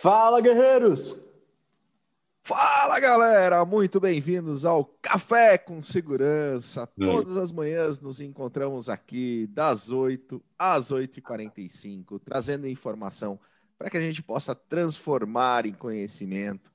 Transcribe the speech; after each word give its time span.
Fala, 0.00 0.40
guerreiros! 0.40 1.14
Fala, 2.42 2.98
galera! 2.98 3.62
Muito 3.66 4.00
bem-vindos 4.00 4.64
ao 4.64 4.86
Café 5.02 5.58
com 5.58 5.82
Segurança. 5.82 6.86
Todas 6.86 7.36
as 7.36 7.52
manhãs 7.52 8.00
nos 8.00 8.18
encontramos 8.18 8.88
aqui 8.88 9.46
das 9.48 9.90
8 9.90 10.42
às 10.58 10.90
8h45, 10.90 12.18
trazendo 12.24 12.66
informação 12.66 13.38
para 13.78 13.90
que 13.90 13.98
a 13.98 14.00
gente 14.00 14.22
possa 14.22 14.54
transformar 14.54 15.66
em 15.66 15.74
conhecimento. 15.74 16.72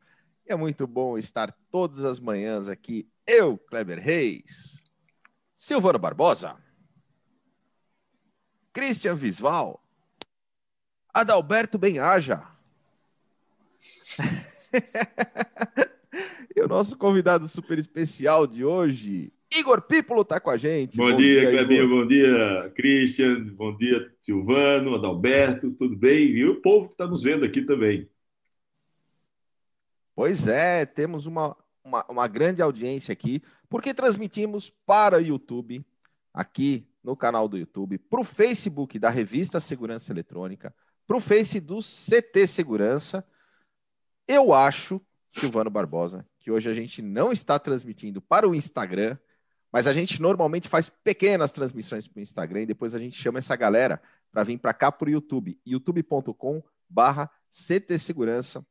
E 0.47 0.53
é 0.53 0.55
muito 0.55 0.85
bom 0.85 1.17
estar 1.17 1.51
todas 1.71 2.05
as 2.05 2.19
manhãs 2.19 2.67
aqui, 2.67 3.09
eu, 3.25 3.57
Kleber 3.57 3.99
Reis, 3.99 4.79
Silvano 5.55 5.97
Barbosa, 5.97 6.57
Christian 8.71 9.15
Visval, 9.15 9.83
Adalberto 11.11 11.79
Benhaja, 11.79 12.53
e 16.55 16.61
o 16.61 16.67
nosso 16.67 16.97
convidado 16.97 17.47
super 17.47 17.77
especial 17.77 18.47
de 18.47 18.63
hoje, 18.63 19.33
Igor 19.53 19.81
Pípolo, 19.81 20.21
está 20.21 20.39
com 20.39 20.49
a 20.49 20.57
gente. 20.57 20.97
Bom, 20.97 21.11
bom 21.11 21.17
dia, 21.17 21.41
dia 21.41 21.51
Clebinho, 21.51 21.89
bom 21.89 22.07
dia, 22.07 22.71
Christian, 22.75 23.43
bom 23.53 23.75
dia, 23.77 24.11
Silvano, 24.19 24.95
Adalberto, 24.95 25.71
tudo 25.71 25.95
bem? 25.95 26.27
E 26.27 26.45
o 26.45 26.61
povo 26.61 26.87
que 26.87 26.93
está 26.93 27.07
nos 27.07 27.23
vendo 27.23 27.45
aqui 27.45 27.61
também. 27.61 28.09
Pois 30.15 30.47
é, 30.47 30.85
temos 30.85 31.25
uma, 31.25 31.55
uma, 31.83 32.05
uma 32.09 32.27
grande 32.27 32.61
audiência 32.61 33.11
aqui, 33.11 33.41
porque 33.69 33.93
transmitimos 33.93 34.69
para 34.69 35.17
o 35.17 35.21
YouTube, 35.21 35.85
aqui 36.33 36.87
no 37.03 37.15
canal 37.15 37.47
do 37.47 37.57
YouTube, 37.57 37.97
para 37.97 38.21
o 38.21 38.25
Facebook 38.25 38.97
da 38.97 39.09
Revista 39.09 39.59
Segurança 39.59 40.11
Eletrônica, 40.11 40.73
para 41.05 41.17
o 41.17 41.21
Face 41.21 41.59
do 41.59 41.79
CT 41.79 42.47
Segurança, 42.47 43.25
eu 44.27 44.53
acho, 44.53 45.01
Silvano 45.31 45.69
Barbosa, 45.69 46.25
que 46.39 46.51
hoje 46.51 46.69
a 46.69 46.73
gente 46.73 47.01
não 47.01 47.31
está 47.31 47.57
transmitindo 47.59 48.21
para 48.21 48.47
o 48.47 48.55
Instagram, 48.55 49.17
mas 49.71 49.87
a 49.87 49.93
gente 49.93 50.21
normalmente 50.21 50.69
faz 50.69 50.89
pequenas 50.89 51.51
transmissões 51.51 52.07
para 52.07 52.19
o 52.19 52.23
Instagram 52.23 52.61
e 52.61 52.65
depois 52.67 52.95
a 52.95 52.99
gente 52.99 53.21
chama 53.21 53.39
essa 53.39 53.55
galera 53.55 54.01
para 54.31 54.43
vir 54.43 54.57
para 54.57 54.73
cá 54.73 54.91
para 54.91 55.07
o 55.07 55.11
YouTube, 55.11 55.59
youtube.com 55.65 56.63
barra 56.89 57.29
CT 57.49 57.97
Segurança, 57.99 58.65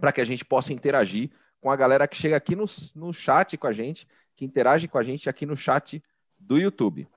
para 0.00 0.12
que 0.12 0.20
a 0.20 0.24
gente 0.24 0.44
possa 0.44 0.72
interagir 0.72 1.30
com 1.60 1.70
a 1.70 1.76
galera 1.76 2.08
que 2.08 2.16
chega 2.16 2.36
aqui 2.36 2.54
no, 2.56 2.64
no 2.94 3.12
chat 3.12 3.56
com 3.56 3.66
a 3.66 3.72
gente, 3.72 4.06
que 4.34 4.44
interage 4.44 4.88
com 4.88 4.98
a 4.98 5.02
gente 5.02 5.28
aqui 5.28 5.46
no 5.46 5.56
chat 5.56 6.02
do 6.38 6.58
YouTube. 6.58 7.08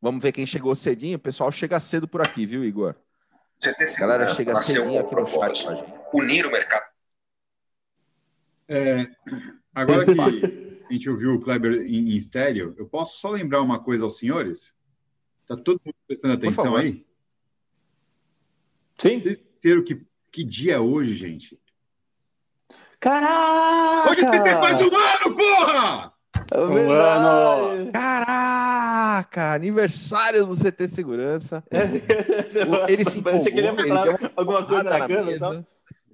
Vamos 0.00 0.22
ver 0.22 0.32
quem 0.32 0.44
chegou 0.44 0.74
cedinho. 0.74 1.16
O 1.16 1.20
pessoal 1.20 1.50
chega 1.52 1.78
cedo 1.78 2.08
por 2.08 2.20
aqui, 2.20 2.44
viu, 2.44 2.64
Igor? 2.64 2.96
A 3.62 4.00
galera 4.00 4.34
chega 4.34 4.56
cedinho 4.56 4.98
aqui 4.98 5.14
no 5.14 5.26
chat 5.26 5.64
com 5.64 5.70
a 5.70 5.74
gente 5.74 5.92
unir 6.12 6.46
o 6.46 6.50
mercado. 6.50 6.84
É, 8.68 9.06
agora 9.74 10.04
que 10.04 10.12
a 10.88 10.92
gente 10.92 11.08
ouviu 11.08 11.34
o 11.34 11.40
Kleber 11.40 11.82
em, 11.82 12.10
em 12.10 12.16
estéreo, 12.16 12.74
eu 12.76 12.86
posso 12.86 13.20
só 13.20 13.30
lembrar 13.30 13.60
uma 13.60 13.82
coisa 13.82 14.04
aos 14.04 14.16
senhores? 14.16 14.74
Está 15.42 15.56
todo 15.56 15.80
mundo 15.84 15.94
prestando 16.06 16.34
atenção 16.34 16.76
aí? 16.76 17.06
Sim. 18.98 19.20
Vocês 19.20 19.38
entenderam 19.38 19.84
que, 19.84 20.06
que 20.30 20.44
dia 20.44 20.74
é 20.74 20.80
hoje, 20.80 21.14
gente? 21.14 21.60
Caraca! 22.98 24.10
Hoje 24.10 24.20
você 24.20 24.52
faz 24.54 24.80
um 24.80 24.96
ano, 24.96 25.36
porra! 25.36 26.12
É 26.52 26.60
um 26.60 26.90
ano! 26.90 27.92
Caraca! 27.92 28.31
Aniversário 29.54 30.46
do 30.46 30.56
CT 30.56 30.88
Segurança. 30.88 31.64
ele 32.88 33.04
se 33.04 33.18
empolgou, 33.18 33.46
ele 33.46 33.72
deu 33.72 34.30
alguma 34.36 34.64
coisa 34.64 34.84
na 34.84 35.06
câmera, 35.06 35.66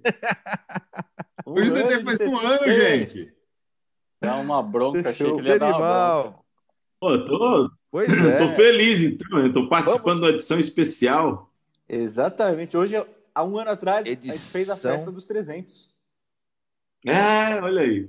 um 1.46 1.52
Hoje 1.52 1.70
você 1.70 1.84
tem 1.84 2.04
faz 2.04 2.20
um 2.20 2.38
ano, 2.38 2.72
gente. 2.72 3.32
Dá 4.20 4.36
uma 4.36 4.62
bronca, 4.62 5.10
achei 5.10 5.32
que 5.32 5.40
ele 5.40 5.48
ia 5.48 5.58
dar 5.58 5.76
uma 5.76 6.22
bronca. 6.22 6.38
Pô, 7.00 7.18
tô, 7.18 7.70
pois 7.90 8.08
é. 8.24 8.38
tô 8.38 8.48
feliz, 8.54 9.00
então. 9.00 9.38
Eu 9.38 9.52
tô 9.52 9.68
participando 9.68 10.20
Vamos. 10.20 10.20
da 10.22 10.28
edição 10.30 10.58
especial. 10.58 11.50
Exatamente. 11.88 12.76
Hoje, 12.76 12.94
há 13.34 13.44
um 13.44 13.56
ano 13.56 13.70
atrás, 13.70 14.04
edição... 14.04 14.34
a 14.34 14.36
gente 14.36 14.52
fez 14.52 14.70
a 14.70 14.76
festa 14.76 15.10
dos 15.10 15.26
300. 15.26 15.90
É, 17.06 17.60
olha 17.62 17.82
aí. 17.82 18.08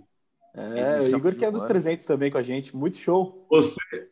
É, 0.55 0.95
edição 0.95 1.19
o 1.19 1.21
Igor 1.21 1.35
que 1.35 1.45
é 1.45 1.51
dos 1.51 1.63
300 1.63 2.05
também 2.05 2.31
com 2.31 2.37
a 2.37 2.43
gente. 2.43 2.75
Muito 2.75 2.97
show. 2.97 3.45
Você, 3.49 4.09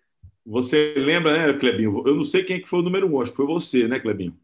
você 0.49 0.93
lembra, 0.95 1.33
né, 1.33 1.59
Clebinho? 1.59 2.03
Eu 2.05 2.15
não 2.15 2.23
sei 2.23 2.43
quem 2.43 2.57
é 2.57 2.59
que 2.59 2.67
foi 2.67 2.79
o 2.79 2.83
número 2.83 3.07
1, 3.15 3.21
acho 3.21 3.31
que 3.31 3.37
foi 3.37 3.45
você, 3.45 3.87
né, 3.87 3.99
Clebinho? 3.99 4.35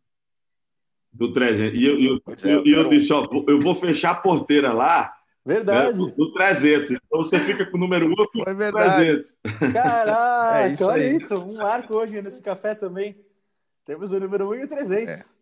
do 1.13 1.31
300. 1.31 1.79
E 1.79 1.85
eu, 1.85 1.99
eu, 1.99 2.15
é, 2.15 2.53
eu, 2.53 2.65
eu 2.65 2.89
disse, 2.89 3.13
ó, 3.13 3.27
eu 3.47 3.59
vou 3.59 3.75
fechar 3.75 4.11
a 4.11 4.15
porteira 4.15 4.73
lá. 4.73 5.15
Verdade. 5.45 5.97
Né, 5.97 6.13
do 6.17 6.33
300. 6.33 6.91
Então 6.91 7.19
você 7.19 7.39
fica 7.39 7.65
com 7.65 7.77
o 7.77 7.79
número 7.79 8.07
1, 8.07 8.09
eu 8.09 8.15
fico 8.31 8.45
com 8.45 8.71
300. 8.71 9.37
Caraca, 9.71 10.59
é 10.67 10.73
isso 10.73 10.85
olha 10.85 11.03
aí. 11.03 11.15
isso. 11.15 11.33
Um 11.35 11.57
marco 11.57 11.95
hoje 11.95 12.21
nesse 12.21 12.41
café 12.41 12.73
também. 12.73 13.15
Temos 13.85 14.11
o 14.11 14.19
número 14.19 14.49
1 14.49 14.55
e 14.55 14.63
o 14.63 14.67
300. 14.67 15.35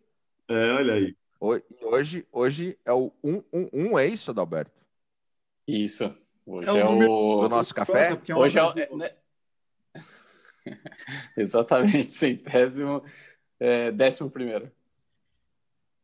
É, 0.48 0.54
é 0.54 0.72
olha 0.72 0.94
aí. 0.94 1.16
Hoje, 1.40 2.26
hoje 2.30 2.78
é 2.84 2.92
o 2.92 3.10
111, 3.24 3.96
é 3.98 4.06
isso, 4.06 4.30
Adalberto? 4.30 4.82
Isso. 5.66 6.14
Hoje 6.44 6.68
é, 6.68 6.72
o, 6.72 6.76
é 6.78 7.08
o... 7.08 7.40
do 7.42 7.48
nosso 7.48 7.74
café? 7.74 8.16
Hoje 8.36 8.58
é 8.58 8.62
o... 8.62 8.72
É? 10.66 10.78
Exatamente, 11.36 12.10
centésimo, 12.10 13.02
é, 13.58 13.90
décimo 13.90 14.30
primeiro 14.30 14.70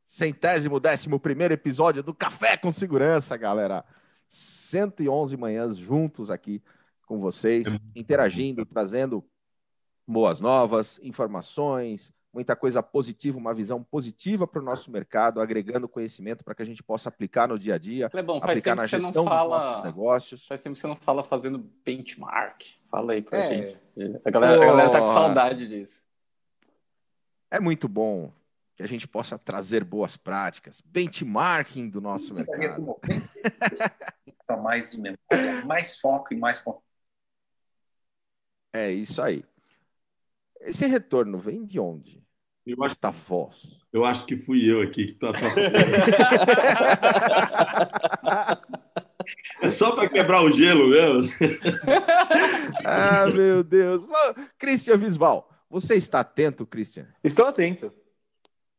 centésimo 0.08 0.80
décimo 0.80 1.20
primeiro 1.20 1.52
episódio 1.52 2.02
do 2.02 2.14
Café 2.14 2.56
com 2.56 2.72
Segurança, 2.72 3.36
galera. 3.36 3.84
111 4.26 5.36
manhãs 5.36 5.76
juntos 5.76 6.30
aqui 6.30 6.62
com 7.06 7.20
vocês, 7.20 7.66
interagindo, 7.94 8.64
trazendo 8.64 9.22
boas 10.06 10.40
novas, 10.40 10.98
informações, 11.02 12.10
muita 12.38 12.54
coisa 12.54 12.80
positiva, 12.80 13.36
uma 13.36 13.52
visão 13.52 13.82
positiva 13.82 14.46
para 14.46 14.62
o 14.62 14.64
nosso 14.64 14.92
mercado, 14.92 15.40
agregando 15.40 15.88
conhecimento 15.88 16.44
para 16.44 16.54
que 16.54 16.62
a 16.62 16.64
gente 16.64 16.84
possa 16.84 17.08
aplicar 17.08 17.48
no 17.48 17.58
dia 17.58 17.74
a 17.74 17.78
dia, 17.78 18.08
Clebão, 18.08 18.36
aplicar 18.36 18.76
na 18.76 18.86
gestão 18.86 19.24
fala... 19.24 19.58
dos 19.58 19.66
nossos 19.66 19.84
negócios. 19.84 20.46
Faz 20.46 20.62
tempo 20.62 20.74
que 20.74 20.80
você 20.80 20.86
não 20.86 20.94
fala 20.94 21.24
fazendo 21.24 21.58
benchmark. 21.84 22.62
Fala 22.88 23.14
aí 23.14 23.22
para 23.22 23.38
é. 23.38 23.54
gente. 23.54 23.78
A 24.24 24.30
galera, 24.30 24.60
oh. 24.60 24.62
a 24.62 24.66
galera 24.66 24.90
tá 24.90 25.00
com 25.00 25.06
saudade 25.08 25.66
disso. 25.66 26.04
É 27.50 27.58
muito 27.58 27.88
bom 27.88 28.30
que 28.76 28.84
a 28.84 28.86
gente 28.86 29.08
possa 29.08 29.36
trazer 29.36 29.82
boas 29.82 30.16
práticas, 30.16 30.80
benchmarking 30.80 31.90
do 31.90 32.00
nosso 32.00 32.32
Você 32.32 32.44
mercado. 32.44 33.00
mais 34.62 34.92
de 34.92 34.98
memória, 35.00 35.64
mais 35.66 35.98
foco 35.98 36.32
e 36.32 36.36
mais. 36.36 36.64
É 38.72 38.92
isso 38.92 39.20
aí. 39.20 39.44
Esse 40.60 40.86
retorno 40.86 41.36
vem 41.36 41.66
de 41.66 41.80
onde? 41.80 42.27
Eu 42.68 42.84
acho, 42.84 42.92
Esta 42.92 43.10
voz. 43.10 43.80
Eu 43.90 44.04
acho 44.04 44.26
que 44.26 44.36
fui 44.36 44.70
eu 44.70 44.82
aqui 44.82 45.06
que 45.06 45.14
tá. 45.14 45.32
é 49.62 49.70
só 49.70 49.92
para 49.92 50.06
quebrar 50.06 50.42
o 50.42 50.50
gelo 50.50 50.90
mesmo. 50.90 51.32
ah, 52.84 53.24
meu 53.26 53.64
Deus. 53.64 54.04
Christian 54.58 54.98
Visval, 54.98 55.50
você 55.70 55.94
está 55.94 56.20
atento, 56.20 56.66
Christian? 56.66 57.06
Estou 57.24 57.46
atento. 57.46 57.90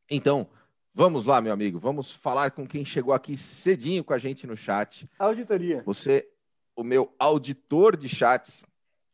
Então, 0.07 0.47
vamos 0.93 1.25
lá, 1.25 1.41
meu 1.41 1.51
amigo. 1.51 1.79
Vamos 1.79 2.11
falar 2.11 2.51
com 2.51 2.67
quem 2.67 2.85
chegou 2.85 3.11
aqui 3.11 3.39
cedinho 3.39 4.03
com 4.03 4.13
a 4.13 4.19
gente 4.19 4.45
no 4.45 4.55
chat. 4.55 5.09
Auditoria. 5.17 5.81
Você, 5.83 6.29
o 6.75 6.83
meu 6.83 7.11
auditor 7.17 7.97
de 7.97 8.07
chats 8.07 8.63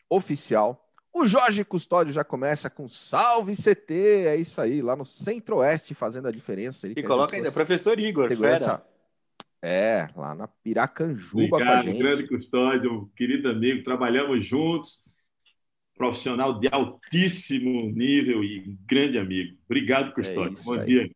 oficial. 0.09 0.84
O 1.15 1.25
Jorge 1.25 1.63
Custódio 1.63 2.11
já 2.11 2.25
começa 2.25 2.69
com 2.69 2.89
salve 2.89 3.55
CT, 3.55 3.93
é 4.27 4.35
isso 4.35 4.59
aí, 4.59 4.81
lá 4.81 4.97
no 4.97 5.05
Centro-Oeste 5.05 5.95
fazendo 5.95 6.27
a 6.27 6.31
diferença. 6.31 6.89
e 6.89 7.01
coloca 7.01 7.33
ainda, 7.33 7.49
professor 7.53 7.97
Igor, 7.97 8.27
segurança. 8.27 8.85
É, 9.61 10.09
lá 10.13 10.35
na 10.35 10.45
Piracanjuba 10.45 11.55
Obrigado, 11.55 11.73
com 11.73 11.79
a 11.79 11.81
gente. 11.83 11.99
grande 11.99 12.27
Custódio, 12.27 13.09
querido 13.15 13.49
amigo, 13.49 13.81
trabalhamos 13.81 14.45
juntos 14.45 15.01
profissional 15.95 16.59
de 16.59 16.67
altíssimo 16.69 17.89
nível 17.91 18.43
e 18.43 18.77
grande 18.85 19.17
amigo. 19.17 19.57
Obrigado, 19.63 20.13
Custódio. 20.13 20.59
É 20.59 20.63
Bom 20.65 20.73
aí. 20.81 20.85
dia. 20.85 21.11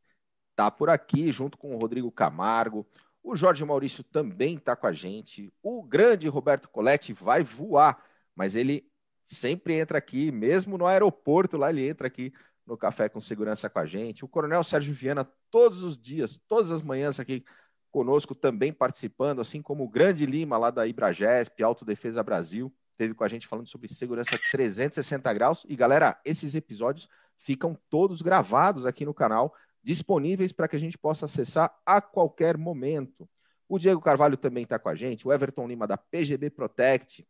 Tá 0.56 0.72
por 0.72 0.90
aqui, 0.90 1.30
junto 1.30 1.58
com 1.58 1.76
o 1.76 1.78
Rodrigo 1.78 2.10
Camargo. 2.10 2.88
O 3.22 3.36
Jorge 3.36 3.66
Maurício 3.66 4.02
também 4.06 4.56
está 4.56 4.78
com 4.78 4.88
a 4.88 4.94
gente. 4.94 5.52
O 5.62 5.84
grande 5.84 6.30
Roberto 6.30 6.70
Coletti 6.70 7.12
vai 7.12 7.44
voar, 7.44 8.02
mas 8.34 8.56
ele 8.56 8.89
sempre 9.36 9.76
entra 9.76 9.98
aqui, 9.98 10.32
mesmo 10.32 10.78
no 10.78 10.86
aeroporto, 10.86 11.58
lá 11.58 11.70
ele 11.70 11.88
entra 11.88 12.08
aqui 12.08 12.34
no 12.66 12.78
Café 12.78 13.10
com 13.10 13.20
Segurança 13.20 13.70
com 13.70 13.80
a 13.80 13.86
gente. 13.86 14.24
O 14.24 14.28
Coronel 14.28 14.64
Sérgio 14.64 14.94
Viana, 14.94 15.28
todos 15.50 15.84
os 15.84 15.98
dias, 15.98 16.40
todas 16.48 16.72
as 16.72 16.82
manhãs 16.82 17.20
aqui 17.20 17.44
conosco, 17.92 18.36
também 18.36 18.72
participando, 18.72 19.42
assim 19.42 19.62
como 19.62 19.84
o 19.84 19.90
Grande 19.90 20.26
Lima, 20.26 20.58
lá 20.58 20.70
da 20.70 20.86
Ibragesp, 20.86 21.64
Autodefesa 21.64 22.22
Brasil 22.22 22.74
esteve 23.00 23.14
com 23.14 23.24
a 23.24 23.28
gente 23.30 23.48
falando 23.48 23.68
sobre 23.68 23.88
segurança 23.88 24.38
360 24.52 25.34
graus. 25.34 25.66
E 25.70 25.76
galera, 25.76 26.20
esses 26.26 26.54
episódios 26.54 27.08
ficam 27.38 27.78
todos 27.90 28.22
gravados 28.22 28.86
aqui 28.86 29.06
no 29.06 29.14
canal 29.14 29.56
disponíveis 29.82 30.52
para 30.52 30.68
que 30.68 30.76
a 30.76 30.80
gente 30.80 30.98
possa 30.98 31.26
acessar 31.26 31.74
a 31.86 32.02
qualquer 32.02 32.58
momento. 32.58 33.28
O 33.70 33.80
Diego 33.80 34.02
Carvalho 34.02 34.36
também 34.36 34.64
está 34.64 34.78
com 34.78 34.90
a 34.90 34.96
gente, 34.96 35.26
o 35.26 35.32
Everton 35.32 35.68
Lima 35.68 35.88
da 35.88 35.96
PGB 35.96 36.50
Protect, 36.50 37.26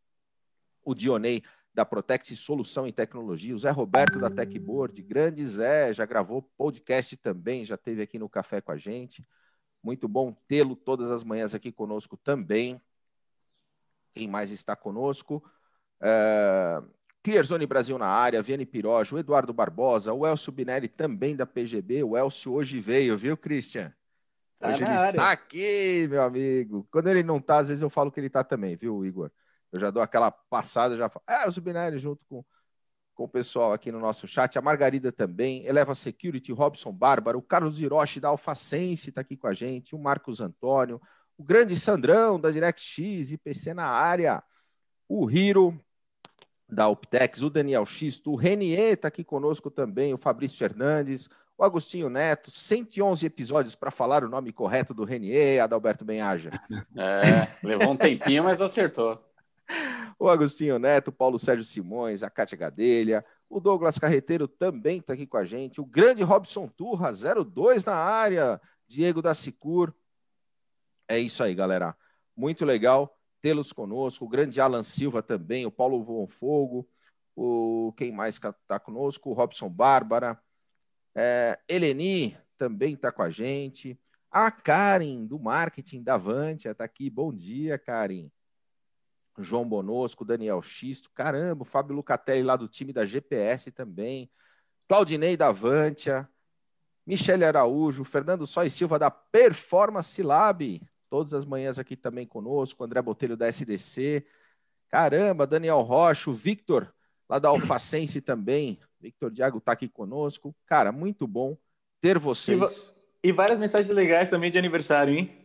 o 0.83 0.95
Dionei 0.95 1.43
da 1.79 1.85
Protect 1.85 2.35
Solução 2.35 2.85
em 2.85 2.91
Tecnologia, 2.91 3.55
o 3.55 3.57
Zé 3.57 3.69
Roberto 3.69 4.19
da 4.19 4.29
Techboard, 4.29 5.01
grande 5.01 5.45
Zé, 5.45 5.93
já 5.93 6.05
gravou 6.05 6.41
podcast 6.57 7.15
também, 7.15 7.63
já 7.63 7.77
teve 7.77 8.01
aqui 8.01 8.19
no 8.19 8.27
café 8.27 8.59
com 8.59 8.73
a 8.73 8.75
gente. 8.75 9.25
Muito 9.81 10.05
bom 10.05 10.33
tê-lo 10.45 10.75
todas 10.75 11.09
as 11.09 11.23
manhãs 11.23 11.55
aqui 11.55 11.71
conosco 11.71 12.17
também. 12.17 12.81
Quem 14.13 14.27
mais 14.27 14.51
está 14.51 14.75
conosco? 14.75 15.41
Uh, 16.01 16.85
Clearzone 17.23 17.65
Brasil 17.65 17.97
na 17.97 18.07
área, 18.07 18.41
Viane 18.41 18.65
Pirojo, 18.65 19.15
o 19.15 19.19
Eduardo 19.19 19.53
Barbosa, 19.53 20.11
o 20.11 20.27
Elcio 20.27 20.51
Binelli 20.51 20.89
também 20.89 21.33
da 21.33 21.45
PGB. 21.45 22.03
O 22.03 22.17
Elcio 22.17 22.51
hoje 22.51 22.81
veio, 22.81 23.17
viu, 23.17 23.37
Christian? 23.37 23.93
Tá 24.59 24.67
hoje 24.67 24.83
ele 24.83 24.91
área. 24.91 25.15
está 25.15 25.31
aqui, 25.31 26.07
meu 26.09 26.23
amigo. 26.23 26.85
Quando 26.91 27.07
ele 27.07 27.23
não 27.23 27.37
está, 27.37 27.59
às 27.59 27.69
vezes 27.69 27.81
eu 27.81 27.89
falo 27.89 28.11
que 28.11 28.19
ele 28.19 28.27
está 28.27 28.43
também, 28.43 28.75
viu, 28.75 29.05
Igor? 29.05 29.31
Eu 29.71 29.79
já 29.79 29.91
dou 29.91 30.01
aquela 30.01 30.31
passada, 30.31 30.95
já 30.97 31.09
falo, 31.09 31.23
é, 31.27 31.47
o 31.47 31.51
Subinelli 31.51 31.97
junto 31.97 32.23
com, 32.27 32.43
com 33.13 33.23
o 33.23 33.27
pessoal 33.27 33.73
aqui 33.73 33.91
no 33.91 33.99
nosso 33.99 34.27
chat. 34.27 34.57
A 34.57 34.61
Margarida 34.61 35.11
também, 35.11 35.65
Eleva 35.65 35.93
Security, 35.93 36.51
Robson 36.51 36.91
Bárbara, 36.91 37.37
o 37.37 37.41
Carlos 37.41 37.79
Hiroshi 37.79 38.19
da 38.19 38.29
Alfacense 38.29 39.09
está 39.09 39.21
aqui 39.21 39.37
com 39.37 39.47
a 39.47 39.53
gente, 39.53 39.95
o 39.95 39.99
Marcos 39.99 40.41
Antônio, 40.41 41.01
o 41.37 41.43
grande 41.43 41.75
Sandrão 41.75 42.39
da 42.39 42.51
DirectX, 42.51 43.31
IPC 43.31 43.73
na 43.73 43.85
área, 43.85 44.43
o 45.07 45.29
Hiro 45.29 45.79
da 46.67 46.87
Optex, 46.87 47.41
o 47.41 47.49
Daniel 47.49 47.85
Xisto, 47.85 48.31
o 48.31 48.35
Renier 48.35 48.93
está 48.93 49.07
aqui 49.07 49.23
conosco 49.23 49.71
também, 49.71 50.13
o 50.13 50.17
Fabrício 50.17 50.57
Fernandes, 50.57 51.29
o 51.57 51.63
Agostinho 51.63 52.09
Neto, 52.09 52.51
111 52.51 53.25
episódios 53.25 53.75
para 53.75 53.91
falar 53.91 54.23
o 54.23 54.29
nome 54.29 54.53
correto 54.53 54.93
do 54.93 55.03
Renier, 55.03 55.61
Adalberto 55.61 56.05
Benhaja. 56.05 56.51
É, 56.95 57.47
levou 57.65 57.91
um 57.91 57.97
tempinho, 57.97 58.43
mas 58.43 58.61
acertou. 58.61 59.28
O 60.17 60.27
Agostinho 60.27 60.77
Neto, 60.77 61.11
Paulo 61.11 61.39
Sérgio 61.39 61.63
Simões, 61.63 62.23
a 62.23 62.29
Cátia 62.29 62.57
Gadelha, 62.57 63.23
o 63.49 63.59
Douglas 63.59 63.97
Carreteiro 63.97 64.47
também 64.47 64.99
está 64.99 65.13
aqui 65.13 65.25
com 65.25 65.37
a 65.37 65.45
gente, 65.45 65.79
o 65.79 65.85
grande 65.85 66.21
Robson 66.23 66.67
Turra, 66.67 67.11
02 67.13 67.85
na 67.85 67.95
área, 67.95 68.59
Diego 68.85 69.21
da 69.21 69.33
Sicur. 69.33 69.93
É 71.07 71.17
isso 71.17 71.41
aí, 71.41 71.55
galera. 71.55 71.95
Muito 72.35 72.65
legal 72.65 73.17
tê-los 73.41 73.71
conosco, 73.71 74.25
o 74.25 74.29
grande 74.29 74.59
Alan 74.59 74.83
Silva 74.83 75.23
também, 75.23 75.65
o 75.65 75.71
Paulo 75.71 76.03
Von 76.03 76.27
Fogo, 76.27 76.87
o 77.35 77.93
quem 77.95 78.11
mais 78.11 78.35
está 78.35 78.79
conosco, 78.79 79.29
o 79.29 79.33
Robson 79.33 79.69
Bárbara, 79.69 80.37
é, 81.15 81.57
Eleni 81.67 82.37
também 82.57 82.93
está 82.93 83.11
com 83.11 83.21
a 83.21 83.29
gente, 83.29 83.97
a 84.29 84.51
Karen 84.51 85.25
do 85.25 85.39
marketing 85.39 86.03
da 86.03 86.15
Avantia 86.15 86.71
está 86.71 86.83
aqui, 86.83 87.09
bom 87.09 87.33
dia, 87.33 87.79
Karen. 87.79 88.29
João 89.43 89.67
Bonosco, 89.67 90.25
Daniel 90.25 90.61
Xisto, 90.61 91.09
caramba, 91.11 91.63
o 91.63 91.65
Fábio 91.65 91.95
Lucatelli 91.95 92.43
lá 92.43 92.55
do 92.55 92.67
time 92.67 92.93
da 92.93 93.05
GPS 93.05 93.71
também, 93.71 94.29
Claudinei 94.87 95.37
da 95.37 95.47
Avantia, 95.47 96.27
Michele 97.05 97.45
Araújo, 97.45 98.03
Fernando 98.03 98.45
Sois 98.45 98.73
Silva 98.73 98.99
da 98.99 99.09
Performance 99.09 100.21
Lab, 100.21 100.81
todas 101.09 101.33
as 101.33 101.45
manhãs 101.45 101.79
aqui 101.79 101.95
também 101.95 102.25
conosco, 102.25 102.83
André 102.83 103.01
Botelho 103.01 103.35
da 103.37 103.47
SDC, 103.47 104.25
caramba, 104.89 105.47
Daniel 105.47 105.81
Rocha, 105.81 106.29
o 106.29 106.33
Victor 106.33 106.93
lá 107.27 107.39
da 107.39 107.49
Alfacense 107.49 108.21
também, 108.21 108.79
Victor 108.99 109.31
Diago 109.31 109.59
está 109.59 109.71
aqui 109.71 109.87
conosco, 109.87 110.55
cara, 110.65 110.91
muito 110.91 111.27
bom 111.27 111.57
ter 112.01 112.17
vocês. 112.17 112.91
E, 113.23 113.29
e 113.29 113.31
várias 113.31 113.59
mensagens 113.59 113.93
legais 113.93 114.29
também 114.29 114.51
de 114.51 114.57
aniversário, 114.57 115.13
hein? 115.13 115.35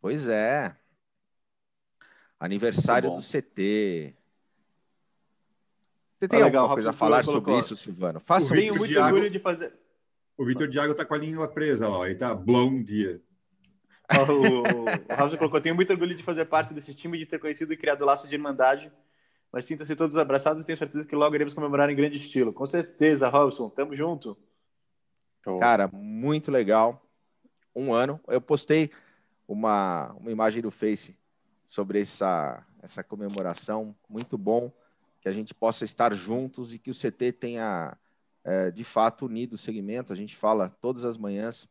Pois 0.00 0.28
é, 0.28 0.76
Aniversário 2.44 3.10
do 3.10 3.20
CT. 3.20 4.14
Você 6.18 6.28
tem 6.28 6.42
ah, 6.42 6.44
alguma 6.44 6.68
coisa 6.68 6.90
a 6.90 6.92
falar 6.92 7.24
sobre 7.24 7.58
isso, 7.58 7.74
Silvano? 7.74 8.20
Faça 8.20 8.52
um 8.52 8.56
Tenho 8.56 8.74
muito 8.74 8.90
Diago, 8.90 9.06
orgulho 9.08 9.30
de 9.30 9.38
fazer. 9.38 9.72
O 10.36 10.44
Vitor 10.44 10.68
Diago 10.68 10.94
tá 10.94 11.06
com 11.06 11.14
a 11.14 11.18
língua 11.18 11.48
presa 11.48 11.88
lá, 11.88 12.06
ele 12.06 12.16
tá 12.16 12.34
blown 12.34 12.82
dia. 12.82 13.22
o, 14.28 14.82
o 15.12 15.16
Raul 15.16 15.38
colocou: 15.38 15.58
tenho 15.60 15.74
muito 15.74 15.90
orgulho 15.90 16.14
de 16.14 16.22
fazer 16.22 16.44
parte 16.44 16.74
desse 16.74 16.94
time, 16.94 17.18
de 17.18 17.24
ter 17.24 17.38
conhecido 17.38 17.72
e 17.72 17.76
criado 17.78 18.02
o 18.02 18.04
laço 18.04 18.28
de 18.28 18.34
irmandade. 18.34 18.92
Mas 19.50 19.64
sinta-se 19.64 19.96
todos 19.96 20.16
abraçados 20.16 20.62
e 20.62 20.66
tenho 20.66 20.76
certeza 20.76 21.06
que 21.06 21.16
logo 21.16 21.34
iremos 21.34 21.54
comemorar 21.54 21.88
em 21.88 21.96
grande 21.96 22.18
estilo. 22.18 22.52
Com 22.52 22.66
certeza, 22.66 23.28
Robson, 23.28 23.70
tamo 23.70 23.96
junto. 23.96 24.36
Cara, 25.60 25.88
muito 25.88 26.50
legal. 26.50 27.06
Um 27.74 27.94
ano. 27.94 28.20
Eu 28.28 28.40
postei 28.40 28.90
uma, 29.48 30.12
uma 30.18 30.30
imagem 30.30 30.60
do 30.60 30.70
Face 30.70 31.16
sobre 31.66 32.00
essa, 32.00 32.64
essa 32.82 33.02
comemoração. 33.02 33.94
Muito 34.08 34.36
bom 34.38 34.72
que 35.20 35.28
a 35.28 35.32
gente 35.32 35.54
possa 35.54 35.84
estar 35.84 36.14
juntos 36.14 36.74
e 36.74 36.78
que 36.78 36.90
o 36.90 36.94
CT 36.94 37.32
tenha, 37.32 37.96
é, 38.44 38.70
de 38.70 38.84
fato, 38.84 39.26
unido 39.26 39.54
o 39.54 39.58
segmento. 39.58 40.12
A 40.12 40.16
gente 40.16 40.36
fala 40.36 40.68
todas 40.80 41.04
as 41.04 41.16
manhãs, 41.16 41.68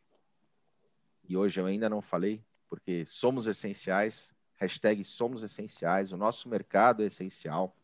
e 1.29 1.37
hoje 1.37 1.59
eu 1.59 1.65
ainda 1.65 1.87
não 1.87 2.01
falei, 2.01 2.43
porque 2.67 3.05
somos 3.05 3.45
essenciais, 3.45 4.33
hashtag 4.55 5.05
somos 5.05 5.43
essenciais, 5.43 6.11
o 6.11 6.17
nosso 6.17 6.49
mercado 6.49 7.03
é 7.03 7.05
essencial. 7.05 7.75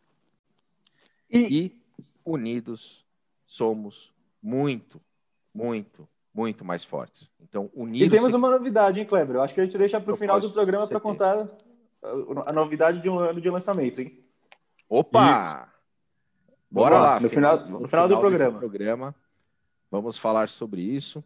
E, 1.29 1.39
e 1.65 1.81
unidos 2.25 3.05
somos 3.45 4.11
muito, 4.41 4.99
muito, 5.53 6.09
muito 6.33 6.65
mais 6.65 6.83
fortes. 6.83 7.29
Então, 7.39 7.69
unidos. 7.75 8.07
E 8.07 8.09
temos 8.09 8.33
uma 8.33 8.49
novidade, 8.49 8.99
hein, 8.99 9.05
Kleber? 9.05 9.35
Eu 9.35 9.41
acho 9.41 9.53
que 9.53 9.61
a 9.61 9.63
gente 9.63 9.77
deixa 9.77 10.01
para 10.01 10.13
o 10.13 10.17
final 10.17 10.39
do 10.39 10.51
programa 10.51 10.87
para 10.87 10.99
contar 10.99 11.47
a 12.45 12.53
novidade 12.53 13.01
de 13.01 13.09
um 13.09 13.19
ano 13.19 13.41
de 13.41 13.49
lançamento, 13.49 14.01
hein? 14.01 14.23
Opa! 14.87 15.31
Isso. 15.31 15.69
Bora 16.71 16.99
lá, 16.99 17.19
no 17.19 17.29
final, 17.29 17.59
no, 17.67 17.79
no 17.81 17.87
final, 17.87 18.07
do 18.07 18.19
programa. 18.19 18.59
programa. 18.59 19.15
Vamos 19.89 20.17
falar 20.17 20.49
sobre 20.49 20.81
isso. 20.81 21.23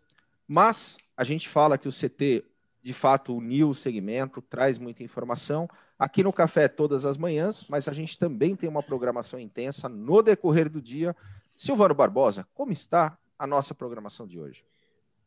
Mas 0.48 0.98
a 1.18 1.24
gente 1.24 1.50
fala 1.50 1.78
que 1.78 1.88
o 1.88 1.92
CT, 1.92 2.46
de 2.81 2.94
fato, 2.94 3.36
uniu 3.36 3.70
o 3.70 3.75
segmento, 3.75 4.42
traz 4.42 4.80
muita 4.80 5.04
informação. 5.04 5.70
Aqui 6.00 6.24
no 6.24 6.34
Café 6.34 6.68
todas 6.68 7.06
as 7.06 7.18
manhãs, 7.18 7.66
mas 7.68 7.88
a 7.88 7.94
gente 7.94 8.18
também 8.18 8.56
tem 8.56 8.70
uma 8.70 8.81
programação 8.81 9.39
intensa 9.39 9.89
no 9.89 10.22
decorrer 10.22 10.70
do 10.70 10.82
dia. 10.82 11.15
Silvano 11.56 11.94
Barbosa, 11.94 12.48
como 12.53 12.72
está 12.72 13.18
a 13.38 13.46
nossa 13.46 13.75
programação 13.75 14.25
de 14.25 14.39
hoje? 14.39 14.63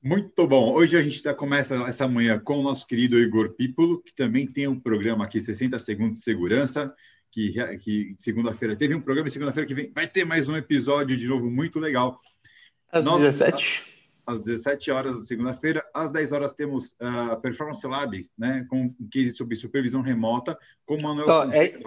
Muito 0.03 0.47
bom. 0.47 0.73
Hoje 0.73 0.97
a 0.97 1.03
gente 1.03 1.23
tá, 1.23 1.35
começa 1.35 1.75
essa 1.89 2.07
manhã 2.07 2.39
com 2.39 2.59
o 2.59 2.63
nosso 2.63 2.87
querido 2.87 3.19
Igor 3.19 3.55
Pípolo, 3.55 4.03
que 4.03 4.15
também 4.15 4.47
tem 4.47 4.69
um 4.69 4.79
programa 4.79 5.25
aqui, 5.25 5.41
60 5.41 5.79
Segundos 5.79 6.19
de 6.19 6.23
Segurança, 6.23 6.95
que, 7.31 7.55
que 7.79 8.15
segunda-feira 8.19 8.77
teve 8.77 8.95
um 8.95 9.01
programa 9.01 9.29
e 9.29 9.31
segunda-feira 9.33 9.67
que 9.67 9.75
vem 9.75 9.93
vai 9.95 10.07
ter 10.07 10.25
mais 10.25 10.49
um 10.49 10.57
episódio 10.57 11.17
de 11.17 11.27
novo 11.27 11.51
muito 11.51 11.81
legal. 11.81 12.21
Às 12.91 13.05
Nós, 13.05 13.21
17? 13.23 13.85
Às 14.27 14.41
17 14.41 14.91
horas 14.91 15.17
da 15.17 15.23
segunda-feira. 15.23 15.85
Às 15.95 16.11
10 16.11 16.33
horas 16.33 16.53
temos 16.53 16.95
a 17.01 17.35
uh, 17.35 17.41
Performance 17.41 17.87
Lab, 17.87 18.31
né, 18.39 18.65
com 18.69 18.95
um 18.99 19.09
case 19.11 19.35
sobre 19.35 19.57
supervisão 19.57 20.03
remota, 20.03 20.59
com 20.85 20.97
o 20.97 21.03
Manuel 21.03 21.27
oh, 21.29 21.53
é, 21.53 21.79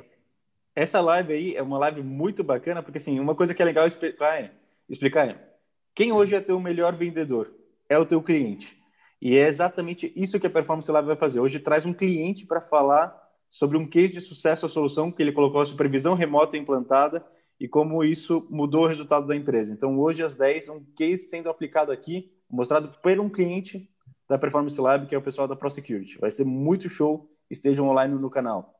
Essa 0.75 0.99
live 0.99 1.33
aí 1.33 1.55
é 1.55 1.61
uma 1.61 1.77
live 1.77 2.01
muito 2.01 2.43
bacana, 2.43 2.83
porque 2.83 2.97
assim, 2.97 3.19
uma 3.19 3.35
coisa 3.35 3.53
que 3.53 3.61
é 3.61 3.65
legal 3.65 3.87
explicar 3.87 4.41
é, 4.41 4.51
explicar 4.89 5.29
é 5.29 5.49
quem 5.95 6.13
hoje 6.13 6.33
é 6.33 6.39
teu 6.39 6.59
melhor 6.59 6.95
vendedor? 6.95 7.58
É 7.89 7.97
o 7.97 8.05
teu 8.05 8.21
cliente. 8.21 8.77
E 9.21 9.35
é 9.35 9.47
exatamente 9.47 10.13
isso 10.15 10.39
que 10.39 10.47
a 10.47 10.49
Performance 10.49 10.89
Lab 10.89 11.07
vai 11.07 11.17
fazer. 11.17 11.39
Hoje 11.39 11.59
traz 11.59 11.85
um 11.85 11.93
cliente 11.93 12.45
para 12.45 12.61
falar 12.61 13.13
sobre 13.49 13.77
um 13.77 13.85
case 13.85 14.13
de 14.13 14.21
sucesso, 14.21 14.65
a 14.65 14.69
solução 14.69 15.11
que 15.11 15.21
ele 15.21 15.31
colocou 15.31 15.59
a 15.59 15.65
supervisão 15.65 16.13
remota 16.13 16.55
implantada 16.55 17.25
e 17.59 17.67
como 17.67 18.03
isso 18.03 18.47
mudou 18.49 18.83
o 18.83 18.87
resultado 18.87 19.27
da 19.27 19.35
empresa. 19.35 19.73
Então, 19.73 19.99
hoje 19.99 20.23
às 20.23 20.35
10, 20.35 20.69
um 20.69 20.85
case 20.95 21.25
sendo 21.25 21.49
aplicado 21.49 21.91
aqui, 21.91 22.31
mostrado 22.49 22.89
por 23.01 23.19
um 23.19 23.29
cliente 23.29 23.89
da 24.29 24.37
Performance 24.37 24.79
Lab, 24.79 25.07
que 25.07 25.15
é 25.15 25.17
o 25.17 25.21
pessoal 25.21 25.47
da 25.47 25.55
ProSecurity. 25.55 26.19
Vai 26.19 26.31
ser 26.31 26.45
muito 26.45 26.87
show, 26.87 27.29
estejam 27.49 27.89
online 27.89 28.15
no 28.15 28.29
canal. 28.29 28.79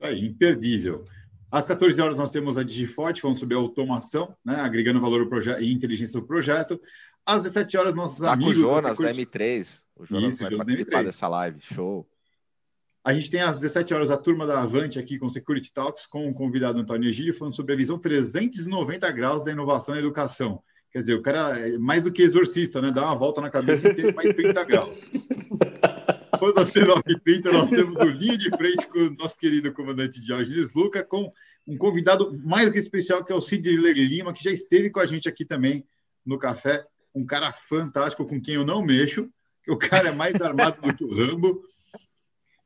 Imperdível. 0.00 1.04
Às 1.50 1.64
14 1.66 2.00
horas 2.00 2.18
nós 2.18 2.30
temos 2.30 2.58
a 2.58 2.62
Digiforte 2.62 3.20
falando 3.20 3.38
sobre 3.38 3.56
automação, 3.56 4.36
né, 4.44 4.56
agregando 4.56 5.00
valor 5.00 5.26
e 5.60 5.72
inteligência 5.72 6.20
do 6.20 6.26
projeto. 6.26 6.78
Às 7.26 7.42
17 7.42 7.76
horas, 7.76 7.94
nossos 7.94 8.20
tá 8.20 8.32
amigos. 8.32 8.54
Com 8.54 8.60
o 8.60 8.62
Jonas 8.62 8.98
da 8.98 9.12
M3. 9.12 9.80
O 9.96 10.06
Jonas 10.06 10.34
Isso, 10.34 10.42
vai 10.42 10.52
Jonas 10.52 10.66
participar 10.66 11.04
dessa 11.04 11.26
live. 11.26 11.60
Show. 11.60 12.08
A 13.04 13.12
gente 13.12 13.30
tem 13.30 13.40
às 13.40 13.60
17 13.60 13.94
horas 13.94 14.10
a 14.10 14.16
turma 14.16 14.46
da 14.46 14.62
Avante 14.62 14.98
aqui 14.98 15.18
com 15.18 15.28
Security 15.28 15.72
Talks, 15.72 16.06
com 16.06 16.28
o 16.28 16.34
convidado 16.34 16.78
Antônio 16.78 17.08
Egílio, 17.08 17.34
falando 17.34 17.54
sobre 17.54 17.72
a 17.72 17.76
visão 17.76 17.98
390 17.98 19.10
graus 19.10 19.42
da 19.42 19.50
inovação 19.50 19.94
na 19.94 20.00
educação. 20.00 20.62
Quer 20.90 21.00
dizer, 21.00 21.14
o 21.14 21.22
cara 21.22 21.58
é 21.58 21.78
mais 21.78 22.04
do 22.04 22.12
que 22.12 22.22
exorcista, 22.22 22.80
né? 22.80 22.90
Dá 22.90 23.02
uma 23.04 23.16
volta 23.16 23.40
na 23.40 23.50
cabeça 23.50 23.88
e 23.88 23.94
tem 23.94 24.12
mais 24.12 24.34
30 24.34 24.64
graus. 24.64 25.10
Quando 26.38 26.58
às 26.58 26.72
19h30, 26.72 27.52
nós 27.52 27.70
temos 27.70 27.96
o 27.96 28.04
Linha 28.04 28.38
de 28.38 28.50
Frente 28.50 28.86
com 28.88 28.98
o 28.98 29.16
nosso 29.16 29.38
querido 29.38 29.72
comandante 29.72 30.20
Diógenes 30.20 30.74
Luca, 30.74 31.02
com 31.02 31.32
um 31.66 31.76
convidado 31.76 32.38
mais 32.44 32.66
do 32.66 32.72
que 32.72 32.78
especial, 32.78 33.24
que 33.24 33.32
é 33.32 33.36
o 33.36 33.40
Sidney 33.40 33.76
Lima, 33.76 34.32
que 34.32 34.42
já 34.42 34.50
esteve 34.50 34.90
com 34.90 35.00
a 35.00 35.06
gente 35.06 35.28
aqui 35.28 35.44
também 35.44 35.84
no 36.24 36.38
café 36.38 36.84
um 37.16 37.24
cara 37.24 37.50
fantástico 37.50 38.26
com 38.26 38.40
quem 38.40 38.56
eu 38.56 38.64
não 38.64 38.82
mexo, 38.82 39.28
que 39.64 39.70
o 39.72 39.78
cara 39.78 40.10
é 40.10 40.12
mais 40.12 40.34
armado 40.34 40.82
do 40.82 40.94
que 40.94 41.02
o 41.02 41.14
Rambo. 41.14 41.62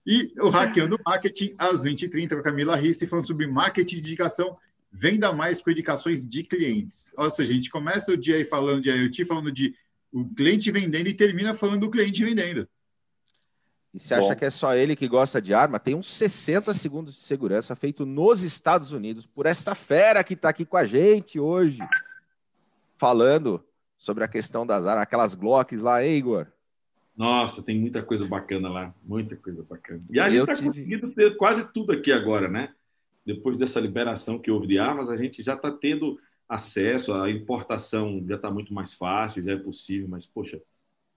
E 0.04 0.34
o 0.40 0.48
Hackeando 0.48 0.98
Marketing, 1.06 1.54
às 1.56 1.84
20h30, 1.84 2.30
com 2.30 2.40
a 2.40 2.42
Camila 2.42 2.74
Risse, 2.74 3.06
falando 3.06 3.28
sobre 3.28 3.46
marketing 3.46 3.96
de 3.96 4.00
indicação, 4.00 4.58
venda 4.90 5.32
mais 5.32 5.60
com 5.60 5.70
indicações 5.70 6.26
de 6.26 6.42
clientes. 6.42 7.14
Ou 7.16 7.30
seja, 7.30 7.52
a 7.52 7.54
gente 7.54 7.70
começa 7.70 8.12
o 8.12 8.16
dia 8.16 8.34
aí 8.34 8.44
falando 8.44 8.82
de 8.82 8.90
IoT, 8.90 9.24
falando 9.24 9.52
de 9.52 9.72
o 10.12 10.28
cliente 10.34 10.72
vendendo 10.72 11.06
e 11.06 11.14
termina 11.14 11.54
falando 11.54 11.82
do 11.82 11.90
cliente 11.90 12.24
vendendo. 12.24 12.68
E 13.94 14.00
você 14.00 14.14
acha 14.14 14.34
que 14.34 14.44
é 14.44 14.50
só 14.50 14.74
ele 14.74 14.96
que 14.96 15.06
gosta 15.06 15.40
de 15.40 15.54
arma? 15.54 15.78
Tem 15.78 15.94
uns 15.94 16.08
60 16.08 16.74
segundos 16.74 17.14
de 17.14 17.20
segurança 17.20 17.76
feito 17.76 18.04
nos 18.04 18.42
Estados 18.42 18.90
Unidos 18.90 19.26
por 19.26 19.46
essa 19.46 19.76
fera 19.76 20.24
que 20.24 20.34
está 20.34 20.48
aqui 20.48 20.64
com 20.64 20.76
a 20.76 20.84
gente 20.84 21.38
hoje, 21.38 21.78
falando 22.98 23.64
sobre 24.00 24.24
a 24.24 24.28
questão 24.28 24.66
das 24.66 24.86
armas, 24.86 25.02
aquelas 25.02 25.34
Glocks 25.34 25.82
lá, 25.82 26.02
hein, 26.02 26.16
Igor? 26.16 26.46
Nossa, 27.14 27.62
tem 27.62 27.78
muita 27.78 28.02
coisa 28.02 28.26
bacana 28.26 28.70
lá, 28.70 28.94
muita 29.04 29.36
coisa 29.36 29.62
bacana. 29.62 30.00
E 30.10 30.18
a 30.18 30.30
gente 30.30 30.40
está 30.40 30.54
tive... 30.54 30.68
conseguindo 30.68 31.10
ter 31.10 31.36
quase 31.36 31.70
tudo 31.70 31.92
aqui 31.92 32.10
agora, 32.10 32.48
né? 32.48 32.72
Depois 33.26 33.58
dessa 33.58 33.78
liberação 33.78 34.38
que 34.38 34.50
houve 34.50 34.66
de 34.66 34.78
armas, 34.78 35.10
a 35.10 35.18
gente 35.18 35.42
já 35.42 35.52
está 35.52 35.70
tendo 35.70 36.18
acesso, 36.48 37.12
a 37.12 37.30
importação 37.30 38.24
já 38.26 38.36
está 38.36 38.50
muito 38.50 38.72
mais 38.72 38.94
fácil, 38.94 39.44
já 39.44 39.52
é 39.52 39.56
possível, 39.56 40.08
mas, 40.08 40.24
poxa, 40.24 40.62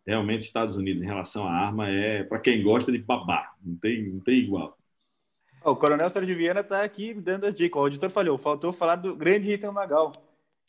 realmente 0.06 0.42
Estados 0.42 0.76
Unidos 0.76 1.02
em 1.02 1.06
relação 1.06 1.48
à 1.48 1.54
arma 1.54 1.88
é 1.88 2.24
para 2.24 2.40
quem 2.40 2.62
gosta 2.62 2.92
de 2.92 2.98
babar, 2.98 3.56
não 3.64 3.78
tem, 3.78 4.10
não 4.10 4.20
tem 4.20 4.40
igual. 4.40 4.78
O 5.64 5.74
Coronel 5.74 6.10
Sérgio 6.10 6.36
Viana 6.36 6.60
está 6.60 6.84
aqui 6.84 7.14
dando 7.14 7.46
a 7.46 7.50
dica. 7.50 7.80
O 7.80 7.82
auditor 7.82 8.10
falou, 8.10 8.38
faltou 8.38 8.74
falar 8.74 8.98
do 8.98 9.16
grande 9.16 9.50
Ita 9.50 9.72
Magal. 9.72 10.12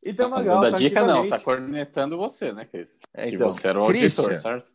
Ita 0.05 0.29
Magal. 0.29 0.63
Não, 0.63 0.71
tá 0.71 0.77
dica 0.77 1.05
não, 1.05 1.29
tá 1.29 1.39
cornetando 1.39 2.17
você, 2.17 2.53
né, 2.53 2.65
Cris? 2.65 3.01
É, 3.15 3.29
então, 3.29 3.49
que 3.49 3.55
você 3.55 3.69
era 3.69 3.81
o 3.81 3.85
auditor, 3.85 4.37
certo? 4.37 4.73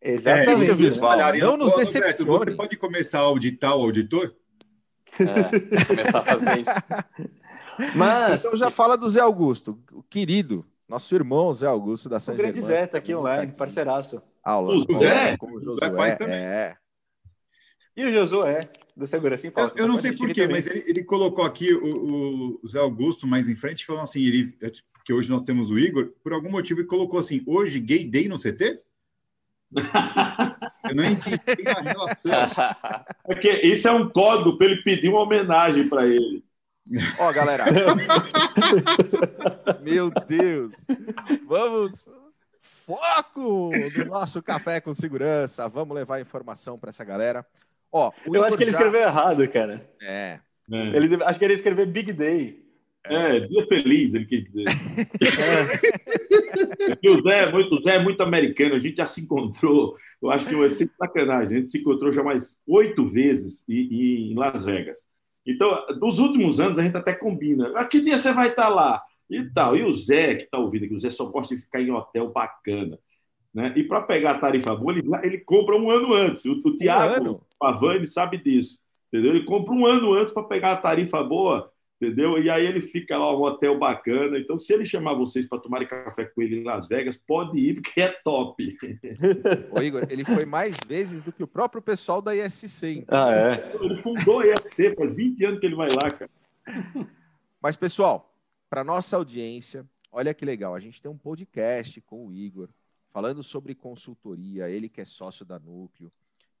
Exatamente. 0.00 1.38
É, 1.38 1.40
não 1.40 1.56
nos 1.56 1.74
decepcione. 1.74 2.38
Você 2.38 2.50
pode 2.52 2.76
começar 2.76 3.18
a 3.18 3.22
auditar 3.22 3.76
o 3.76 3.82
auditor? 3.82 4.34
É, 5.18 5.84
começar 5.84 6.20
a 6.20 6.22
fazer 6.22 6.60
isso. 6.60 6.70
Mas... 7.94 8.44
Então 8.44 8.56
já 8.56 8.70
fala 8.70 8.96
do 8.96 9.08
Zé 9.08 9.20
Augusto, 9.20 9.78
o 9.92 10.02
querido 10.02 10.64
nosso 10.88 11.14
irmão 11.14 11.52
Zé 11.52 11.66
Augusto 11.66 12.08
da 12.08 12.18
São 12.18 12.34
O 12.34 12.36
grande 12.36 12.60
Zé 12.60 12.86
tá 12.86 12.98
aqui 12.98 13.14
online, 13.14 13.52
parceiraço. 13.52 14.20
Aula. 14.42 14.74
O 14.74 14.94
Zé? 14.94 15.36
Com 15.36 15.52
o 15.52 15.60
Josué, 15.60 16.10
Zé 16.10 16.16
também. 16.16 16.36
É. 16.36 16.76
E 17.98 18.04
o 18.04 18.12
Josué, 18.12 18.60
do 18.96 19.08
Segurança 19.08 19.48
em 19.48 19.50
Pauta. 19.50 19.76
Eu, 19.76 19.82
eu 19.82 19.88
não 19.88 20.00
sei 20.00 20.12
porquê, 20.12 20.46
mas 20.46 20.68
ele, 20.68 20.84
ele, 20.86 21.02
colocou 21.02 21.44
aqui 21.44 21.74
o, 21.74 22.60
o, 22.62 22.68
Zé 22.68 22.78
Augusto 22.78 23.26
mais 23.26 23.48
em 23.48 23.56
frente, 23.56 23.84
falando 23.84 24.04
assim, 24.04 24.22
ele, 24.22 24.56
que 25.04 25.12
hoje 25.12 25.28
nós 25.28 25.42
temos 25.42 25.72
o 25.72 25.76
Igor, 25.76 26.12
por 26.22 26.32
algum 26.32 26.48
motivo 26.48 26.78
ele 26.78 26.86
colocou 26.86 27.18
assim, 27.18 27.42
hoje 27.44 27.80
gay 27.80 28.04
day 28.04 28.28
no 28.28 28.38
CT? 28.38 28.80
eu 30.88 30.94
não 30.94 31.04
entendi 31.04 31.68
a 31.68 31.80
relação. 31.80 32.32
Porque 33.24 33.50
isso 33.50 33.88
é 33.88 33.90
um 33.90 34.08
código 34.08 34.56
para 34.56 34.68
ele 34.68 34.80
pedir 34.82 35.08
uma 35.08 35.22
homenagem 35.22 35.88
para 35.88 36.06
ele. 36.06 36.44
Ó, 37.18 37.32
galera. 37.32 37.64
Meu 39.82 40.08
Deus. 40.28 40.72
Vamos. 41.48 42.08
Foco 42.62 43.70
no 43.96 44.04
nosso 44.04 44.40
café 44.40 44.80
com 44.80 44.94
segurança. 44.94 45.68
Vamos 45.68 45.96
levar 45.96 46.20
informação 46.20 46.78
para 46.78 46.90
essa 46.90 47.04
galera. 47.04 47.44
Ó, 47.92 48.12
Eu 48.26 48.44
acho 48.44 48.56
que 48.56 48.64
ele 48.64 48.72
já... 48.72 48.78
escreveu 48.78 49.00
errado, 49.00 49.48
cara. 49.48 49.88
É. 50.02 50.38
é. 50.70 50.96
Ele 50.96 51.08
deve... 51.08 51.24
Acho 51.24 51.38
que 51.38 51.44
ele 51.44 51.54
escreveu 51.54 51.86
Big 51.86 52.12
Day. 52.12 52.68
É, 53.04 53.40
dia 53.40 53.64
feliz, 53.66 54.14
ele 54.14 54.26
quis 54.26 54.44
dizer. 54.44 54.64
É. 57.02 57.10
o, 57.10 57.22
Zé 57.22 57.44
é 57.44 57.52
muito, 57.52 57.74
o 57.74 57.82
Zé 57.82 57.96
é 57.96 57.98
muito 57.98 58.22
americano, 58.22 58.74
a 58.74 58.78
gente 58.78 58.96
já 58.96 59.06
se 59.06 59.22
encontrou, 59.22 59.96
eu 60.20 60.30
acho 60.30 60.46
que 60.46 60.54
vai 60.54 60.68
ser 60.68 60.90
sacanagem, 60.98 61.56
a 61.56 61.60
gente 61.60 61.70
se 61.70 61.78
encontrou 61.78 62.12
já 62.12 62.22
mais 62.22 62.58
oito 62.66 63.06
vezes 63.06 63.64
em 63.68 64.34
Las 64.34 64.64
Vegas. 64.64 65.08
Então, 65.46 65.86
dos 65.98 66.18
últimos 66.18 66.60
anos, 66.60 66.78
a 66.78 66.82
gente 66.82 66.96
até 66.96 67.14
combina. 67.14 67.68
A 67.68 67.80
ah, 67.80 67.84
que 67.86 68.00
dia 68.00 68.18
você 68.18 68.32
vai 68.32 68.48
estar 68.48 68.68
lá? 68.68 69.02
E 69.30 69.42
tal. 69.44 69.76
E 69.76 69.82
o 69.82 69.92
Zé, 69.92 70.34
que 70.34 70.44
está 70.44 70.58
ouvindo, 70.58 70.86
que 70.86 70.94
o 70.94 71.00
Zé 71.00 71.10
só 71.10 71.24
gosta 71.26 71.56
de 71.56 71.62
ficar 71.62 71.80
em 71.80 71.90
hotel 71.90 72.30
bacana. 72.30 72.98
Né? 73.54 73.72
E 73.76 73.82
para 73.82 74.02
pegar 74.02 74.32
a 74.32 74.38
tarifa 74.38 74.74
boa, 74.74 74.92
ele, 74.92 75.08
ele 75.22 75.38
compra 75.38 75.76
um 75.76 75.90
ano 75.90 76.12
antes. 76.14 76.44
O, 76.44 76.52
o 76.52 76.76
Tiago 76.76 77.30
um 77.30 77.40
Pavani 77.58 78.06
sabe 78.06 78.38
disso. 78.38 78.78
Entendeu? 79.08 79.34
Ele 79.34 79.44
compra 79.44 79.72
um 79.72 79.86
ano 79.86 80.12
antes 80.12 80.32
para 80.32 80.42
pegar 80.42 80.72
a 80.72 80.76
tarifa 80.76 81.22
boa 81.22 81.72
entendeu? 82.00 82.40
E 82.40 82.48
aí 82.48 82.64
ele 82.64 82.80
fica 82.80 83.18
lá, 83.18 83.36
um 83.36 83.42
hotel 83.42 83.76
bacana. 83.78 84.38
Então, 84.38 84.56
se 84.56 84.72
ele 84.72 84.86
chamar 84.86 85.14
vocês 85.14 85.46
para 85.46 85.58
tomarem 85.58 85.86
café 85.86 86.24
com 86.24 86.40
ele 86.40 86.60
em 86.60 86.64
Las 86.64 86.88
Vegas, 86.88 87.16
pode 87.16 87.58
ir, 87.58 87.74
porque 87.74 88.00
é 88.00 88.08
top. 88.24 88.76
Ô, 89.70 89.82
Igor, 89.82 90.06
ele 90.08 90.24
foi 90.24 90.44
mais 90.44 90.76
vezes 90.86 91.22
do 91.22 91.32
que 91.32 91.42
o 91.42 91.48
próprio 91.48 91.82
pessoal 91.82 92.22
da 92.22 92.34
ISC. 92.34 93.00
Então. 93.00 93.26
Ah, 93.26 93.34
é? 93.34 93.76
Ele 93.80 93.96
fundou 93.96 94.40
a 94.40 94.46
ISC, 94.46 94.94
faz 94.94 95.16
20 95.16 95.44
anos 95.44 95.60
que 95.60 95.66
ele 95.66 95.74
vai 95.74 95.88
lá, 95.90 96.10
cara. 96.10 96.30
Mas, 97.60 97.76
pessoal, 97.76 98.32
para 98.70 98.84
nossa 98.84 99.16
audiência, 99.16 99.84
olha 100.12 100.32
que 100.32 100.44
legal, 100.44 100.74
a 100.74 100.80
gente 100.80 101.02
tem 101.02 101.10
um 101.10 101.18
podcast 101.18 102.00
com 102.02 102.26
o 102.26 102.32
Igor, 102.32 102.68
falando 103.10 103.42
sobre 103.42 103.74
consultoria, 103.74 104.68
ele 104.70 104.88
que 104.88 105.00
é 105.00 105.04
sócio 105.04 105.44
da 105.44 105.58
Núcleo, 105.58 106.12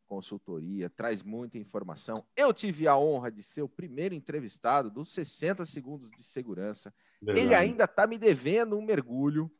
consultoria, 0.08 0.88
traz 0.88 1.22
muita 1.22 1.58
informação. 1.58 2.24
Eu 2.34 2.52
tive 2.52 2.88
a 2.88 2.96
honra 2.96 3.30
de 3.30 3.42
ser 3.42 3.62
o 3.62 3.68
primeiro 3.68 4.14
entrevistado 4.14 4.90
dos 4.90 5.12
60 5.12 5.66
segundos 5.66 6.10
de 6.10 6.22
segurança. 6.22 6.92
Verdade. 7.20 7.46
Ele 7.46 7.54
ainda 7.54 7.84
está 7.84 8.06
me 8.06 8.18
devendo 8.18 8.76
um 8.76 8.82
mergulho. 8.82 9.50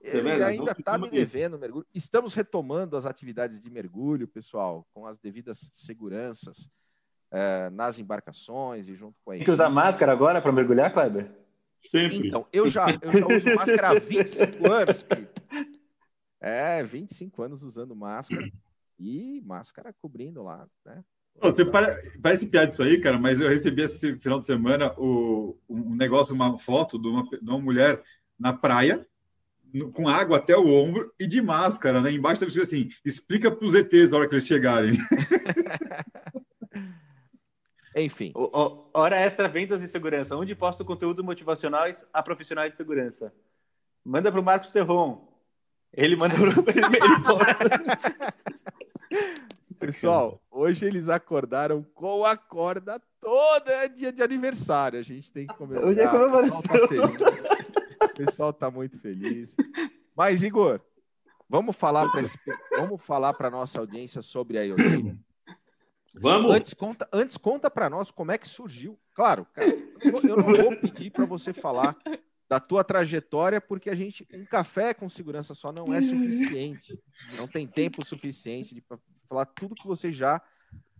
Ele 0.00 0.30
ainda 0.44 0.70
está 0.70 0.96
me 0.96 1.10
devendo 1.10 1.56
um 1.56 1.58
mergulho. 1.58 1.86
Estamos 1.92 2.32
retomando 2.34 2.96
as 2.96 3.04
atividades 3.04 3.60
de 3.60 3.68
mergulho, 3.68 4.28
pessoal, 4.28 4.86
com 4.94 5.04
as 5.04 5.18
devidas 5.18 5.68
seguranças 5.72 6.70
é, 7.32 7.68
nas 7.70 7.98
embarcações 7.98 8.88
e 8.88 8.94
junto 8.94 9.16
com 9.24 9.32
a 9.32 9.34
Tem 9.34 9.44
que 9.44 9.50
usar 9.50 9.68
máscara 9.68 10.12
agora 10.12 10.40
para 10.40 10.52
mergulhar, 10.52 10.92
Kleber? 10.92 11.30
Sempre. 11.76 12.28
Então, 12.28 12.46
eu 12.52 12.68
já, 12.68 12.86
eu 13.02 13.10
já 13.10 13.26
uso 13.26 13.54
máscara 13.56 13.90
há 13.90 13.98
25 13.98 14.70
anos. 14.70 15.02
Querido. 15.02 15.77
É, 16.40 16.82
25 16.82 17.42
anos 17.42 17.62
usando 17.62 17.94
máscara. 17.96 18.40
E 19.00 19.40
máscara 19.46 19.94
cobrindo 20.02 20.42
lá, 20.42 20.66
né? 20.84 21.04
Você 21.40 21.64
parece, 21.64 22.18
parece 22.18 22.46
piada 22.48 22.72
isso 22.72 22.82
aí, 22.82 23.00
cara, 23.00 23.16
mas 23.16 23.40
eu 23.40 23.48
recebi 23.48 23.82
esse 23.82 24.18
final 24.18 24.40
de 24.40 24.48
semana 24.48 24.92
o, 24.98 25.56
um 25.68 25.94
negócio, 25.94 26.34
uma 26.34 26.58
foto 26.58 26.98
de 26.98 27.06
uma, 27.06 27.22
de 27.22 27.48
uma 27.48 27.60
mulher 27.60 28.02
na 28.36 28.52
praia, 28.52 29.06
no, 29.72 29.92
com 29.92 30.08
água 30.08 30.38
até 30.38 30.56
o 30.56 30.66
ombro 30.66 31.12
e 31.18 31.28
de 31.28 31.40
máscara, 31.40 32.00
né? 32.00 32.10
Embaixo 32.10 32.44
está 32.44 32.62
assim: 32.62 32.88
explica 33.04 33.50
para 33.50 33.64
os 33.64 33.74
ETs 33.74 34.10
na 34.10 34.18
hora 34.18 34.28
que 34.28 34.34
eles 34.34 34.46
chegarem. 34.46 34.92
Enfim. 37.94 38.32
O, 38.34 38.44
o, 38.44 38.90
hora 38.94 39.16
extra 39.16 39.48
vendas 39.48 39.82
e 39.82 39.88
segurança. 39.88 40.36
Onde 40.36 40.54
posto 40.54 40.84
conteúdo 40.84 41.22
motivacionais 41.24 42.04
a 42.12 42.22
profissionais 42.22 42.72
de 42.72 42.76
segurança? 42.76 43.32
Manda 44.04 44.30
para 44.30 44.40
o 44.40 44.44
Marcos 44.44 44.70
Terron. 44.70 45.27
Ele 45.92 46.16
manda 46.16 46.34
pro 46.34 46.50
ele 46.50 47.22
posta. 47.24 47.68
Pessoal, 49.78 50.42
hoje 50.50 50.84
eles 50.84 51.08
acordaram 51.08 51.84
com 51.94 52.24
a 52.24 52.36
corda 52.36 53.00
toda 53.20 53.70
é 53.70 53.88
dia 53.88 54.12
de 54.12 54.22
aniversário. 54.22 54.98
A 54.98 55.02
gente 55.02 55.30
tem 55.32 55.46
que 55.46 55.54
comemorar. 55.54 55.88
Hoje 55.88 56.00
é 56.00 56.08
comemoração. 56.08 56.62
Tá 56.62 58.06
o 58.06 58.14
pessoal 58.14 58.52
tá 58.52 58.70
muito 58.70 58.98
feliz. 58.98 59.54
Mas, 60.16 60.42
Igor, 60.42 60.80
vamos 61.48 61.76
falar 61.76 62.10
para 62.10 62.22
vamos 62.76 63.00
falar 63.02 63.34
para 63.34 63.50
nossa 63.50 63.78
audiência 63.78 64.20
sobre 64.20 64.58
a 64.58 64.62
IoT. 64.62 65.16
Vamos. 66.14 66.52
Antes 66.52 66.74
conta, 66.74 67.08
antes 67.12 67.36
conta 67.36 67.70
para 67.70 67.88
nós 67.88 68.10
como 68.10 68.32
é 68.32 68.38
que 68.38 68.48
surgiu. 68.48 68.98
Claro, 69.14 69.46
cara, 69.52 69.68
eu 70.04 70.36
não 70.36 70.54
vou 70.54 70.76
pedir 70.76 71.10
para 71.10 71.26
você 71.26 71.52
falar 71.52 71.96
da 72.48 72.58
tua 72.58 72.82
trajetória, 72.82 73.60
porque 73.60 73.90
a 73.90 73.94
gente 73.94 74.26
um 74.32 74.46
café 74.46 74.94
com 74.94 75.08
segurança 75.08 75.54
só 75.54 75.70
não 75.70 75.92
é 75.92 76.00
suficiente. 76.00 76.98
Não 77.36 77.46
tem 77.46 77.66
tempo 77.66 78.04
suficiente 78.04 78.74
de 78.74 78.82
falar 79.28 79.44
tudo 79.44 79.74
que 79.74 79.86
você 79.86 80.10
já 80.10 80.40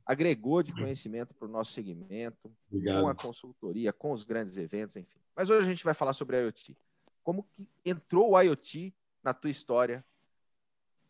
agregou 0.04 0.62
de 0.62 0.72
conhecimento 0.72 1.34
para 1.34 1.48
o 1.48 1.50
nosso 1.50 1.72
segmento, 1.72 2.50
Obrigado. 2.70 3.02
com 3.02 3.08
a 3.08 3.14
consultoria, 3.14 3.92
com 3.92 4.12
os 4.12 4.24
grandes 4.24 4.56
eventos, 4.56 4.96
enfim. 4.96 5.18
Mas 5.34 5.50
hoje 5.50 5.66
a 5.66 5.68
gente 5.68 5.84
vai 5.84 5.94
falar 5.94 6.12
sobre 6.12 6.36
a 6.36 6.40
IoT. 6.40 6.76
Como 7.22 7.42
que 7.54 7.68
entrou 7.84 8.32
o 8.32 8.40
IoT 8.40 8.94
na 9.22 9.34
tua 9.34 9.50
história? 9.50 10.04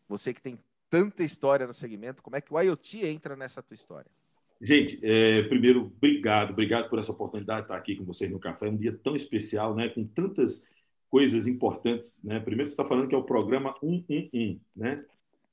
Você 0.07 0.33
que 0.33 0.41
tem 0.41 0.59
tanta 0.89 1.23
história 1.23 1.67
no 1.67 1.73
segmento, 1.73 2.21
como 2.21 2.35
é 2.35 2.41
que 2.41 2.53
o 2.53 2.59
IoT 2.59 3.05
entra 3.05 3.35
nessa 3.35 3.61
tua 3.61 3.75
história? 3.75 4.11
Gente, 4.61 4.99
é, 5.01 5.43
primeiro, 5.43 5.85
obrigado, 5.85 6.51
obrigado 6.51 6.89
por 6.89 6.99
essa 6.99 7.11
oportunidade 7.11 7.61
de 7.61 7.65
estar 7.65 7.77
aqui 7.77 7.95
com 7.95 8.03
vocês 8.03 8.29
no 8.29 8.39
café. 8.39 8.67
É 8.67 8.69
um 8.69 8.75
dia 8.75 8.97
tão 9.01 9.15
especial, 9.15 9.73
né? 9.73 9.87
Com 9.87 10.05
tantas 10.05 10.63
coisas 11.09 11.47
importantes, 11.47 12.19
né? 12.23 12.39
Primeiro, 12.39 12.67
você 12.67 12.73
está 12.73 12.83
falando 12.85 13.07
que 13.07 13.15
é 13.15 13.17
o 13.17 13.23
programa 13.23 13.73
111, 13.79 14.61
né? 14.75 15.05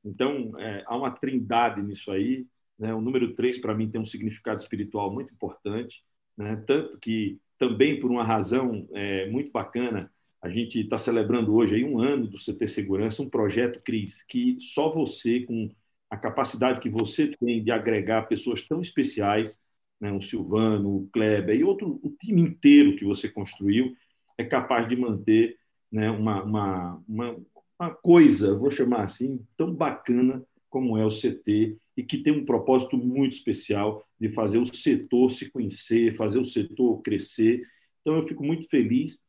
Então, 0.04 0.58
é, 0.58 0.82
há 0.86 0.96
uma 0.96 1.10
trindade 1.10 1.82
nisso 1.82 2.10
aí. 2.10 2.46
Né? 2.78 2.92
O 2.92 3.00
número 3.00 3.34
3, 3.34 3.58
para 3.58 3.75
mim, 3.75 3.90
tem 3.90 4.00
um 4.00 4.04
significado 4.04 4.60
espiritual 4.60 5.12
muito 5.12 5.32
importante, 5.32 6.02
né? 6.36 6.62
Tanto 6.66 6.98
que, 6.98 7.40
também 7.58 8.00
por 8.00 8.10
uma 8.10 8.25
razão 8.25 8.88
é, 8.92 9.28
muito 9.30 9.50
bacana, 9.52 10.10
A 10.42 10.48
gente 10.48 10.80
está 10.80 10.98
celebrando 10.98 11.54
hoje 11.54 11.75
aí 11.75 11.84
um 11.84 11.98
ano 11.98 12.26
do 12.28 12.38
CT 12.38 12.68
Segurança, 12.68 13.22
um 13.22 13.28
projeto, 13.30 13.80
Cris, 13.82 14.22
que 14.22 14.56
só 14.60 14.90
você, 14.90 15.40
com 15.40 15.70
a 16.10 16.16
capacidade 16.16 16.80
que 16.80 16.88
você 16.88 17.28
tem 17.28 17.62
de 17.62 17.70
agregar 17.70 18.28
pessoas 18.28 18.66
tão 18.66 18.80
especiais, 18.80 19.58
né, 20.00 20.12
o 20.12 20.20
Silvano, 20.20 20.96
o 20.96 21.08
Kleber 21.12 21.56
e 21.56 21.64
outro, 21.64 21.98
o 22.02 22.10
time 22.10 22.42
inteiro 22.42 22.96
que 22.96 23.04
você 23.04 23.28
construiu, 23.28 23.94
é 24.38 24.44
capaz 24.44 24.88
de 24.88 24.96
manter 24.96 25.58
né, 25.90 26.10
uma, 26.10 26.42
uma, 26.42 27.02
uma, 27.08 27.36
uma 27.78 27.90
coisa, 27.90 28.56
vou 28.56 28.70
chamar 28.70 29.04
assim, 29.04 29.44
tão 29.56 29.72
bacana 29.72 30.44
como 30.68 30.98
é 30.98 31.04
o 31.04 31.10
CT 31.10 31.78
e 31.96 32.02
que 32.02 32.18
tem 32.18 32.32
um 32.32 32.44
propósito 32.44 32.96
muito 32.96 33.32
especial 33.32 34.04
de 34.20 34.28
fazer 34.30 34.58
o 34.58 34.66
setor 34.66 35.30
se 35.30 35.50
conhecer, 35.50 36.14
fazer 36.14 36.38
o 36.38 36.44
setor 36.44 37.00
crescer. 37.00 37.66
Então, 38.00 38.16
eu 38.16 38.26
fico 38.26 38.44
muito 38.44 38.68
feliz 38.68 39.22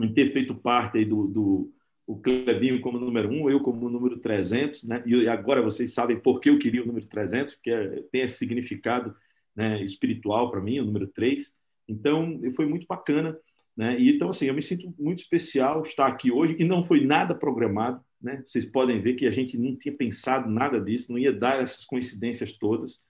em 0.00 0.12
ter 0.12 0.32
feito 0.32 0.54
parte 0.54 1.04
do, 1.04 1.26
do 1.26 1.72
o 2.10 2.18
Clebinho 2.18 2.80
como 2.80 2.98
número 2.98 3.30
um, 3.30 3.48
eu 3.48 3.60
como 3.60 3.88
número 3.88 4.18
300, 4.18 4.82
né? 4.82 5.00
e 5.06 5.28
agora 5.28 5.62
vocês 5.62 5.92
sabem 5.92 6.18
por 6.18 6.40
que 6.40 6.50
eu 6.50 6.58
queria 6.58 6.82
o 6.82 6.86
número 6.86 7.06
300, 7.06 7.54
porque 7.54 7.70
é, 7.70 8.02
tem 8.10 8.22
esse 8.22 8.36
significado 8.36 9.14
né, 9.54 9.80
espiritual 9.84 10.50
para 10.50 10.60
mim, 10.60 10.80
o 10.80 10.84
número 10.84 11.06
3. 11.06 11.54
Então, 11.86 12.40
foi 12.56 12.66
muito 12.66 12.84
bacana. 12.88 13.38
Né? 13.76 14.00
E, 14.00 14.16
então, 14.16 14.30
assim, 14.30 14.46
eu 14.46 14.54
me 14.54 14.60
sinto 14.60 14.92
muito 14.98 15.18
especial 15.18 15.82
estar 15.82 16.06
aqui 16.06 16.32
hoje, 16.32 16.56
e 16.58 16.64
não 16.64 16.82
foi 16.82 17.04
nada 17.06 17.32
programado. 17.32 18.00
Né? 18.20 18.42
Vocês 18.44 18.64
podem 18.64 19.00
ver 19.00 19.14
que 19.14 19.26
a 19.26 19.30
gente 19.30 19.56
não 19.56 19.76
tinha 19.76 19.94
pensado 19.94 20.50
nada 20.50 20.80
disso, 20.80 21.12
não 21.12 21.18
ia 21.18 21.32
dar 21.32 21.62
essas 21.62 21.84
coincidências 21.84 22.52
todas. 22.52 23.04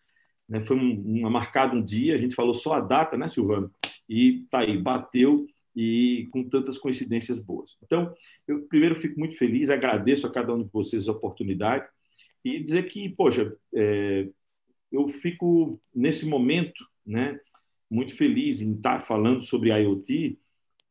Né? 0.46 0.60
Foi 0.60 0.76
um, 0.76 1.24
um, 1.24 1.30
marcado 1.30 1.74
um 1.74 1.82
dia, 1.82 2.14
a 2.14 2.18
gente 2.18 2.34
falou 2.34 2.54
só 2.54 2.74
a 2.74 2.80
data, 2.80 3.16
né, 3.16 3.28
Silvano? 3.28 3.72
E 4.06 4.44
tá 4.50 4.58
aí, 4.58 4.76
bateu 4.76 5.46
e 5.74 6.28
com 6.32 6.48
tantas 6.48 6.78
coincidências 6.78 7.38
boas. 7.38 7.76
Então, 7.82 8.14
eu 8.46 8.62
primeiro 8.62 8.96
fico 8.96 9.18
muito 9.18 9.36
feliz, 9.36 9.70
agradeço 9.70 10.26
a 10.26 10.32
cada 10.32 10.54
um 10.54 10.62
de 10.62 10.70
vocês 10.72 11.08
a 11.08 11.12
oportunidade 11.12 11.86
e 12.44 12.58
dizer 12.60 12.88
que, 12.88 13.08
poxa, 13.10 13.56
é, 13.74 14.28
eu 14.90 15.06
fico 15.06 15.80
nesse 15.94 16.26
momento, 16.26 16.84
né, 17.06 17.38
muito 17.90 18.16
feliz 18.16 18.60
em 18.60 18.74
estar 18.74 19.00
falando 19.00 19.42
sobre 19.42 19.70
IoT, 19.70 20.38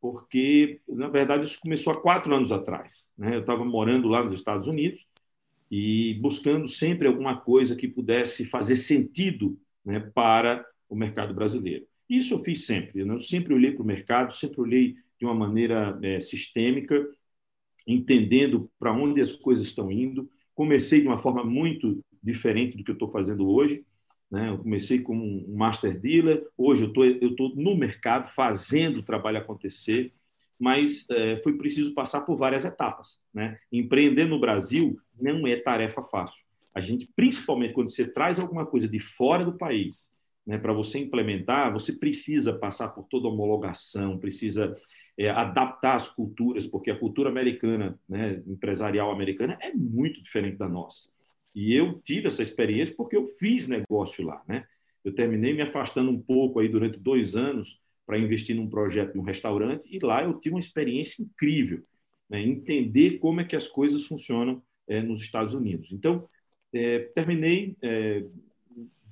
porque 0.02 0.80
na 0.88 1.08
verdade 1.08 1.46
isso 1.46 1.60
começou 1.60 1.94
há 1.94 2.02
quatro 2.02 2.34
anos 2.34 2.52
atrás. 2.52 3.08
Né? 3.18 3.36
Eu 3.36 3.42
estava 3.42 3.66
morando 3.66 4.08
lá 4.08 4.24
nos 4.24 4.34
Estados 4.34 4.68
Unidos 4.68 5.06
e 5.70 6.16
buscando 6.22 6.68
sempre 6.68 7.08
alguma 7.08 7.40
coisa 7.40 7.76
que 7.76 7.88
pudesse 7.88 8.46
fazer 8.46 8.76
sentido 8.76 9.60
né, 9.86 10.00
para 10.00 10.66
o 10.88 10.96
mercado 10.96 11.34
brasileiro. 11.34 11.86
Isso 12.10 12.34
eu 12.34 12.44
fiz 12.44 12.66
sempre. 12.66 13.06
Né? 13.06 13.14
Eu 13.14 13.20
sempre 13.20 13.54
olhei 13.54 13.72
para 13.72 13.84
o 13.84 13.86
mercado, 13.86 14.34
sempre 14.34 14.60
olhei 14.60 14.96
de 15.20 15.26
uma 15.26 15.36
maneira 15.36 15.98
é, 16.02 16.20
sistêmica, 16.20 17.08
entendendo 17.86 18.70
para 18.80 18.92
onde 18.92 19.22
as 19.22 19.34
coisas 19.34 19.68
estão 19.68 19.92
indo. 19.92 20.30
Comecei 20.56 21.02
de 21.02 21.08
uma 21.08 21.18
forma 21.18 21.44
muito 21.44 22.04
diferente 22.22 22.76
do 22.76 22.84
que 22.84 22.92
eu 22.92 22.94
estou 22.94 23.12
fazendo 23.12 23.50
hoje. 23.50 23.86
Né? 24.30 24.50
Eu 24.50 24.58
comecei 24.58 25.00
como 25.00 25.24
um 25.24 25.56
master 25.56 26.00
dealer, 26.00 26.46
hoje 26.58 26.86
eu 26.86 26.94
tô, 26.94 27.04
estou 27.04 27.56
no 27.56 27.76
mercado 27.76 28.28
fazendo 28.28 29.00
o 29.00 29.04
trabalho 29.04 29.38
acontecer, 29.38 30.14
mas 30.58 31.08
é, 31.10 31.42
foi 31.42 31.58
preciso 31.58 31.94
passar 31.94 32.22
por 32.22 32.38
várias 32.38 32.66
etapas. 32.66 33.20
Né? 33.34 33.58
Empreender 33.72 34.26
no 34.26 34.40
Brasil 34.40 35.00
não 35.20 35.48
é 35.48 35.56
tarefa 35.56 36.02
fácil. 36.02 36.46
A 36.74 36.82
gente, 36.82 37.10
principalmente 37.16 37.74
quando 37.74 37.90
você 37.90 38.06
traz 38.06 38.40
alguma 38.40 38.66
coisa 38.66 38.88
de 38.88 39.00
fora 39.00 39.44
do 39.44 39.58
país, 39.58 40.12
né, 40.50 40.58
para 40.58 40.74
você 40.74 40.98
implementar, 40.98 41.72
você 41.72 41.94
precisa 41.94 42.52
passar 42.52 42.88
por 42.88 43.04
toda 43.04 43.28
a 43.28 43.32
homologação, 43.32 44.18
precisa 44.18 44.76
é, 45.16 45.30
adaptar 45.30 45.96
as 45.96 46.08
culturas, 46.08 46.66
porque 46.66 46.90
a 46.90 46.98
cultura 46.98 47.30
americana, 47.30 48.00
né, 48.10 48.42
empresarial 48.48 49.12
americana, 49.12 49.60
é 49.62 49.72
muito 49.72 50.24
diferente 50.24 50.58
da 50.58 50.68
nossa. 50.68 51.08
E 51.54 51.76
eu 51.76 52.02
tive 52.02 52.26
essa 52.26 52.42
experiência 52.42 52.96
porque 52.98 53.16
eu 53.16 53.28
fiz 53.28 53.68
negócio 53.68 54.26
lá, 54.26 54.42
né? 54.48 54.66
Eu 55.06 55.14
terminei 55.14 55.54
me 55.54 55.62
afastando 55.62 56.10
um 56.10 56.20
pouco 56.20 56.60
aí 56.60 56.68
durante 56.68 56.98
dois 56.98 57.36
anos 57.36 57.80
para 58.04 58.18
investir 58.18 58.56
num 58.56 58.68
projeto 58.68 59.14
de 59.14 59.20
um 59.20 59.24
restaurante 59.24 59.88
e 59.88 60.00
lá 60.00 60.24
eu 60.24 60.40
tive 60.40 60.56
uma 60.56 60.60
experiência 60.60 61.22
incrível, 61.22 61.84
né? 62.28 62.42
entender 62.42 63.20
como 63.20 63.40
é 63.40 63.44
que 63.44 63.56
as 63.56 63.68
coisas 63.68 64.06
funcionam 64.06 64.64
é, 64.88 65.00
nos 65.00 65.22
Estados 65.22 65.54
Unidos. 65.54 65.92
Então, 65.92 66.28
é, 66.74 67.00
terminei 67.14 67.78
é, 67.84 68.24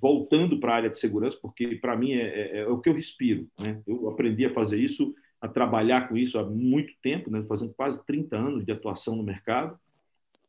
voltando 0.01 0.59
para 0.59 0.73
a 0.73 0.75
área 0.75 0.89
de 0.89 0.97
segurança, 0.97 1.37
porque 1.41 1.75
para 1.75 1.95
mim 1.95 2.13
é, 2.13 2.25
é, 2.25 2.57
é, 2.59 2.67
o 2.67 2.79
que 2.79 2.89
eu 2.89 2.93
respiro. 2.93 3.47
Né? 3.59 3.81
Eu 3.85 4.09
aprendi 4.09 4.45
a 4.45 4.53
fazer 4.53 4.79
isso, 4.79 5.13
a 5.41 5.47
trabalhar 5.47 6.07
com 6.07 6.17
isso 6.17 6.37
há 6.37 6.43
muito 6.43 6.93
tempo, 7.01 7.29
né? 7.29 7.43
fazendo 7.47 7.73
quase 7.73 8.05
30 8.05 8.35
anos 8.35 8.65
de 8.65 8.71
atuação 8.71 9.15
no 9.15 9.23
mercado. 9.23 9.77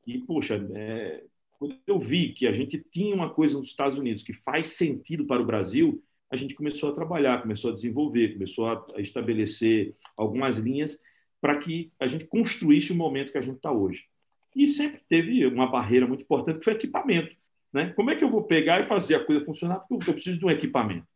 E, 0.07 0.19
poxa, 0.19 0.67
é, 0.75 1.25
quando 1.59 1.77
eu 1.87 1.99
vi 1.99 2.33
que 2.33 2.47
a 2.47 2.53
gente 2.53 2.79
tinha 2.91 3.15
uma 3.15 3.31
coisa 3.31 3.59
nos 3.59 3.69
Estados 3.69 3.99
Unidos 3.99 4.23
que 4.23 4.33
faz 4.33 4.69
sentido 4.69 5.27
para 5.27 5.43
o 5.43 5.47
Brasil, 5.47 6.03
a 6.31 6.37
gente 6.37 6.55
começou 6.55 6.91
a 6.91 6.95
trabalhar, 6.95 7.41
começou 7.41 7.73
a 7.73 7.75
desenvolver, 7.75 8.35
começou 8.35 8.67
a 8.69 8.87
estabelecer 8.99 9.95
algumas 10.17 10.59
linhas 10.59 11.01
para 11.41 11.57
que 11.59 11.91
a 11.99 12.07
gente 12.07 12.27
construísse 12.27 12.93
o 12.93 12.97
momento 12.97 13.33
que 13.33 13.39
a 13.39 13.43
gente 13.43 13.57
está 13.57 13.73
hoje. 13.73 14.07
E 14.55 14.67
sempre 14.67 15.01
teve 15.09 15.47
uma 15.47 15.71
barreira 15.71 16.07
muito 16.07 16.23
importante, 16.23 16.59
que 16.59 16.65
foi 16.65 16.75
equipamento. 16.75 17.35
Né? 17.73 17.93
Como 17.95 18.11
é 18.11 18.17
que 18.17 18.25
eu 18.25 18.31
vou 18.31 18.45
pegar 18.45 18.81
e 18.81 18.85
fazer 18.85 19.17
a 19.17 19.25
coisa 19.25 19.45
funcionar? 19.45 19.81
Porque 19.89 20.11
eu 20.11 20.15
preciso 20.15 20.39
de 20.39 20.47
um 20.47 20.51
equipamento. 20.51 21.07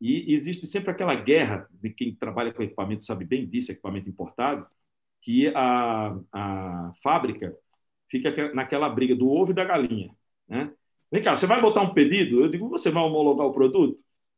E 0.00 0.34
existe 0.34 0.66
sempre 0.66 0.90
aquela 0.90 1.14
guerra 1.14 1.68
de 1.70 1.90
quem 1.90 2.14
trabalha 2.14 2.52
com 2.52 2.62
equipamento, 2.62 3.04
sabe 3.04 3.24
bem 3.24 3.46
disso, 3.46 3.70
equipamento 3.70 4.08
importado, 4.08 4.66
que 5.20 5.46
a, 5.54 6.18
a 6.32 6.92
fábrica 7.02 7.56
fica 8.10 8.52
naquela 8.52 8.88
briga 8.88 9.14
do 9.14 9.30
ovo 9.30 9.52
e 9.52 9.54
da 9.54 9.64
galinha. 9.64 10.10
Né? 10.48 10.72
Vem 11.10 11.22
cá, 11.22 11.36
você 11.36 11.46
vai 11.46 11.60
botar 11.60 11.82
um 11.82 11.94
pedido? 11.94 12.40
Eu 12.40 12.48
digo, 12.48 12.68
você 12.68 12.90
vai 12.90 13.02
homologar 13.02 13.46
o 13.46 13.52
produto? 13.52 13.96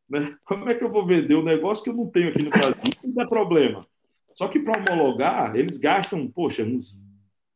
Né? 0.09 0.37
Como 0.45 0.69
é 0.69 0.75
que 0.75 0.85
eu 0.85 0.91
vou 0.91 1.07
vender 1.07 1.35
um 1.35 1.43
negócio 1.43 1.83
que 1.83 1.89
eu 1.89 1.95
não 1.95 2.11
tenho 2.11 2.29
aqui 2.29 2.43
no 2.43 2.51
Brasil? 2.51 2.75
Não 3.03 3.23
é 3.23 3.27
problema. 3.27 3.87
Só 4.35 4.49
que 4.49 4.59
para 4.59 4.79
homologar, 4.79 5.57
eles 5.57 5.79
gastam, 5.79 6.29
poxa, 6.29 6.63
uns 6.63 7.01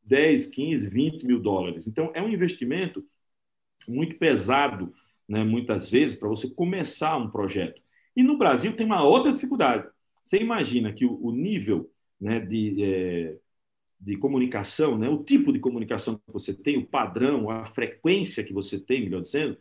10, 0.04 0.46
15, 0.46 0.88
20 0.88 1.26
mil 1.26 1.40
dólares. 1.40 1.86
Então, 1.86 2.10
é 2.14 2.22
um 2.22 2.28
investimento 2.28 3.04
muito 3.86 4.16
pesado, 4.16 4.92
né, 5.28 5.44
muitas 5.44 5.90
vezes, 5.90 6.16
para 6.16 6.28
você 6.28 6.48
começar 6.50 7.16
um 7.16 7.30
projeto. 7.30 7.80
E 8.16 8.22
no 8.22 8.36
Brasil 8.36 8.74
tem 8.74 8.86
uma 8.86 9.02
outra 9.02 9.32
dificuldade. 9.32 9.86
Você 10.24 10.38
imagina 10.38 10.92
que 10.92 11.04
o, 11.04 11.18
o 11.22 11.32
nível 11.32 11.90
né, 12.20 12.40
de, 12.40 12.82
é, 12.82 13.36
de 14.00 14.16
comunicação, 14.16 14.96
né? 14.96 15.08
o 15.08 15.22
tipo 15.22 15.52
de 15.52 15.58
comunicação 15.58 16.16
que 16.16 16.32
você 16.32 16.54
tem, 16.54 16.78
o 16.78 16.86
padrão, 16.86 17.50
a 17.50 17.64
frequência 17.66 18.44
que 18.44 18.52
você 18.52 18.78
tem, 18.78 19.02
melhor 19.02 19.22
dizendo, 19.22 19.56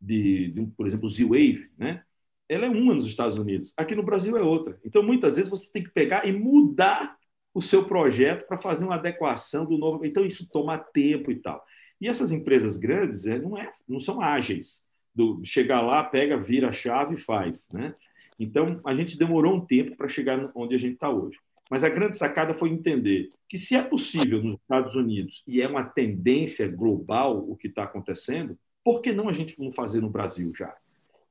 de, 0.00 0.48
de 0.48 0.66
por 0.76 0.86
exemplo, 0.86 1.06
o 1.06 1.08
Z-Wave, 1.08 1.70
né? 1.78 2.02
ela 2.48 2.66
é 2.66 2.68
uma 2.68 2.94
nos 2.94 3.06
Estados 3.06 3.38
Unidos. 3.38 3.72
Aqui 3.76 3.94
no 3.94 4.02
Brasil 4.02 4.36
é 4.36 4.42
outra. 4.42 4.78
Então, 4.84 5.02
muitas 5.02 5.36
vezes, 5.36 5.50
você 5.50 5.70
tem 5.70 5.82
que 5.82 5.90
pegar 5.90 6.26
e 6.26 6.32
mudar 6.32 7.16
o 7.54 7.60
seu 7.60 7.84
projeto 7.84 8.46
para 8.46 8.58
fazer 8.58 8.84
uma 8.84 8.96
adequação 8.96 9.64
do 9.64 9.78
novo. 9.78 10.04
Então, 10.04 10.24
isso 10.24 10.48
toma 10.50 10.78
tempo 10.78 11.30
e 11.30 11.36
tal. 11.36 11.64
E 12.02 12.08
essas 12.08 12.32
empresas 12.32 12.76
grandes 12.76 13.28
é, 13.28 13.38
não, 13.38 13.56
é, 13.56 13.72
não 13.88 14.00
são 14.00 14.20
ágeis. 14.20 14.82
Do, 15.14 15.40
chegar 15.44 15.80
lá, 15.80 16.02
pega, 16.02 16.36
vira 16.36 16.70
a 16.70 16.72
chave 16.72 17.14
e 17.14 17.16
faz. 17.18 17.68
Né? 17.72 17.94
Então, 18.40 18.80
a 18.84 18.92
gente 18.92 19.16
demorou 19.16 19.54
um 19.54 19.64
tempo 19.64 19.94
para 19.96 20.08
chegar 20.08 20.50
onde 20.52 20.74
a 20.74 20.78
gente 20.78 20.94
está 20.94 21.08
hoje. 21.08 21.38
Mas 21.70 21.84
a 21.84 21.88
grande 21.88 22.16
sacada 22.16 22.54
foi 22.54 22.70
entender 22.70 23.30
que, 23.48 23.56
se 23.56 23.76
é 23.76 23.82
possível 23.82 24.42
nos 24.42 24.56
Estados 24.56 24.96
Unidos 24.96 25.44
e 25.46 25.62
é 25.62 25.68
uma 25.68 25.84
tendência 25.84 26.66
global 26.66 27.38
o 27.48 27.54
que 27.56 27.68
está 27.68 27.84
acontecendo, 27.84 28.58
por 28.82 29.00
que 29.00 29.12
não 29.12 29.28
a 29.28 29.32
gente 29.32 29.56
não 29.60 29.70
fazer 29.70 30.00
no 30.00 30.10
Brasil 30.10 30.52
já? 30.52 30.74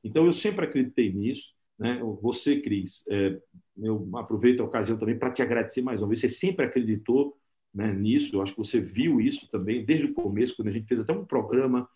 Então, 0.02 0.26
eu 0.26 0.32
sempre 0.32 0.64
acreditei 0.64 1.12
nisso. 1.12 1.54
Né? 1.78 2.00
Você, 2.22 2.62
Cris, 2.62 3.04
é, 3.10 3.38
eu 3.78 4.08
aproveito 4.16 4.62
a 4.62 4.66
ocasião 4.66 4.98
também 4.98 5.20
para 5.20 5.32
te 5.32 5.42
agradecer 5.42 5.82
mais 5.82 6.02
uma 6.02 6.08
vez. 6.08 6.22
Você 6.22 6.30
sempre 6.30 6.66
acreditou 6.66 7.36
né, 7.74 7.94
nisso, 7.94 8.36
eu 8.36 8.42
acho 8.42 8.54
que 8.54 8.58
você 8.58 8.80
viu 8.80 9.22
isso 9.22 9.50
também 9.50 9.86
desde 9.86 10.08
o 10.08 10.14
começo, 10.14 10.56
quando 10.56 10.68
a 10.68 10.72
gente 10.72 10.88
fez 10.88 11.00
até 11.00 11.14
um 11.14 11.26
programa 11.26 11.88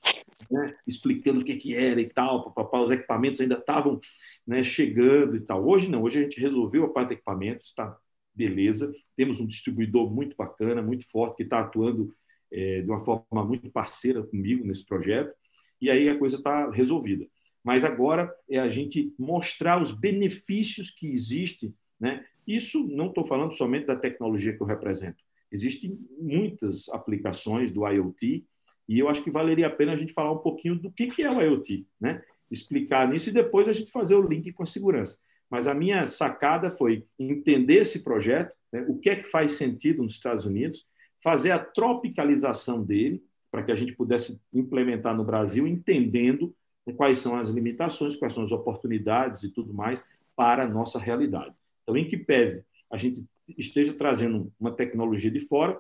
né, 0.50 0.76
explicando 0.88 1.42
o 1.42 1.44
que, 1.44 1.56
que 1.56 1.76
era 1.76 2.00
e 2.00 2.10
tal, 2.10 2.52
papá, 2.52 2.82
os 2.82 2.92
equipamentos 2.92 3.42
ainda 3.42 3.56
estavam 3.56 4.00
né, 4.48 4.64
chegando 4.64 5.36
e 5.36 5.42
tal. 5.42 5.68
Hoje 5.68 5.90
não, 5.90 6.04
hoje 6.04 6.20
a 6.20 6.22
gente 6.24 6.40
resolveu 6.40 6.86
a 6.86 6.90
parte 6.90 7.10
de 7.10 7.16
equipamentos, 7.16 7.68
está 7.68 7.98
beleza. 8.36 8.94
Temos 9.16 9.40
um 9.40 9.48
distribuidor 9.48 10.14
muito 10.14 10.36
bacana, 10.36 10.82
muito 10.82 11.10
forte, 11.10 11.38
que 11.38 11.44
está 11.44 11.62
atuando 11.62 12.14
é, 12.52 12.82
de 12.82 12.90
uma 12.90 13.04
forma 13.04 13.46
muito 13.46 13.70
parceira 13.72 14.22
comigo 14.22 14.66
nesse 14.66 14.86
projeto, 14.86 15.34
e 15.82 15.90
aí 15.90 16.10
a 16.10 16.18
coisa 16.18 16.38
está 16.38 16.70
resolvida. 16.70 17.26
Mas 17.64 17.84
agora 17.84 18.32
é 18.50 18.60
a 18.60 18.70
gente 18.70 19.14
mostrar 19.18 19.82
os 19.82 19.92
benefícios 19.92 20.92
que 20.92 21.08
existem. 21.08 21.74
Né? 22.00 22.24
Isso 22.46 22.86
não 22.88 23.08
estou 23.08 23.26
falando 23.26 23.54
somente 23.54 23.88
da 23.88 23.96
tecnologia 23.96 24.56
que 24.56 24.62
eu 24.62 24.68
represento. 24.68 25.24
Existem 25.52 25.98
muitas 26.18 26.90
aplicações 26.90 27.72
do 27.72 27.88
IoT, 27.88 28.46
e 28.88 29.00
eu 29.00 29.10
acho 29.10 29.24
que 29.24 29.32
valeria 29.32 29.68
a 29.68 29.72
pena 29.72 29.94
a 29.94 29.96
gente 29.96 30.14
falar 30.14 30.32
um 30.32 30.40
pouquinho 30.40 30.76
do 30.76 30.92
que 30.92 31.22
é 31.22 31.30
o 31.30 31.42
IoT, 31.42 31.88
né? 32.00 32.22
explicar 32.50 33.08
nisso 33.08 33.30
e 33.30 33.34
depois 33.34 33.68
a 33.68 33.74
gente 33.74 33.92
fazer 33.92 34.16
o 34.16 34.28
link 34.28 34.52
com 34.54 34.64
a 34.64 34.68
segurança. 34.68 35.18
Mas 35.50 35.68
a 35.68 35.74
minha 35.74 36.06
sacada 36.06 36.72
foi 36.72 37.06
entender 37.18 37.82
esse 37.82 38.04
projeto, 38.04 38.54
né, 38.72 38.86
o 38.88 38.98
que 38.98 39.10
é 39.10 39.16
que 39.16 39.30
faz 39.30 39.54
sentido 39.54 40.04
nos 40.04 40.14
Estados 40.14 40.46
Unidos, 40.46 40.86
fazer 41.24 41.52
a 41.52 41.60
tropicalização 41.60 42.84
dele, 42.84 43.24
para 43.52 43.64
que 43.64 43.72
a 43.72 43.76
gente 43.76 43.94
pudesse 43.94 44.40
implementar 44.54 45.16
no 45.16 45.24
Brasil, 45.24 45.66
entendendo 45.66 46.54
quais 46.98 47.20
são 47.20 47.36
as 47.36 47.50
limitações, 47.50 48.16
quais 48.16 48.34
são 48.34 48.44
as 48.44 48.52
oportunidades 48.52 49.44
e 49.44 49.50
tudo 49.50 49.74
mais 49.74 50.04
para 50.36 50.64
a 50.64 50.68
nossa 50.68 51.00
realidade. 51.00 51.56
Então, 51.84 51.96
em 51.96 52.08
que 52.08 52.18
pese 52.18 52.66
a 52.92 52.98
gente 52.98 53.24
esteja 53.58 53.94
trazendo 53.94 54.52
uma 54.60 54.72
tecnologia 54.72 55.32
de 55.32 55.40
fora, 55.40 55.80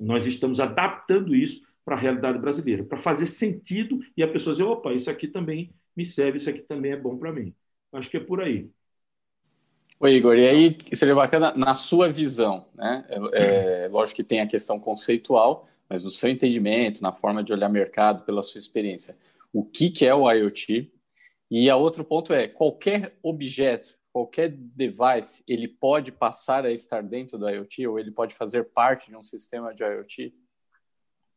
nós 0.00 0.26
estamos 0.26 0.60
adaptando 0.60 1.34
isso 1.34 1.62
para 1.84 1.96
a 1.96 1.98
realidade 1.98 2.38
brasileira, 2.38 2.84
para 2.84 2.98
fazer 2.98 3.26
sentido 3.26 4.00
e 4.16 4.22
a 4.22 4.28
pessoa 4.28 4.54
dizer, 4.54 4.64
opa, 4.64 4.92
isso 4.92 5.10
aqui 5.10 5.26
também 5.26 5.72
me 5.96 6.06
serve, 6.06 6.38
isso 6.38 6.48
aqui 6.48 6.60
também 6.60 6.92
é 6.92 6.96
bom 6.96 7.16
para 7.16 7.32
mim. 7.32 7.54
Acho 7.92 8.10
que 8.10 8.16
é 8.16 8.20
por 8.20 8.40
aí. 8.40 8.70
Oi, 10.00 10.14
Igor, 10.14 10.36
e 10.36 10.48
aí 10.48 10.78
seria 10.94 11.14
bacana, 11.14 11.52
na 11.54 11.74
sua 11.74 12.08
visão, 12.08 12.66
né? 12.74 13.04
É, 13.08 13.84
é, 13.84 13.88
lógico 13.88 14.16
que 14.16 14.24
tem 14.24 14.40
a 14.40 14.46
questão 14.46 14.80
conceitual, 14.80 15.68
mas 15.88 16.02
no 16.02 16.10
seu 16.10 16.28
entendimento, 16.28 17.02
na 17.02 17.12
forma 17.12 17.44
de 17.44 17.52
olhar 17.52 17.68
mercado, 17.68 18.24
pela 18.24 18.42
sua 18.42 18.58
experiência, 18.58 19.16
o 19.52 19.62
que, 19.62 19.90
que 19.90 20.04
é 20.06 20.14
o 20.14 20.28
IoT? 20.28 20.90
E 21.50 21.70
a 21.70 21.76
outro 21.76 22.02
ponto 22.02 22.32
é, 22.32 22.48
qualquer 22.48 23.16
objeto, 23.22 23.96
qualquer 24.12 24.50
device, 24.50 25.42
ele 25.48 25.66
pode 25.66 26.12
passar 26.12 26.66
a 26.66 26.70
estar 26.70 27.02
dentro 27.02 27.38
do 27.38 27.48
IoT 27.48 27.86
ou 27.86 27.98
ele 27.98 28.10
pode 28.10 28.34
fazer 28.34 28.64
parte 28.64 29.08
de 29.10 29.16
um 29.16 29.22
sistema 29.22 29.74
de 29.74 29.82
IoT? 29.82 30.34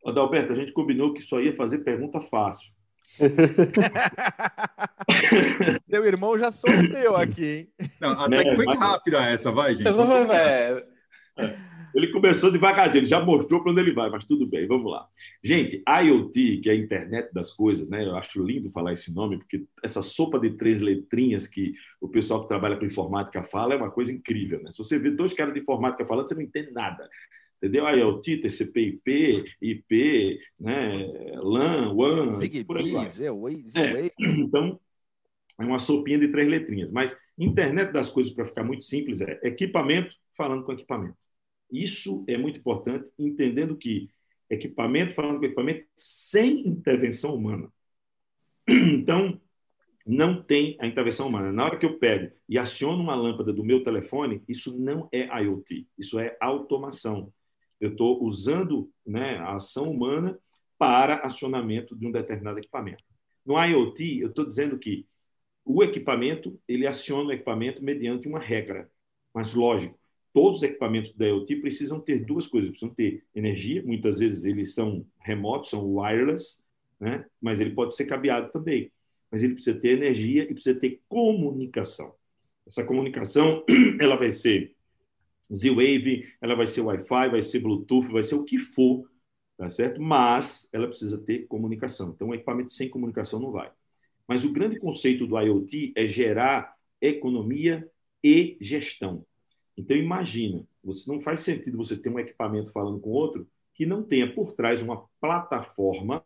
Adalberto, 0.05 0.51
a 0.53 0.55
gente 0.55 0.73
combinou 0.73 1.13
que 1.13 1.21
só 1.23 1.39
ia 1.39 1.55
fazer 1.55 1.79
pergunta 1.79 2.19
fácil. 2.21 2.71
Teu 5.89 6.05
irmão 6.05 6.37
já 6.37 6.51
sofreu 6.51 7.15
aqui, 7.15 7.69
hein? 7.79 7.91
Não, 7.99 8.11
até 8.11 8.43
que 8.43 8.55
foi 8.55 8.65
rápida 8.75 9.23
essa, 9.23 9.51
vai, 9.51 9.73
gente. 9.75 9.87
É. 11.37 11.74
Ele 11.95 12.11
começou 12.11 12.51
devagarzinho, 12.51 13.01
ele 13.01 13.05
já 13.09 13.23
mostrou 13.23 13.63
para 13.63 13.71
onde 13.71 13.81
ele 13.81 13.93
vai, 13.93 14.09
mas 14.09 14.25
tudo 14.25 14.45
bem, 14.45 14.67
vamos 14.67 14.91
lá. 14.91 15.07
Gente, 15.43 15.81
IoT, 15.87 16.57
que 16.57 16.69
é 16.69 16.73
a 16.73 16.75
internet 16.75 17.33
das 17.33 17.53
coisas, 17.53 17.89
né? 17.89 18.05
Eu 18.05 18.15
acho 18.15 18.43
lindo 18.43 18.69
falar 18.69 18.93
esse 18.93 19.13
nome, 19.13 19.37
porque 19.37 19.63
essa 19.81 20.01
sopa 20.01 20.39
de 20.39 20.51
três 20.51 20.81
letrinhas 20.81 21.47
que 21.47 21.73
o 22.01 22.09
pessoal 22.09 22.41
que 22.41 22.49
trabalha 22.49 22.75
com 22.77 22.85
informática 22.85 23.43
fala 23.43 23.73
é 23.73 23.77
uma 23.77 23.89
coisa 23.89 24.11
incrível, 24.13 24.61
né? 24.61 24.71
Se 24.71 24.77
você 24.77 24.99
vê 24.99 25.09
dois 25.09 25.33
caras 25.33 25.53
de 25.53 25.61
informática 25.61 26.05
falando, 26.05 26.27
você 26.27 26.35
não 26.35 26.41
entende 26.41 26.71
nada 26.71 27.07
entendeu? 27.57 27.87
IoT, 27.87 28.41
TCP/IP, 28.41 29.45
IP, 29.61 30.39
né, 30.59 31.07
LAN, 31.41 31.93
WAN, 31.93 32.29
por 32.67 32.77
aí 32.77 32.91
vai. 32.91 33.05
É, 33.75 34.11
então, 34.19 34.79
é 35.59 35.63
uma 35.63 35.79
sopinha 35.79 36.19
de 36.19 36.27
três 36.27 36.47
letrinhas. 36.47 36.91
Mas 36.91 37.17
internet 37.37 37.91
das 37.91 38.09
coisas, 38.11 38.33
para 38.33 38.45
ficar 38.45 38.63
muito 38.63 38.83
simples, 38.83 39.21
é 39.21 39.39
equipamento 39.43 40.13
falando 40.35 40.63
com 40.63 40.73
equipamento. 40.73 41.17
Isso 41.71 42.23
é 42.27 42.37
muito 42.37 42.59
importante, 42.59 43.11
entendendo 43.17 43.75
que 43.75 44.09
equipamento 44.49 45.13
falando 45.13 45.39
com 45.39 45.45
equipamento 45.45 45.85
sem 45.95 46.67
intervenção 46.67 47.35
humana. 47.35 47.71
Então, 48.67 49.39
não 50.05 50.41
tem 50.41 50.77
a 50.79 50.85
intervenção 50.85 51.27
humana. 51.27 51.51
Na 51.51 51.65
hora 51.65 51.79
que 51.79 51.85
eu 51.85 51.97
pego 51.97 52.31
e 52.47 52.59
aciono 52.59 53.01
uma 53.01 53.15
lâmpada 53.15 53.51
do 53.51 53.63
meu 53.63 53.83
telefone, 53.83 54.43
isso 54.47 54.79
não 54.79 55.09
é 55.11 55.25
IoT, 55.41 55.87
isso 55.97 56.19
é 56.19 56.37
automação. 56.39 57.33
Eu 57.79 57.91
estou 57.91 58.23
usando 58.23 58.89
né, 59.05 59.37
a 59.37 59.55
ação 59.55 59.91
humana 59.91 60.37
para 60.77 61.25
acionamento 61.25 61.95
de 61.95 62.05
um 62.05 62.11
determinado 62.11 62.59
equipamento. 62.59 63.03
No 63.45 63.63
IoT, 63.63 64.19
eu 64.19 64.29
estou 64.29 64.45
dizendo 64.45 64.77
que 64.77 65.07
o 65.63 65.83
equipamento 65.83 66.59
ele 66.67 66.85
aciona 66.85 67.29
o 67.29 67.33
equipamento 67.33 67.83
mediante 67.83 68.27
uma 68.27 68.39
regra, 68.39 68.89
mas 69.33 69.53
lógico, 69.53 69.97
todos 70.35 70.57
os 70.57 70.63
equipamentos 70.63 71.13
da 71.13 71.25
IoT 71.27 71.55
precisam 71.61 71.97
ter 71.97 72.25
duas 72.25 72.45
coisas, 72.45 72.71
precisam 72.71 72.93
ter 72.93 73.23
energia, 73.33 73.81
muitas 73.85 74.19
vezes 74.19 74.43
eles 74.43 74.73
são 74.73 75.05
remotos, 75.17 75.69
são 75.69 75.95
wireless, 75.95 76.61
né? 76.99 77.25
mas 77.41 77.61
ele 77.61 77.69
pode 77.69 77.95
ser 77.95 78.03
cabeado 78.03 78.51
também. 78.51 78.91
Mas 79.31 79.43
ele 79.43 79.53
precisa 79.53 79.79
ter 79.79 79.91
energia 79.95 80.43
e 80.43 80.53
precisa 80.53 80.77
ter 80.77 81.01
comunicação. 81.07 82.13
Essa 82.67 82.83
comunicação 82.83 83.63
ela 83.97 84.17
vai 84.17 84.29
ser 84.29 84.75
Z-Wave, 85.53 86.27
ela 86.41 86.53
vai 86.53 86.67
ser 86.67 86.81
Wi-Fi, 86.81 87.29
vai 87.29 87.41
ser 87.41 87.59
Bluetooth, 87.59 88.11
vai 88.11 88.23
ser 88.23 88.35
o 88.35 88.43
que 88.43 88.59
for, 88.59 89.09
tá 89.57 89.69
certo? 89.69 90.01
Mas 90.01 90.67
ela 90.73 90.87
precisa 90.87 91.17
ter 91.17 91.47
comunicação. 91.47 92.11
Então, 92.13 92.27
um 92.27 92.33
equipamento 92.33 92.73
sem 92.73 92.89
comunicação 92.89 93.39
não 93.39 93.51
vai. 93.51 93.71
Mas 94.27 94.43
o 94.43 94.51
grande 94.51 94.77
conceito 94.79 95.25
do 95.25 95.39
IoT 95.39 95.93
é 95.95 96.05
gerar 96.05 96.75
economia 96.99 97.89
e 98.21 98.57
gestão. 98.59 99.25
Então, 99.77 99.95
imagina, 99.95 100.65
você 100.83 101.11
não 101.11 101.19
faz 101.19 101.41
sentido 101.41 101.77
você 101.77 101.97
ter 101.97 102.09
um 102.09 102.19
equipamento 102.19 102.71
falando 102.71 102.99
com 102.99 103.09
outro 103.09 103.47
que 103.73 103.85
não 103.85 104.03
tenha 104.03 104.33
por 104.33 104.53
trás 104.53 104.81
uma 104.81 105.05
plataforma 105.19 106.23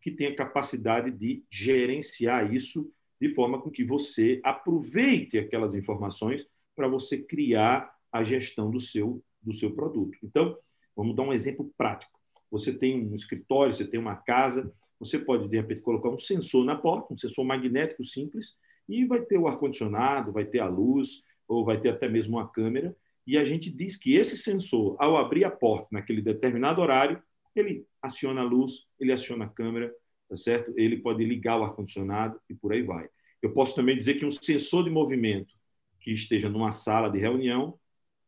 que 0.00 0.10
tenha 0.10 0.34
capacidade 0.34 1.10
de 1.10 1.44
gerenciar 1.50 2.52
isso 2.52 2.90
de 3.20 3.28
forma 3.34 3.60
com 3.60 3.70
que 3.70 3.84
você 3.84 4.40
aproveite 4.42 5.38
aquelas 5.38 5.74
informações 5.74 6.48
para 6.74 6.88
você 6.88 7.18
criar 7.18 7.92
a 8.12 8.22
gestão 8.22 8.70
do 8.70 8.80
seu, 8.80 9.22
do 9.42 9.52
seu 9.52 9.74
produto. 9.74 10.16
Então, 10.22 10.56
vamos 10.96 11.14
dar 11.14 11.24
um 11.24 11.32
exemplo 11.32 11.70
prático. 11.76 12.18
Você 12.50 12.72
tem 12.72 13.06
um 13.06 13.14
escritório, 13.14 13.74
você 13.74 13.86
tem 13.86 14.00
uma 14.00 14.16
casa, 14.16 14.72
você 14.98 15.18
pode, 15.18 15.48
de 15.48 15.56
repente, 15.56 15.82
colocar 15.82 16.08
um 16.08 16.18
sensor 16.18 16.64
na 16.64 16.76
porta, 16.76 17.12
um 17.12 17.18
sensor 17.18 17.44
magnético 17.44 18.02
simples, 18.02 18.56
e 18.88 19.04
vai 19.04 19.20
ter 19.20 19.36
o 19.36 19.46
ar-condicionado, 19.46 20.32
vai 20.32 20.46
ter 20.46 20.60
a 20.60 20.68
luz, 20.68 21.22
ou 21.48 21.64
vai 21.64 21.80
ter 21.80 21.88
até 21.88 22.08
mesmo 22.08 22.36
uma 22.36 22.48
câmera, 22.48 22.94
e 23.26 23.36
a 23.36 23.44
gente 23.44 23.70
diz 23.70 23.96
que 23.96 24.14
esse 24.14 24.36
sensor, 24.36 24.96
ao 24.98 25.16
abrir 25.16 25.44
a 25.44 25.50
porta 25.50 25.88
naquele 25.90 26.22
determinado 26.22 26.80
horário, 26.80 27.22
ele 27.54 27.86
aciona 28.00 28.42
a 28.42 28.44
luz, 28.44 28.86
ele 29.00 29.12
aciona 29.12 29.46
a 29.46 29.48
câmera, 29.48 29.92
tá 30.28 30.36
certo? 30.36 30.72
Ele 30.76 30.98
pode 30.98 31.24
ligar 31.24 31.58
o 31.58 31.64
ar-condicionado 31.64 32.40
e 32.48 32.54
por 32.54 32.72
aí 32.72 32.82
vai. 32.82 33.08
Eu 33.42 33.52
posso 33.52 33.74
também 33.74 33.96
dizer 33.96 34.14
que 34.14 34.24
um 34.24 34.30
sensor 34.30 34.84
de 34.84 34.90
movimento 34.90 35.54
que 36.00 36.12
esteja 36.12 36.48
numa 36.48 36.72
sala 36.72 37.10
de 37.10 37.18
reunião, 37.18 37.78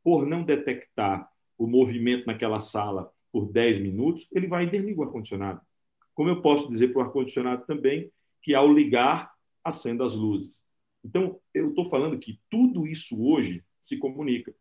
por 0.03 0.27
não 0.27 0.43
detectar 0.43 1.31
o 1.57 1.67
movimento 1.67 2.27
naquela 2.27 2.59
sala 2.59 3.13
por 3.33 3.51
10 3.51 3.79
minutos, 3.79 4.27
ele 4.33 4.47
vai 4.47 4.65
e 4.65 4.71
desliga 4.71 5.01
o 5.01 5.05
ar-condicionado. 5.05 5.61
Como 6.15 6.29
eu 6.29 6.43
posso 6.43 6.69
dizer 6.69 6.89
para 6.89 7.03
o 7.03 7.05
ar-condicionado 7.05 7.65
também 7.67 8.11
que 8.43 8.55
ao 8.55 8.73
ligar, 8.73 9.33
acenda 9.63 10.05
as 10.05 10.15
luzes. 10.15 10.63
Então, 11.05 11.41
eu 11.55 11.71
estou 11.71 11.89
falando 11.89 12.19
que 12.19 12.41
tudo 12.51 12.87
isso 12.87 13.23
hoje 13.23 13.65
se 13.81 13.97
comunica. 13.99 14.55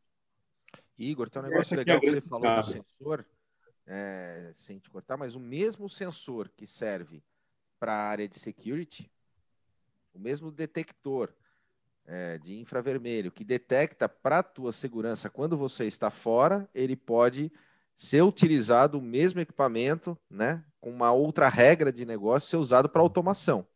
Igor, 0.98 1.30
tem 1.30 1.42
um 1.42 1.46
negócio 1.46 1.78
legal 1.78 1.98
é 1.98 2.00
que 2.00 2.12
você 2.12 2.22
falou 2.22 2.56
do 2.56 2.64
sensor, 2.64 3.26
é, 3.86 4.52
sem 4.54 4.80
te 4.80 4.90
cortar, 4.90 5.18
mas 5.18 5.36
o 5.36 5.40
mesmo 5.40 5.90
sensor 5.90 6.50
que 6.50 6.68
serve 6.68 7.24
para 7.80 7.94
a 7.94 8.10
área 8.10 8.28
de 8.28 8.38
security, 8.38 9.10
o 10.14 10.20
mesmo 10.20 10.52
detector 10.52 11.34
é, 12.06 12.38
de 12.40 12.60
infravermelho 12.60 13.32
que 13.32 13.44
detecta 13.44 14.10
para 14.10 14.40
a 14.40 14.44
tua 14.44 14.72
segurança 14.72 15.30
quando 15.30 15.58
você 15.58 15.86
está 15.86 16.10
fora, 16.10 16.70
ele 16.74 16.96
pode 16.96 17.52
ser 17.96 18.22
utilizado 18.22 18.98
o 18.98 19.02
mesmo 19.02 19.40
equipamento, 19.40 20.18
né, 20.30 20.64
com 20.82 20.90
uma 20.90 21.12
outra 21.12 21.50
regra 21.50 21.92
de 21.92 22.06
negócio, 22.06 22.50
ser 22.50 22.58
usado 22.58 22.90
para 22.90 23.02
automação. 23.02 23.68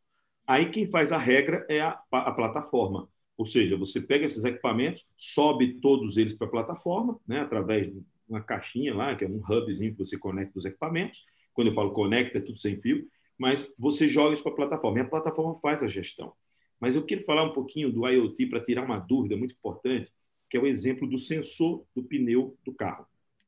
Aí 0.45 0.69
quem 0.71 0.87
faz 0.87 1.11
a 1.11 1.17
regra 1.17 1.65
é 1.69 1.81
a, 1.81 1.99
a 2.11 2.31
plataforma. 2.31 3.07
Ou 3.37 3.45
seja, 3.45 3.75
você 3.75 3.99
pega 3.99 4.25
esses 4.25 4.43
equipamentos, 4.43 5.05
sobe 5.17 5.79
todos 5.79 6.17
eles 6.17 6.35
para 6.35 6.47
a 6.47 6.51
plataforma, 6.51 7.19
né, 7.27 7.39
através 7.39 7.91
de 7.91 8.03
uma 8.27 8.41
caixinha 8.41 8.93
lá, 8.93 9.15
que 9.15 9.25
é 9.25 9.27
um 9.27 9.41
hubzinho 9.41 9.91
que 9.91 9.97
você 9.97 10.17
conecta 10.17 10.59
os 10.59 10.65
equipamentos. 10.65 11.23
Quando 11.53 11.67
eu 11.67 11.73
falo 11.73 11.91
conecta, 11.91 12.37
é 12.37 12.41
tudo 12.41 12.57
sem 12.57 12.77
fio, 12.77 13.07
mas 13.37 13.67
você 13.77 14.07
joga 14.07 14.33
isso 14.33 14.43
para 14.43 14.51
a 14.51 14.55
plataforma 14.55 14.99
e 14.99 15.01
a 15.01 15.07
plataforma 15.07 15.55
faz 15.59 15.83
a 15.83 15.87
gestão. 15.87 16.33
Mas 16.79 16.95
eu 16.95 17.05
quero 17.05 17.23
falar 17.23 17.43
um 17.43 17.53
pouquinho 17.53 17.91
do 17.91 18.07
IoT 18.07 18.47
para 18.47 18.63
tirar 18.63 18.83
uma 18.83 18.99
dúvida 18.99 19.37
muito 19.37 19.55
importante, 19.55 20.11
que 20.49 20.57
é 20.57 20.59
o 20.59 20.67
exemplo 20.67 21.07
do 21.07 21.17
sensor 21.17 21.85
do 21.95 22.03
pneu 22.03 22.57
do 22.63 22.73
carro. 22.73 23.07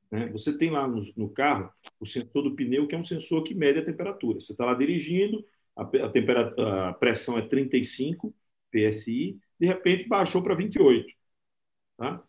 Né? 0.09 0.25
Você 0.27 0.57
tem 0.57 0.69
lá 0.71 0.87
no, 0.87 1.01
no, 1.17 1.29
carro 1.29 1.69
o 1.99 2.05
sensor 2.05 2.43
do 2.43 2.55
pneu, 2.55 2.87
que 2.87 2.95
é 2.95 2.97
um 2.97 3.03
sensor 3.03 3.43
que 3.43 3.53
mede 3.53 3.79
a 3.79 3.85
temperatura. 3.85 4.39
Você 4.39 4.53
está 4.53 4.65
lá 4.65 4.73
dirigindo, 4.73 5.45
a, 5.75 5.83
a, 5.83 6.89
a 6.89 6.93
pressão 6.93 7.37
é 7.37 7.41
35 7.41 8.33
PSI, 8.71 9.39
de 9.59 9.67
repente 9.67 10.07
baixou 10.07 10.41
para 10.43 10.55
28. 10.55 11.07
Tá? 11.97 12.23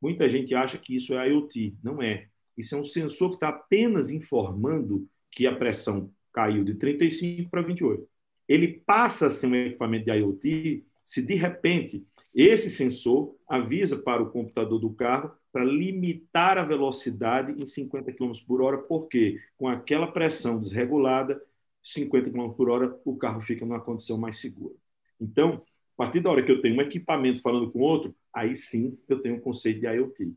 Muita 0.00 0.28
gente 0.28 0.54
acha 0.54 0.78
que 0.78 0.94
isso 0.94 1.14
é 1.14 1.28
IoT. 1.28 1.76
Não 1.82 2.02
é. 2.02 2.28
Isso 2.56 2.74
é 2.74 2.78
um 2.78 2.84
sensor 2.84 3.30
que 3.30 3.36
está 3.36 3.48
apenas 3.48 4.10
informando 4.10 5.08
que 5.30 5.46
a 5.46 5.54
pressão 5.54 6.10
caiu 6.32 6.64
de 6.64 6.74
35 6.74 7.50
para 7.50 7.62
28. 7.62 8.06
Ele 8.48 8.82
passa 8.86 9.26
a 9.26 9.30
ser 9.30 9.46
um 9.46 9.54
equipamento 9.54 10.04
de 10.04 10.12
IoT 10.12 10.84
se, 11.04 11.22
de 11.22 11.34
repente, 11.34 12.04
esse 12.34 12.70
sensor 12.70 13.34
avisa 13.48 13.96
para 13.96 14.22
o 14.22 14.30
computador 14.30 14.78
do 14.78 14.90
carro 14.90 15.32
para 15.50 15.64
limitar 15.64 16.58
a 16.58 16.64
velocidade 16.64 17.52
em 17.60 17.64
50 17.64 18.12
km 18.12 18.32
por 18.46 18.60
hora, 18.60 18.78
porque 18.78 19.40
com 19.56 19.66
aquela 19.68 20.12
pressão 20.12 20.60
desregulada, 20.60 21.40
50 21.86 22.30
km 22.30 22.50
por 22.50 22.68
hora, 22.68 22.98
o 23.04 23.16
carro 23.16 23.40
fica 23.40 23.64
numa 23.64 23.80
condição 23.80 24.18
mais 24.18 24.38
segura. 24.38 24.74
Então, 25.20 25.62
a 25.94 25.96
partir 25.96 26.20
da 26.20 26.30
hora 26.30 26.42
que 26.42 26.50
eu 26.50 26.60
tenho 26.60 26.76
um 26.76 26.82
equipamento 26.82 27.40
falando 27.40 27.70
com 27.70 27.78
outro, 27.78 28.14
aí 28.34 28.56
sim 28.56 28.98
eu 29.08 29.20
tenho 29.20 29.36
um 29.36 29.40
conceito 29.40 29.80
de 29.80 29.86
IoT. 29.86 30.34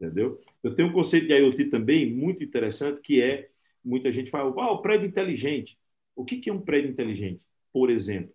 entendeu? 0.00 0.40
Eu 0.62 0.74
tenho 0.74 0.88
um 0.88 0.92
conceito 0.92 1.28
de 1.28 1.34
IoT 1.34 1.66
também 1.66 2.12
muito 2.12 2.42
interessante 2.42 3.00
que 3.00 3.22
é 3.22 3.48
muita 3.84 4.10
gente 4.10 4.30
fala, 4.30 4.52
ah, 4.60 4.72
o 4.72 4.82
prédio 4.82 5.06
inteligente. 5.06 5.78
O 6.16 6.24
que 6.24 6.50
é 6.50 6.52
um 6.52 6.60
prédio 6.60 6.90
inteligente? 6.90 7.40
Por 7.72 7.88
exemplo, 7.88 8.34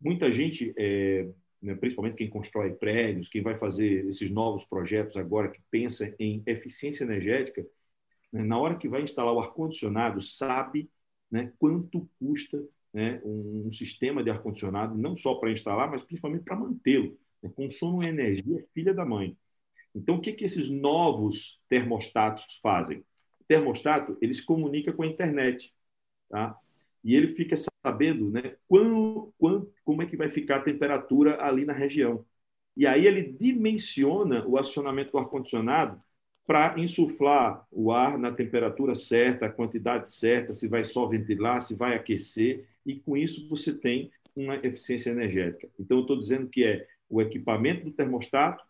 muita 0.00 0.30
gente, 0.32 0.74
é, 0.76 1.28
né, 1.62 1.74
principalmente 1.76 2.16
quem 2.16 2.28
constrói 2.28 2.72
prédios, 2.72 3.28
quem 3.28 3.42
vai 3.42 3.56
fazer 3.56 4.06
esses 4.06 4.30
novos 4.30 4.64
projetos 4.64 5.16
agora, 5.16 5.50
que 5.50 5.60
pensa 5.70 6.12
em 6.18 6.42
eficiência 6.46 7.04
energética, 7.04 7.64
né, 8.32 8.42
na 8.42 8.58
hora 8.58 8.76
que 8.76 8.88
vai 8.88 9.02
instalar 9.02 9.32
o 9.32 9.40
ar-condicionado, 9.40 10.20
sabe 10.20 10.90
né, 11.30 11.52
quanto 11.58 12.08
custa 12.18 12.62
né, 12.92 13.20
um, 13.24 13.70
sistema 13.70 14.22
de 14.22 14.30
ar-condicionado, 14.30 14.96
não 14.96 15.16
só 15.16 15.34
para 15.34 15.50
instalar, 15.50 15.90
mas 15.90 16.02
principalmente 16.02 16.44
para 16.44 16.56
mantê-lo. 16.56 17.18
Né, 17.42 17.50
consome 17.54 18.06
energia 18.06 18.64
filha 18.72 18.94
da 18.94 19.04
mãe. 19.04 19.36
Então, 19.94 20.16
o 20.16 20.20
que, 20.20 20.32
que 20.32 20.44
esses 20.44 20.70
novos 20.70 21.60
termostatos 21.68 22.58
fazem? 22.62 22.98
O 23.40 23.44
termostato, 23.46 24.16
ele 24.20 24.34
se 24.34 24.44
comunica 24.44 24.92
com 24.92 25.02
a 25.02 25.06
internet. 25.06 25.74
Tá? 26.28 26.58
E 27.04 27.14
ele 27.14 27.28
fica 27.28 27.54
sabendo 27.84 28.30
né, 28.30 28.56
quando, 28.66 29.32
quando, 29.38 29.72
como 29.84 30.02
é 30.02 30.06
que 30.06 30.16
vai 30.16 30.28
ficar 30.28 30.56
a 30.56 30.62
temperatura 30.62 31.42
ali 31.42 31.64
na 31.64 31.72
região. 31.72 32.24
E 32.76 32.86
aí 32.86 33.06
ele 33.06 33.22
dimensiona 33.22 34.46
o 34.46 34.58
acionamento 34.58 35.12
do 35.12 35.18
ar-condicionado 35.18 36.02
para 36.46 36.78
insuflar 36.78 37.66
o 37.72 37.90
ar 37.90 38.16
na 38.16 38.30
temperatura 38.30 38.94
certa, 38.94 39.46
a 39.46 39.52
quantidade 39.52 40.08
certa, 40.08 40.54
se 40.54 40.68
vai 40.68 40.84
só 40.84 41.06
ventilar, 41.06 41.60
se 41.60 41.74
vai 41.74 41.96
aquecer, 41.96 42.66
e 42.84 42.94
com 42.94 43.16
isso 43.16 43.48
você 43.48 43.76
tem 43.76 44.10
uma 44.34 44.54
eficiência 44.56 45.10
energética. 45.10 45.68
Então, 45.78 45.98
eu 45.98 46.02
estou 46.02 46.16
dizendo 46.16 46.48
que 46.48 46.62
é 46.62 46.86
o 47.08 47.20
equipamento 47.20 47.84
do 47.84 47.90
termostato, 47.90 48.64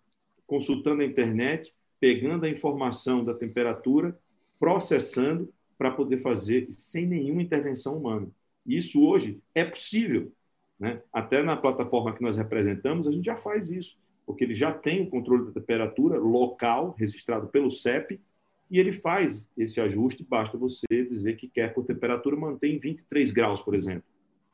consultando 0.47 1.03
a 1.03 1.05
internet, 1.05 1.75
pegando 2.01 2.47
a 2.47 2.49
informação 2.49 3.25
da 3.25 3.35
temperatura, 3.35 4.19
processando 4.59 5.53
para 5.77 5.91
poder 5.91 6.19
fazer 6.19 6.69
sem 6.71 7.07
nenhuma 7.07 7.43
intervenção 7.43 7.99
humana. 7.99 8.29
Isso 8.65 9.07
hoje 9.07 9.41
é 9.55 9.65
possível. 9.65 10.33
Né? 10.79 11.03
Até 11.13 11.43
na 11.43 11.57
plataforma 11.57 12.15
que 12.15 12.23
nós 12.23 12.37
representamos, 12.37 13.09
a 13.09 13.13
gente 13.13 13.25
já 13.25 13.37
faz 13.37 13.71
isso, 13.71 13.99
porque 14.27 14.45
ele 14.45 14.55
já 14.55 14.73
tem 14.73 15.03
o 15.03 15.09
controle 15.09 15.47
da 15.47 15.53
temperatura 15.53 16.19
local, 16.19 16.95
registrado 16.99 17.47
pelo 17.47 17.71
CEP, 17.71 18.21
e 18.69 18.81
ele 18.81 18.93
faz 18.93 19.49
esse 19.57 19.81
ajuste, 19.81 20.27
basta 20.29 20.59
você 20.59 20.85
dizer 21.09 21.37
que 21.37 21.49
quer 21.49 21.73
que 21.73 21.81
a 21.81 21.85
temperatura 21.85 22.37
mantenha 22.37 22.75
em 22.75 22.81
23 22.81 23.33
graus, 23.33 23.63
por 23.63 23.75
exemplo. 23.75 24.03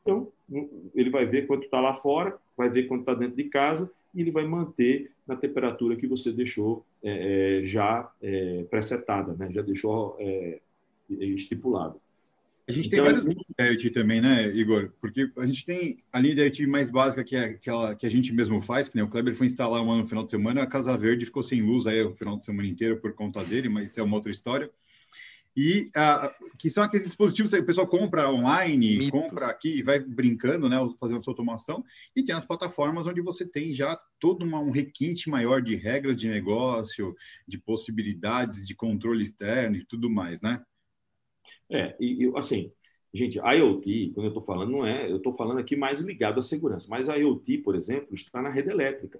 Então, 0.03 0.31
ele 0.93 1.09
vai 1.09 1.25
ver 1.25 1.47
quanto 1.47 1.63
está 1.63 1.79
lá 1.79 1.95
fora, 1.95 2.37
vai 2.55 2.69
ver 2.69 2.83
quanto 2.83 3.01
está 3.01 3.15
dentro 3.15 3.35
de 3.35 3.45
casa, 3.45 3.89
e 4.13 4.21
ele 4.21 4.29
vai 4.29 4.45
manter 4.45 5.11
na 5.25 5.35
temperatura 5.35 5.95
que 5.95 6.05
você 6.05 6.31
deixou 6.31 6.85
é, 7.01 7.59
é 7.59 7.63
já 7.63 8.11
é, 8.21 8.63
presetada, 8.69 9.33
né? 9.33 9.49
já 9.51 9.63
deixou 9.63 10.15
é, 10.19 10.59
estipulado. 11.09 11.99
A 12.67 12.71
gente 12.71 12.87
então, 12.87 13.03
tem 13.03 13.05
vários 13.05 13.25
linhas 13.25 13.43
de 13.57 13.65
IoT 13.65 13.89
também, 13.89 14.21
né, 14.21 14.47
Igor? 14.47 14.91
Porque 15.01 15.29
a 15.37 15.45
gente 15.45 15.65
tem 15.65 15.97
a 16.13 16.19
linha 16.19 16.35
de 16.35 16.41
IoT 16.43 16.67
mais 16.67 16.89
básica, 16.89 17.23
que 17.23 17.35
é 17.35 17.45
aquela 17.45 17.93
que 17.93 18.05
a 18.05 18.09
gente 18.09 18.31
mesmo 18.31 18.61
faz, 18.61 18.87
que 18.87 18.95
né, 18.95 19.03
o 19.03 19.09
Kleber 19.09 19.35
foi 19.35 19.47
instalar 19.47 19.81
uma 19.81 19.97
no 19.97 20.05
final 20.05 20.23
de 20.23 20.31
semana, 20.31 20.63
a 20.63 20.67
Casa 20.67 20.97
Verde 20.97 21.25
ficou 21.25 21.43
sem 21.43 21.61
luz 21.61 21.85
aí 21.85 22.01
o 22.01 22.15
final 22.15 22.37
de 22.37 22.45
semana 22.45 22.67
inteiro 22.67 23.01
por 23.01 23.13
conta 23.13 23.43
dele, 23.43 23.67
mas 23.67 23.91
isso 23.91 23.99
é 23.99 24.03
uma 24.03 24.15
outra 24.15 24.31
história. 24.31 24.71
E 25.55 25.91
uh, 25.95 26.57
que 26.57 26.69
são 26.69 26.83
aqueles 26.83 27.05
dispositivos 27.05 27.51
que 27.51 27.59
o 27.59 27.65
pessoal 27.65 27.85
compra 27.85 28.31
online, 28.31 28.97
Mito. 28.97 29.11
compra 29.11 29.47
aqui 29.47 29.79
e 29.79 29.83
vai 29.83 29.99
brincando, 29.99 30.67
né, 30.67 30.77
fazendo 30.99 31.23
sua 31.23 31.31
automação. 31.31 31.83
E 32.15 32.23
tem 32.23 32.33
as 32.33 32.45
plataformas 32.45 33.05
onde 33.05 33.21
você 33.21 33.45
tem 33.45 33.71
já 33.71 33.99
todo 34.19 34.43
uma, 34.43 34.59
um 34.59 34.71
requinte 34.71 35.29
maior 35.29 35.61
de 35.61 35.75
regras 35.75 36.15
de 36.15 36.27
negócio, 36.27 37.15
de 37.47 37.59
possibilidades 37.59 38.65
de 38.65 38.73
controle 38.73 39.21
externo 39.21 39.75
e 39.75 39.85
tudo 39.85 40.09
mais, 40.09 40.41
né? 40.41 40.63
É, 41.73 41.95
e, 41.99 42.31
assim, 42.35 42.71
gente, 43.13 43.39
a 43.39 43.53
IoT, 43.53 44.11
quando 44.13 44.25
eu 44.27 44.29
estou 44.29 44.43
falando, 44.43 44.71
não 44.71 44.85
é, 44.85 45.11
eu 45.11 45.17
estou 45.17 45.33
falando 45.35 45.59
aqui 45.59 45.75
mais 45.75 46.01
ligado 46.01 46.39
à 46.39 46.43
segurança, 46.43 46.87
mas 46.89 47.09
a 47.09 47.15
IoT, 47.15 47.59
por 47.59 47.75
exemplo, 47.75 48.13
está 48.13 48.41
na 48.41 48.49
rede 48.49 48.69
elétrica. 48.69 49.19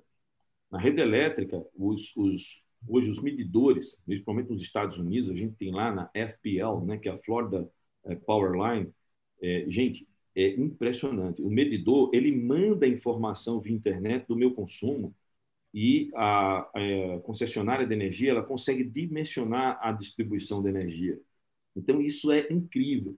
Na 0.71 0.79
rede 0.79 1.01
elétrica, 1.01 1.65
os, 1.75 2.15
os, 2.15 2.65
hoje 2.87 3.09
os 3.09 3.21
medidores, 3.21 3.97
principalmente 4.05 4.49
nos 4.51 4.61
Estados 4.61 4.97
Unidos, 4.99 5.31
a 5.31 5.35
gente 5.35 5.55
tem 5.55 5.71
lá 5.71 5.91
na 5.93 6.11
FPL, 6.13 6.85
né, 6.85 6.97
que 6.97 7.09
é 7.09 7.11
a 7.13 7.17
Florida 7.19 7.69
é, 8.05 8.15
Power 8.15 8.51
Line, 8.51 8.93
é, 9.41 9.65
gente, 9.69 10.07
é 10.35 10.49
impressionante. 10.55 11.41
O 11.41 11.49
medidor, 11.49 12.09
ele 12.13 12.35
manda 12.35 12.87
informação 12.87 13.59
via 13.59 13.75
internet 13.75 14.27
do 14.27 14.35
meu 14.35 14.53
consumo 14.53 15.15
e 15.73 16.11
a, 16.15 16.69
a 16.75 16.81
é, 16.81 17.19
concessionária 17.19 17.85
de 17.87 17.93
energia, 17.93 18.31
ela 18.31 18.43
consegue 18.43 18.83
dimensionar 18.83 19.79
a 19.81 19.91
distribuição 19.91 20.61
de 20.61 20.69
energia. 20.69 21.19
Então, 21.75 22.01
isso 22.01 22.31
é 22.31 22.47
incrível. 22.51 23.17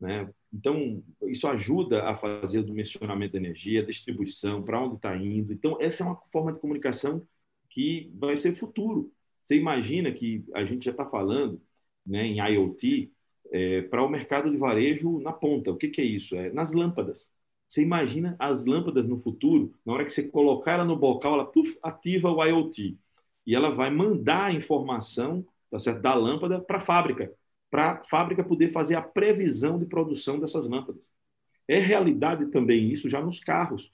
Né? 0.00 0.28
Então, 0.52 1.02
isso 1.22 1.48
ajuda 1.48 2.08
a 2.08 2.16
fazer 2.16 2.60
o 2.60 2.64
dimensionamento 2.64 3.32
da 3.32 3.38
energia, 3.38 3.82
a 3.82 3.86
distribuição, 3.86 4.62
para 4.62 4.80
onde 4.82 4.96
está 4.96 5.16
indo. 5.16 5.52
Então, 5.52 5.76
essa 5.80 6.02
é 6.02 6.06
uma 6.06 6.16
forma 6.30 6.52
de 6.52 6.60
comunicação 6.60 7.26
que 7.70 8.10
vai 8.14 8.36
ser 8.36 8.54
futuro. 8.54 9.12
Você 9.42 9.56
imagina 9.56 10.12
que 10.12 10.44
a 10.54 10.64
gente 10.64 10.84
já 10.84 10.90
está 10.90 11.04
falando 11.06 11.60
né, 12.04 12.26
em 12.26 12.38
IoT 12.40 13.12
é, 13.52 13.82
para 13.82 14.02
o 14.02 14.08
mercado 14.08 14.50
de 14.50 14.56
varejo 14.56 15.20
na 15.20 15.32
ponta. 15.32 15.70
O 15.70 15.76
que, 15.76 15.88
que 15.88 16.00
é 16.00 16.04
isso? 16.04 16.36
É 16.36 16.50
nas 16.52 16.72
lâmpadas. 16.72 17.30
Você 17.68 17.82
imagina 17.82 18.36
as 18.38 18.64
lâmpadas 18.66 19.06
no 19.06 19.16
futuro, 19.16 19.74
na 19.84 19.92
hora 19.92 20.04
que 20.04 20.12
você 20.12 20.22
colocar 20.28 20.72
ela 20.72 20.84
no 20.84 20.96
bocal, 20.96 21.34
ela 21.34 21.44
puff, 21.44 21.76
ativa 21.82 22.30
o 22.30 22.44
IoT. 22.44 22.96
E 23.46 23.54
ela 23.54 23.70
vai 23.70 23.90
mandar 23.90 24.46
a 24.46 24.52
informação 24.52 25.44
tá 25.70 25.78
certo, 25.78 26.00
da 26.00 26.14
lâmpada 26.14 26.60
para 26.60 26.78
a 26.78 26.80
fábrica 26.80 27.32
para 27.70 27.92
a 27.92 28.04
fábrica 28.04 28.44
poder 28.44 28.70
fazer 28.70 28.94
a 28.94 29.02
previsão 29.02 29.78
de 29.78 29.86
produção 29.86 30.38
dessas 30.38 30.68
lâmpadas. 30.68 31.12
É 31.68 31.78
realidade 31.78 32.46
também 32.46 32.90
isso 32.92 33.10
já 33.10 33.20
nos 33.20 33.40
carros. 33.40 33.92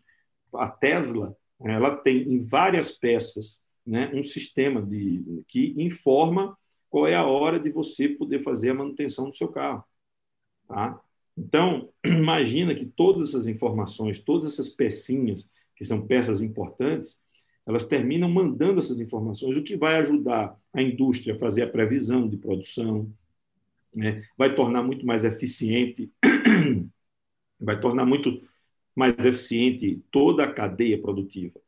A 0.55 0.69
Tesla 0.69 1.37
ela 1.65 1.97
tem 1.97 2.23
em 2.23 2.43
várias 2.43 2.93
peças 2.93 3.61
né, 3.87 4.11
um 4.15 4.23
sistema 4.23 4.83
de, 4.83 5.45
que 5.49 5.75
informa 5.77 6.57
qual 6.91 7.07
é 7.07 7.15
a 7.15 7.25
hora 7.25 7.59
de 7.59 7.71
você 7.71 8.09
poder 8.09 8.43
fazer 8.43 8.71
a 8.71 8.75
manutenção 8.75 9.29
do 9.29 9.35
seu 9.35 9.49
carro. 9.49 9.85
Tá? 10.69 11.01
Então, 11.37 11.89
imagina 12.05 12.75
que 12.75 12.87
todas 12.87 13.31
essas 13.31 13.47
informações, 13.49 14.23
todas 14.23 14.45
essas 14.47 14.69
pecinhas, 14.69 15.51
que 15.75 15.85
são 15.85 16.07
peças 16.07 16.41
importantes, 16.41 17.21
elas 17.67 17.87
terminam 17.87 18.29
mandando 18.29 18.79
essas 18.79 19.01
informações, 19.01 19.57
o 19.57 19.63
que 19.63 19.77
vai 19.77 19.97
ajudar 19.97 20.57
a 20.75 20.83
indústria 20.83 21.35
a 21.35 21.39
fazer 21.39 21.63
a 21.63 21.71
previsão 21.71 22.29
de 22.29 22.37
produção, 22.37 23.11
né? 23.95 24.23
vai 24.37 24.55
tornar 24.55 24.83
muito 24.83 25.05
mais 25.07 25.25
eficiente, 25.25 26.11
vai 27.61 27.81
tornar 27.81 28.05
muito 28.05 28.43
mais 28.95 29.25
eficiente 29.25 30.03
toda 30.11 30.45
a 30.45 30.53
cadeia 30.53 31.01
produtiva. 31.01 31.61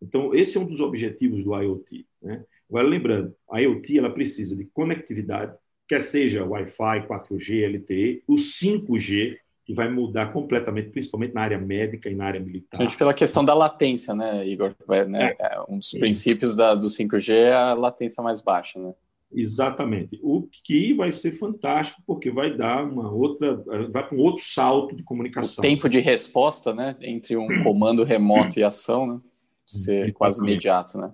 Então, 0.00 0.34
esse 0.34 0.56
é 0.56 0.60
um 0.60 0.66
dos 0.66 0.80
objetivos 0.80 1.44
do 1.44 1.54
IoT. 1.54 2.06
Né? 2.22 2.44
Agora, 2.68 2.86
lembrando, 2.86 3.34
a 3.50 3.60
IoT 3.60 3.98
ela 3.98 4.10
precisa 4.10 4.56
de 4.56 4.64
conectividade, 4.66 5.56
quer 5.88 6.00
seja 6.00 6.44
Wi-Fi, 6.44 7.06
4G, 7.06 7.64
LTE, 7.64 8.22
o 8.26 8.34
5G, 8.34 9.36
que 9.64 9.74
vai 9.74 9.88
mudar 9.88 10.32
completamente, 10.32 10.90
principalmente 10.90 11.34
na 11.34 11.42
área 11.42 11.58
médica 11.58 12.08
e 12.08 12.14
na 12.14 12.24
área 12.24 12.40
militar. 12.40 12.80
Gente, 12.82 12.96
pela 12.96 13.12
questão 13.12 13.44
da 13.44 13.54
latência, 13.54 14.14
né, 14.14 14.46
Igor? 14.46 14.74
Vai, 14.86 15.04
né? 15.04 15.36
É. 15.38 15.56
é 15.56 15.60
um 15.68 15.78
dos 15.78 15.92
princípios 15.92 16.56
da, 16.56 16.74
do 16.74 16.88
5G 16.88 17.34
é 17.34 17.52
a 17.52 17.74
latência 17.74 18.22
mais 18.22 18.40
baixa, 18.40 18.80
né? 18.80 18.94
Exatamente. 19.32 20.18
O 20.22 20.48
que 20.64 20.92
vai 20.92 21.12
ser 21.12 21.32
fantástico, 21.32 22.02
porque 22.06 22.30
vai 22.30 22.56
dar 22.56 22.84
uma 22.84 23.10
outra, 23.10 23.56
vai 23.90 24.06
para 24.06 24.14
um 24.14 24.20
outro 24.20 24.44
salto 24.44 24.94
de 24.96 25.02
comunicação. 25.02 25.62
O 25.62 25.68
tempo 25.68 25.88
de 25.88 26.00
resposta, 26.00 26.74
né, 26.74 26.96
entre 27.00 27.36
um 27.36 27.46
comando 27.62 28.02
remoto 28.02 28.58
e 28.58 28.64
ação, 28.64 29.06
né, 29.06 29.20
ser 29.66 30.12
quase 30.12 30.40
imediato, 30.42 30.98
né? 30.98 31.12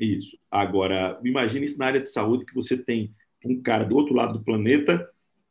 Isso. 0.00 0.36
Agora, 0.50 1.20
imagine 1.24 1.64
isso 1.66 1.78
na 1.78 1.86
área 1.86 2.00
de 2.00 2.08
saúde 2.08 2.44
que 2.44 2.54
você 2.54 2.76
tem 2.76 3.14
um 3.44 3.62
cara 3.62 3.84
do 3.84 3.94
outro 3.94 4.14
lado 4.14 4.38
do 4.38 4.44
planeta 4.44 5.08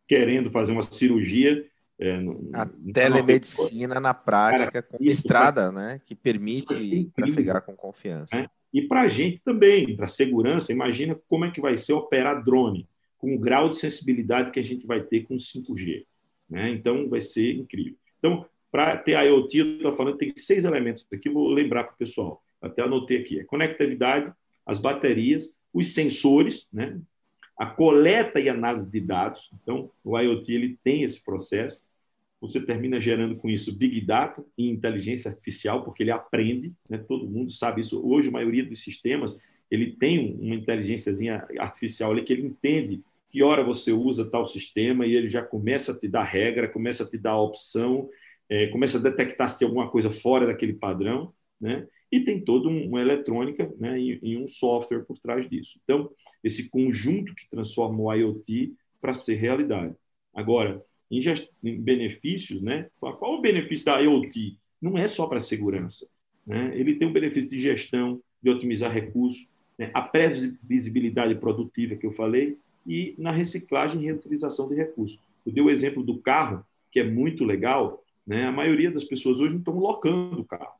querendo 0.07 0.51
fazer 0.51 0.73
uma 0.73 0.81
cirurgia. 0.81 1.65
É, 1.99 2.17
a 2.53 2.65
telemedicina 2.91 3.99
na 3.99 4.13
prática, 4.13 4.81
cara, 4.81 4.83
com 4.83 4.97
estrada, 5.03 5.71
né, 5.71 6.01
que 6.03 6.15
permite 6.15 7.05
trafegar 7.15 7.61
com 7.61 7.75
confiança. 7.75 8.35
É? 8.35 8.49
E 8.73 8.81
para 8.81 9.01
a 9.01 9.07
gente 9.07 9.43
também, 9.43 9.95
para 9.95 10.05
a 10.05 10.09
segurança, 10.09 10.73
imagina 10.73 11.19
como 11.29 11.45
é 11.45 11.51
que 11.51 11.61
vai 11.61 11.77
ser 11.77 11.93
operar 11.93 12.43
drone, 12.43 12.87
com 13.17 13.35
o 13.35 13.39
grau 13.39 13.69
de 13.69 13.77
sensibilidade 13.77 14.51
que 14.51 14.59
a 14.59 14.63
gente 14.63 14.87
vai 14.87 15.01
ter 15.03 15.23
com 15.23 15.35
5G. 15.35 16.05
Né? 16.49 16.71
Então, 16.71 17.07
vai 17.07 17.21
ser 17.21 17.53
incrível. 17.53 17.95
Então, 18.17 18.45
para 18.71 18.97
ter 18.97 19.11
IoT, 19.23 19.57
eu 19.57 19.75
estou 19.75 19.93
falando 19.93 20.17
tem 20.17 20.29
seis 20.35 20.65
elementos 20.65 21.05
aqui, 21.13 21.29
vou 21.29 21.47
lembrar 21.49 21.83
para 21.83 21.93
o 21.93 21.97
pessoal, 21.97 22.43
até 22.59 22.81
anotei 22.81 23.17
aqui. 23.17 23.39
É 23.39 23.43
conectividade, 23.43 24.33
as 24.65 24.79
baterias, 24.79 25.55
os 25.71 25.93
sensores, 25.93 26.67
né? 26.73 26.99
a 27.57 27.67
coleta 27.67 28.39
e 28.39 28.49
análise 28.49 28.89
de 28.89 28.99
dados. 28.99 29.51
Então, 29.61 29.91
o 30.03 30.19
IoT 30.19 30.53
ele 30.53 30.79
tem 30.83 31.03
esse 31.03 31.23
processo 31.23 31.79
você 32.43 32.59
termina 32.59 32.99
gerando 32.99 33.37
com 33.37 33.49
isso 33.49 33.73
Big 33.73 34.01
Data 34.01 34.43
e 34.57 34.69
inteligência 34.69 35.31
artificial, 35.31 35.81
porque 35.85 36.03
ele 36.03 36.11
aprende, 36.11 36.73
né? 36.89 36.97
todo 36.97 37.25
mundo 37.25 37.49
sabe 37.53 37.79
isso. 37.79 38.05
Hoje, 38.05 38.27
a 38.27 38.33
maioria 38.33 38.65
dos 38.65 38.83
sistemas 38.83 39.39
ele 39.71 39.93
tem 39.93 40.35
uma 40.41 40.53
inteligência 40.53 41.13
artificial 41.57 42.11
ali 42.11 42.21
que 42.21 42.33
ele 42.33 42.45
entende 42.45 43.01
que 43.29 43.41
hora 43.41 43.63
você 43.63 43.93
usa 43.93 44.29
tal 44.29 44.45
sistema 44.45 45.07
e 45.07 45.15
ele 45.15 45.29
já 45.29 45.41
começa 45.41 45.93
a 45.93 45.97
te 45.97 46.07
dar 46.09 46.25
regra, 46.25 46.67
começa 46.67 47.03
a 47.03 47.09
te 47.09 47.17
dar 47.17 47.37
opção, 47.37 48.09
é, 48.49 48.67
começa 48.67 48.97
a 48.97 49.01
detectar 49.01 49.49
se 49.49 49.59
tem 49.59 49.65
alguma 49.65 49.89
coisa 49.89 50.11
fora 50.11 50.45
daquele 50.45 50.73
padrão, 50.73 51.33
né? 51.61 51.87
E 52.11 52.19
tem 52.19 52.43
toda 52.43 52.67
uma 52.67 53.01
eletrônica 53.01 53.73
né, 53.79 53.97
e, 53.99 54.19
e 54.21 54.37
um 54.37 54.49
software 54.49 55.05
por 55.05 55.17
trás 55.17 55.49
disso. 55.49 55.79
Então, 55.83 56.11
esse 56.43 56.69
conjunto 56.69 57.33
que 57.33 57.49
transforma 57.49 58.03
o 58.03 58.13
IoT 58.13 58.75
para 59.01 59.13
ser 59.13 59.35
realidade. 59.35 59.95
Agora, 60.35 60.83
em, 61.17 61.21
gest... 61.21 61.49
em 61.63 61.79
benefícios, 61.79 62.61
né? 62.61 62.87
Qual 62.99 63.35
o 63.35 63.41
benefício 63.41 63.85
da 63.85 63.99
IoT? 63.99 64.57
Não 64.81 64.97
é 64.97 65.07
só 65.07 65.27
para 65.27 65.39
segurança. 65.39 66.07
Né? 66.45 66.71
Ele 66.75 66.95
tem 66.95 67.07
um 67.07 67.13
benefício 67.13 67.49
de 67.49 67.59
gestão, 67.59 68.21
de 68.41 68.49
otimizar 68.49 68.91
recursos, 68.91 69.47
né? 69.77 69.91
a 69.93 70.01
previsibilidade 70.01 71.35
produtiva 71.35 71.95
que 71.95 72.05
eu 72.05 72.11
falei 72.11 72.57
e 72.85 73.15
na 73.17 73.31
reciclagem 73.31 74.01
e 74.01 74.05
reutilização 74.05 74.67
de 74.67 74.75
recursos. 74.75 75.19
Eu 75.45 75.53
dei 75.53 75.63
o 75.63 75.69
exemplo 75.69 76.03
do 76.03 76.17
carro, 76.17 76.65
que 76.91 76.99
é 76.99 77.03
muito 77.03 77.45
legal. 77.45 78.03
Né? 78.25 78.45
A 78.45 78.51
maioria 78.51 78.91
das 78.91 79.03
pessoas 79.03 79.39
hoje 79.39 79.53
não 79.53 79.59
estão 79.59 79.77
locando 79.77 80.41
o 80.41 80.45
carro. 80.45 80.73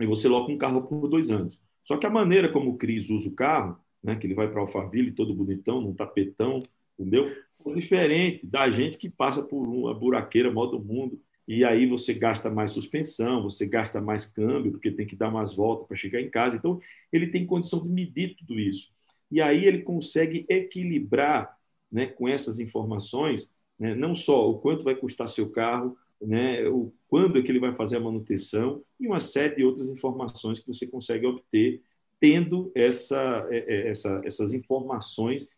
E 0.00 0.06
você 0.06 0.28
loca 0.28 0.52
um 0.52 0.58
carro 0.58 0.82
por 0.82 1.08
dois 1.08 1.30
anos. 1.30 1.60
Só 1.82 1.96
que 1.96 2.06
a 2.06 2.10
maneira 2.10 2.50
como 2.50 2.70
o 2.70 2.76
Cris 2.76 3.10
usa 3.10 3.28
o 3.28 3.34
carro, 3.34 3.78
né, 4.02 4.14
que 4.14 4.26
ele 4.26 4.34
vai 4.34 4.48
para 4.48 4.60
Alphaville 4.60 5.12
todo 5.12 5.34
bonitão, 5.34 5.80
num 5.80 5.94
tapetão, 5.94 6.58
entendeu? 6.98 7.32
Diferente 7.74 8.46
da 8.46 8.70
gente 8.70 8.98
que 8.98 9.08
passa 9.08 9.42
por 9.42 9.66
uma 9.66 9.94
buraqueira 9.94 10.50
modo 10.50 10.78
mundo 10.78 11.20
e 11.46 11.64
aí 11.64 11.86
você 11.86 12.12
gasta 12.12 12.50
mais 12.50 12.72
suspensão, 12.72 13.42
você 13.42 13.66
gasta 13.66 14.00
mais 14.00 14.26
câmbio, 14.26 14.72
porque 14.72 14.90
tem 14.90 15.06
que 15.06 15.16
dar 15.16 15.30
umas 15.30 15.54
voltas 15.54 15.86
para 15.86 15.96
chegar 15.96 16.20
em 16.20 16.28
casa. 16.28 16.56
Então, 16.56 16.78
ele 17.10 17.28
tem 17.28 17.46
condição 17.46 17.82
de 17.82 17.88
medir 17.88 18.36
tudo 18.36 18.60
isso. 18.60 18.90
E 19.30 19.40
aí 19.40 19.64
ele 19.64 19.82
consegue 19.82 20.44
equilibrar 20.48 21.56
né, 21.90 22.06
com 22.06 22.28
essas 22.28 22.60
informações, 22.60 23.50
né, 23.78 23.94
não 23.94 24.14
só 24.14 24.50
o 24.50 24.58
quanto 24.58 24.84
vai 24.84 24.94
custar 24.94 25.26
seu 25.26 25.48
carro, 25.48 25.96
né, 26.20 26.68
o 26.68 26.92
quando 27.08 27.38
é 27.38 27.42
que 27.42 27.50
ele 27.50 27.60
vai 27.60 27.74
fazer 27.74 27.96
a 27.96 28.00
manutenção 28.00 28.82
e 29.00 29.06
uma 29.06 29.20
série 29.20 29.56
de 29.56 29.64
outras 29.64 29.88
informações 29.88 30.58
que 30.58 30.66
você 30.66 30.86
consegue 30.86 31.26
obter 31.26 31.80
tendo 32.20 32.70
essa, 32.74 33.46
é, 33.50 33.58
é, 33.58 33.88
essa, 33.88 34.20
essas 34.24 34.52
informações 34.52 35.48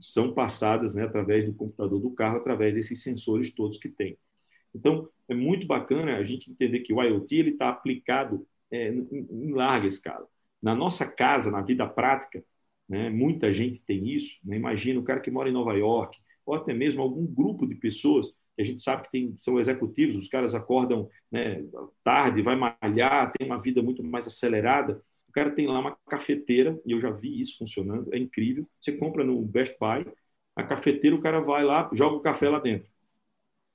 são 0.00 0.32
passadas 0.32 0.94
né, 0.94 1.04
através 1.04 1.46
do 1.46 1.54
computador 1.54 2.00
do 2.00 2.10
carro, 2.10 2.38
através 2.38 2.74
desses 2.74 3.02
sensores 3.02 3.54
todos 3.54 3.78
que 3.78 3.88
tem. 3.88 4.18
Então, 4.74 5.08
é 5.28 5.34
muito 5.34 5.66
bacana 5.66 6.16
a 6.16 6.24
gente 6.24 6.50
entender 6.50 6.80
que 6.80 6.92
o 6.92 7.02
IoT 7.02 7.50
está 7.50 7.68
aplicado 7.68 8.46
é, 8.70 8.88
em, 8.88 9.26
em, 9.30 9.52
larga 9.52 9.86
escala. 9.86 10.26
Na 10.62 10.74
nossa 10.74 11.10
casa, 11.10 11.50
na 11.50 11.60
vida 11.60 11.86
prática, 11.86 12.44
né, 12.88 13.10
muita 13.10 13.52
gente 13.52 13.84
tem 13.84 14.08
isso. 14.08 14.40
Né? 14.44 14.56
Imagina 14.56 15.00
o 15.00 15.04
cara 15.04 15.20
que 15.20 15.30
mora 15.30 15.48
em 15.48 15.52
Nova 15.52 15.74
York, 15.74 16.18
ou 16.44 16.54
até 16.54 16.72
mesmo 16.72 17.02
algum 17.02 17.26
grupo 17.26 17.66
de 17.66 17.74
pessoas 17.74 18.32
que 18.56 18.62
a 18.62 18.64
gente 18.64 18.82
sabe 18.82 19.04
que 19.04 19.10
tem, 19.10 19.36
são 19.38 19.58
executivos, 19.58 20.16
os 20.16 20.28
caras 20.28 20.54
acordam 20.54 21.08
né, 21.30 21.64
tarde, 22.04 22.42
vai 22.42 22.56
malhar, 22.56 23.32
tem 23.32 23.46
uma 23.46 23.60
vida 23.60 23.82
muito 23.82 24.02
mais 24.02 24.26
acelerada. 24.26 25.02
O 25.30 25.32
cara 25.32 25.52
tem 25.52 25.68
lá 25.68 25.78
uma 25.78 25.96
cafeteira, 26.08 26.76
e 26.84 26.90
eu 26.90 26.98
já 26.98 27.08
vi 27.10 27.40
isso 27.40 27.56
funcionando, 27.56 28.12
é 28.12 28.18
incrível. 28.18 28.66
Você 28.80 28.90
compra 28.90 29.22
no 29.22 29.40
Best 29.42 29.76
Buy, 29.78 30.04
a 30.56 30.64
cafeteira, 30.64 31.14
o 31.14 31.20
cara 31.20 31.40
vai 31.40 31.62
lá, 31.64 31.88
joga 31.92 32.16
o 32.16 32.20
café 32.20 32.48
lá 32.48 32.58
dentro. 32.58 32.90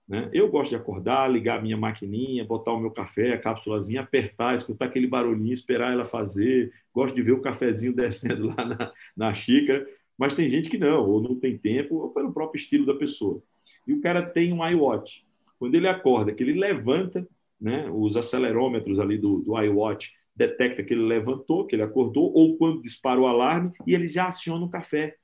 Né? 0.05 0.29
Eu 0.33 0.49
gosto 0.51 0.71
de 0.71 0.75
acordar, 0.75 1.31
ligar 1.31 1.59
a 1.59 1.61
minha 1.61 1.77
maquininha, 1.77 2.43
botar 2.43 2.73
o 2.73 2.79
meu 2.79 2.91
café, 2.91 3.33
a 3.33 3.39
cápsulazinha, 3.39 4.01
apertar, 4.01 4.55
escutar 4.55 4.85
aquele 4.85 5.07
barulhinho, 5.07 5.53
esperar 5.53 5.93
ela 5.93 6.05
fazer. 6.05 6.73
Gosto 6.93 7.15
de 7.15 7.21
ver 7.21 7.31
o 7.31 7.41
cafezinho 7.41 7.93
descendo 7.95 8.47
lá 8.47 8.65
na, 8.65 8.93
na 9.15 9.33
xícara. 9.33 9.87
Mas 10.17 10.35
tem 10.35 10.49
gente 10.49 10.69
que 10.69 10.77
não, 10.77 11.09
ou 11.09 11.21
não 11.21 11.39
tem 11.39 11.57
tempo, 11.57 11.95
ou 11.95 12.09
pelo 12.09 12.33
próprio 12.33 12.59
estilo 12.59 12.85
da 12.85 12.95
pessoa. 12.95 13.41
E 13.87 13.93
o 13.93 14.01
cara 14.01 14.21
tem 14.21 14.51
um 14.51 14.67
iWatch. 14.67 15.25
Quando 15.57 15.75
ele 15.75 15.87
acorda, 15.87 16.33
que 16.33 16.43
ele 16.43 16.59
levanta, 16.59 17.25
né, 17.59 17.89
os 17.89 18.17
acelerômetros 18.17 18.99
ali 18.99 19.17
do, 19.17 19.39
do 19.39 19.57
iWatch 19.61 20.13
detecta 20.35 20.83
que 20.83 20.93
ele 20.93 21.05
levantou, 21.05 21.65
que 21.65 21.75
ele 21.75 21.83
acordou, 21.83 22.31
ou 22.33 22.57
quando 22.57 22.81
dispara 22.81 23.19
o 23.19 23.27
alarme, 23.27 23.71
e 23.87 23.93
ele 23.93 24.07
já 24.07 24.25
aciona 24.25 24.65
o 24.65 24.69
café. 24.69 25.15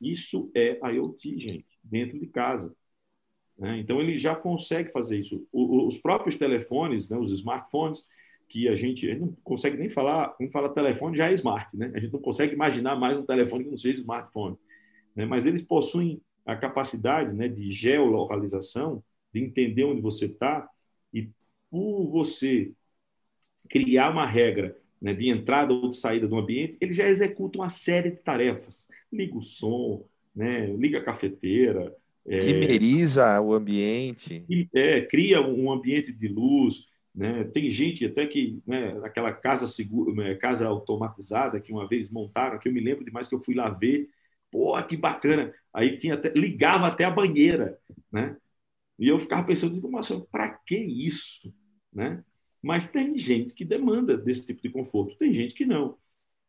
Isso 0.00 0.50
é 0.54 0.78
IoT, 0.92 1.40
gente, 1.40 1.66
dentro 1.82 2.18
de 2.18 2.26
casa. 2.26 2.74
Né? 3.58 3.78
Então, 3.78 4.00
ele 4.00 4.18
já 4.18 4.34
consegue 4.34 4.92
fazer 4.92 5.18
isso. 5.18 5.46
O, 5.50 5.86
os 5.86 5.98
próprios 5.98 6.36
telefones, 6.36 7.08
né, 7.08 7.16
os 7.16 7.32
smartphones, 7.32 8.04
que 8.48 8.68
a 8.68 8.74
gente, 8.74 9.08
a 9.08 9.12
gente, 9.12 9.20
não 9.20 9.36
consegue 9.42 9.76
nem 9.76 9.88
falar, 9.88 10.28
quando 10.30 10.52
fala 10.52 10.68
telefone 10.68 11.16
já 11.16 11.30
é 11.30 11.32
smart, 11.32 11.74
né? 11.76 11.90
A 11.94 11.98
gente 11.98 12.12
não 12.12 12.20
consegue 12.20 12.54
imaginar 12.54 12.94
mais 12.94 13.18
um 13.18 13.24
telefone 13.24 13.64
que 13.64 13.70
não 13.70 13.76
seja 13.76 13.98
smartphone. 13.98 14.56
Né? 15.16 15.24
Mas 15.24 15.46
eles 15.46 15.62
possuem 15.62 16.20
a 16.44 16.54
capacidade 16.54 17.34
né, 17.34 17.48
de 17.48 17.70
geolocalização, 17.70 19.02
de 19.32 19.42
entender 19.42 19.84
onde 19.84 20.00
você 20.00 20.26
está, 20.26 20.68
e 21.12 21.30
por 21.70 22.06
você 22.10 22.70
criar 23.68 24.10
uma 24.10 24.26
regra 24.26 24.76
né, 25.00 25.12
de 25.12 25.28
entrada 25.28 25.72
ou 25.72 25.90
de 25.90 25.96
saída 25.96 26.26
do 26.26 26.38
ambiente, 26.38 26.76
ele 26.80 26.92
já 26.92 27.06
executa 27.06 27.58
uma 27.58 27.68
série 27.68 28.10
de 28.10 28.22
tarefas. 28.22 28.88
Liga 29.12 29.36
o 29.36 29.42
som, 29.42 30.04
né, 30.34 30.66
liga 30.66 30.98
a 30.98 31.04
cafeteira. 31.04 31.94
Quimeriza 32.24 33.24
é, 33.24 33.40
o 33.40 33.52
ambiente. 33.52 34.44
É, 34.74 35.02
cria 35.02 35.42
um 35.42 35.70
ambiente 35.70 36.12
de 36.12 36.26
luz. 36.26 36.86
Né? 37.14 37.44
Tem 37.44 37.70
gente 37.70 38.06
até 38.06 38.26
que, 38.26 38.60
né, 38.66 38.98
aquela 39.04 39.32
casa, 39.32 39.68
segura, 39.68 40.12
né, 40.14 40.34
casa 40.34 40.66
automatizada 40.66 41.60
que 41.60 41.72
uma 41.72 41.86
vez 41.86 42.10
montaram, 42.10 42.58
que 42.58 42.68
eu 42.68 42.72
me 42.72 42.80
lembro 42.80 43.04
demais 43.04 43.28
que 43.28 43.34
eu 43.34 43.42
fui 43.42 43.54
lá 43.54 43.68
ver, 43.68 44.08
pô, 44.50 44.82
que 44.82 44.96
bacana. 44.96 45.52
Aí 45.72 45.96
tinha 45.98 46.14
até, 46.14 46.30
ligava 46.30 46.86
até 46.86 47.04
a 47.04 47.10
banheira, 47.10 47.78
né? 48.10 48.36
E 48.98 49.08
eu 49.08 49.18
ficava 49.18 49.44
pensando, 49.44 49.80
para 50.30 50.50
que 50.50 50.76
isso, 50.76 51.52
né? 51.92 52.22
Mas 52.64 52.90
tem 52.90 53.16
gente 53.18 53.54
que 53.54 53.64
demanda 53.64 54.16
desse 54.16 54.46
tipo 54.46 54.62
de 54.62 54.70
conforto, 54.70 55.18
tem 55.18 55.34
gente 55.34 55.54
que 55.54 55.66
não. 55.66 55.98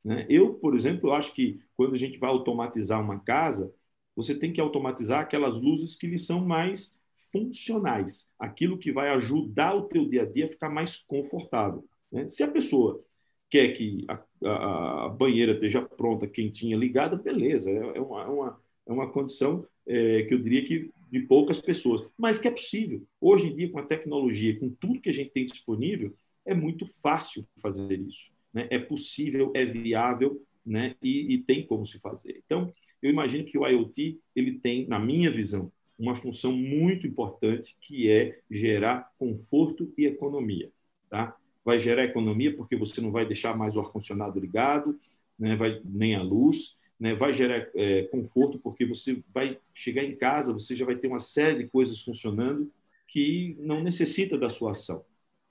Né? 0.03 0.25
Eu, 0.29 0.53
por 0.53 0.73
exemplo, 0.73 1.11
acho 1.11 1.33
que 1.33 1.59
quando 1.75 1.93
a 1.93 1.97
gente 1.97 2.17
vai 2.17 2.29
automatizar 2.29 3.01
uma 3.01 3.19
casa, 3.19 3.73
você 4.15 4.33
tem 4.33 4.53
que 4.53 4.61
automatizar 4.61 5.19
aquelas 5.19 5.59
luzes 5.59 5.95
que 5.95 6.07
lhe 6.07 6.17
são 6.17 6.39
mais 6.39 6.97
funcionais, 7.33 8.29
aquilo 8.39 8.77
que 8.77 8.93
vai 8.93 9.09
ajudar 9.09 9.75
o 9.75 9.83
teu 9.83 10.07
dia 10.07 10.21
a 10.21 10.25
dia 10.25 10.45
a 10.45 10.47
ficar 10.47 10.69
mais 10.69 10.97
confortável. 10.99 11.85
Né? 12.09 12.29
Se 12.29 12.43
a 12.43 12.47
pessoa 12.47 13.03
quer 13.49 13.73
que 13.73 14.05
a, 14.07 14.23
a, 14.45 15.05
a, 15.05 15.09
banheira 15.09 15.51
esteja 15.51 15.81
pronta, 15.81 16.27
quentinha, 16.27 16.77
ligada, 16.77 17.17
beleza, 17.17 17.69
é, 17.69 17.97
é 17.97 18.01
uma, 18.01 18.21
é 18.21 18.27
uma, 18.27 18.61
é 18.87 18.91
uma 18.93 19.11
condição 19.11 19.67
é, 19.85 20.23
que 20.23 20.33
eu 20.33 20.39
diria 20.39 20.65
que 20.65 20.89
de 21.11 21.19
poucas 21.21 21.61
pessoas, 21.61 22.07
mas 22.17 22.37
que 22.39 22.47
é 22.47 22.51
possível. 22.51 23.05
Hoje 23.19 23.47
em 23.47 23.55
dia, 23.55 23.69
com 23.69 23.79
a 23.79 23.85
tecnologia, 23.85 24.59
com 24.59 24.69
tudo 24.69 24.99
que 24.99 25.09
a 25.09 25.13
gente 25.13 25.31
tem 25.31 25.45
disponível, 25.45 26.13
é 26.45 26.53
muito 26.53 26.85
fácil 26.85 27.47
fazer 27.61 27.99
isso. 27.99 28.33
Né? 28.53 28.67
É 28.69 28.79
possível, 28.79 29.51
é 29.53 29.65
viável 29.65 30.41
né? 30.65 30.95
e, 31.01 31.33
e 31.33 31.37
tem 31.39 31.65
como 31.65 31.85
se 31.85 31.99
fazer. 31.99 32.41
Então, 32.45 32.73
eu 33.01 33.09
imagino 33.09 33.45
que 33.45 33.57
o 33.57 33.67
IoT 33.67 34.19
ele 34.35 34.59
tem, 34.59 34.87
na 34.87 34.99
minha 34.99 35.31
visão, 35.31 35.71
uma 35.97 36.15
função 36.15 36.51
muito 36.51 37.07
importante 37.07 37.75
que 37.79 38.09
é 38.09 38.39
gerar 38.49 39.11
conforto 39.17 39.93
e 39.97 40.05
economia. 40.05 40.71
Tá? 41.09 41.35
Vai 41.63 41.79
gerar 41.79 42.03
economia 42.03 42.55
porque 42.55 42.75
você 42.75 43.01
não 43.01 43.11
vai 43.11 43.25
deixar 43.25 43.55
mais 43.57 43.75
o 43.75 43.79
ar-condicionado 43.79 44.39
ligado, 44.39 44.99
né? 45.37 45.55
vai, 45.55 45.81
nem 45.83 46.15
a 46.15 46.21
luz, 46.21 46.79
né, 46.99 47.13
vai 47.13 47.33
gerar 47.33 47.67
é, 47.75 48.03
conforto, 48.03 48.59
porque 48.59 48.85
você 48.85 49.21
vai 49.33 49.59
chegar 49.73 50.03
em 50.03 50.15
casa, 50.15 50.53
você 50.53 50.75
já 50.75 50.85
vai 50.85 50.95
ter 50.95 51.07
uma 51.07 51.19
série 51.19 51.63
de 51.63 51.69
coisas 51.69 52.01
funcionando 52.01 52.71
que 53.07 53.55
não 53.59 53.83
necessita 53.83 54.37
da 54.37 54.49
sua 54.49 54.71
ação. 54.71 55.03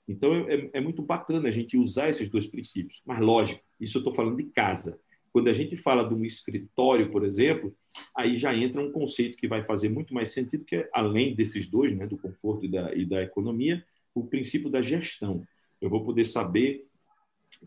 Então, 0.07 0.33
é, 0.47 0.69
é 0.73 0.81
muito 0.81 1.01
bacana 1.01 1.47
a 1.47 1.51
gente 1.51 1.77
usar 1.77 2.09
esses 2.09 2.29
dois 2.29 2.47
princípios. 2.47 3.01
Mas, 3.05 3.19
lógico, 3.19 3.63
isso 3.79 3.97
eu 3.97 4.01
estou 4.01 4.13
falando 4.13 4.37
de 4.37 4.43
casa. 4.43 4.99
Quando 5.31 5.49
a 5.49 5.53
gente 5.53 5.75
fala 5.75 6.07
de 6.07 6.13
um 6.13 6.23
escritório, 6.23 7.11
por 7.11 7.25
exemplo, 7.25 7.75
aí 8.15 8.37
já 8.37 8.55
entra 8.55 8.81
um 8.81 8.91
conceito 8.91 9.37
que 9.37 9.47
vai 9.47 9.63
fazer 9.63 9.89
muito 9.89 10.13
mais 10.13 10.29
sentido, 10.29 10.63
que 10.63 10.75
é, 10.75 10.89
além 10.93 11.35
desses 11.35 11.67
dois, 11.67 11.91
né, 11.91 12.07
do 12.07 12.17
conforto 12.17 12.65
e 12.65 12.69
da, 12.69 12.93
e 12.93 13.05
da 13.05 13.21
economia, 13.23 13.83
o 14.13 14.25
princípio 14.25 14.69
da 14.69 14.81
gestão. 14.81 15.43
Eu 15.81 15.89
vou 15.89 16.03
poder 16.03 16.25
saber 16.25 16.87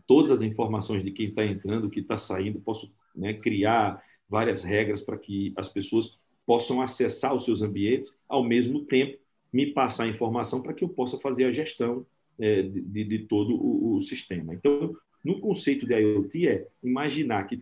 todas 0.07 0.31
as 0.31 0.41
informações 0.41 1.03
de 1.03 1.11
quem 1.11 1.27
está 1.27 1.45
entrando, 1.45 1.85
o 1.85 1.89
que 1.89 1.99
está 1.99 2.17
saindo, 2.17 2.59
posso 2.59 2.91
né, 3.15 3.33
criar 3.33 4.01
várias 4.29 4.63
regras 4.63 5.01
para 5.01 5.17
que 5.17 5.53
as 5.57 5.69
pessoas 5.69 6.19
possam 6.45 6.81
acessar 6.81 7.33
os 7.33 7.45
seus 7.45 7.61
ambientes, 7.61 8.17
ao 8.27 8.43
mesmo 8.43 8.85
tempo 8.85 9.17
me 9.51 9.67
passar 9.67 10.07
informação 10.07 10.61
para 10.61 10.73
que 10.73 10.83
eu 10.83 10.89
possa 10.89 11.19
fazer 11.19 11.45
a 11.45 11.51
gestão 11.51 12.05
é, 12.39 12.61
de, 12.61 13.03
de, 13.03 13.19
todo 13.19 13.55
o, 13.55 13.95
o, 13.95 14.01
sistema. 14.01 14.53
Então, 14.53 14.95
no 15.23 15.39
conceito 15.39 15.85
de 15.85 15.93
IoT 15.93 16.47
é 16.47 16.67
imaginar 16.83 17.45
que 17.45 17.61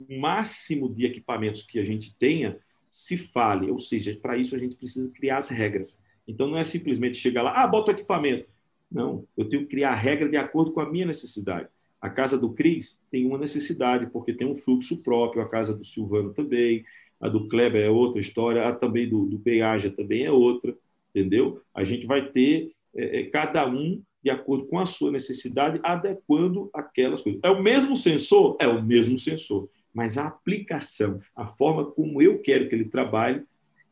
o 0.00 0.18
máximo 0.18 0.92
de 0.92 1.06
equipamentos 1.06 1.62
que 1.62 1.78
a 1.78 1.84
gente 1.84 2.14
tenha 2.16 2.58
se 2.88 3.16
fale, 3.16 3.70
ou 3.70 3.78
seja, 3.78 4.18
para 4.20 4.36
isso 4.36 4.54
a 4.54 4.58
gente 4.58 4.76
precisa 4.76 5.10
criar 5.10 5.38
as 5.38 5.48
regras. 5.48 6.00
Então, 6.26 6.46
não 6.46 6.56
é 6.56 6.64
simplesmente 6.64 7.16
chegar 7.16 7.42
lá, 7.42 7.52
ah, 7.54 7.66
bota 7.66 7.92
o 7.92 7.94
equipamento. 7.94 8.48
Não, 8.90 9.26
eu 9.36 9.48
tenho 9.48 9.62
que 9.62 9.68
criar 9.68 9.90
a 9.90 9.96
regra 9.96 10.28
de 10.28 10.36
acordo 10.36 10.72
com 10.72 10.80
a 10.80 10.90
minha 10.90 11.06
necessidade. 11.06 11.68
A 12.00 12.08
casa 12.08 12.38
do 12.38 12.52
Cris 12.52 12.98
tem 13.10 13.26
uma 13.26 13.38
necessidade, 13.38 14.08
porque 14.10 14.32
tem 14.32 14.46
um 14.46 14.54
fluxo 14.54 15.02
próprio, 15.02 15.42
a 15.42 15.48
casa 15.48 15.76
do 15.76 15.84
Silvano 15.84 16.32
também, 16.32 16.84
a 17.20 17.28
do 17.28 17.48
Kleber 17.48 17.84
é 17.84 17.90
outra 17.90 18.20
história, 18.20 18.68
a 18.68 18.74
também 18.74 19.08
do, 19.08 19.26
do 19.26 19.42
também 19.96 20.24
é 20.24 20.30
outra, 20.30 20.74
entendeu? 21.10 21.60
A 21.74 21.82
gente 21.82 22.06
vai 22.06 22.30
ter 22.30 22.72
é, 22.94 23.20
é, 23.20 23.24
cada 23.24 23.68
um 23.68 24.00
de 24.22 24.30
acordo 24.30 24.66
com 24.66 24.78
a 24.78 24.86
sua 24.86 25.10
necessidade, 25.10 25.80
adequando 25.82 26.70
aquelas 26.72 27.20
coisas. 27.22 27.40
É 27.42 27.50
o 27.50 27.62
mesmo 27.62 27.96
sensor? 27.96 28.56
É 28.60 28.66
o 28.66 28.82
mesmo 28.82 29.18
sensor, 29.18 29.68
mas 29.92 30.18
a 30.18 30.26
aplicação, 30.26 31.20
a 31.34 31.46
forma 31.46 31.84
como 31.84 32.20
eu 32.20 32.40
quero 32.40 32.68
que 32.68 32.74
ele 32.74 32.84
trabalhe, 32.84 33.42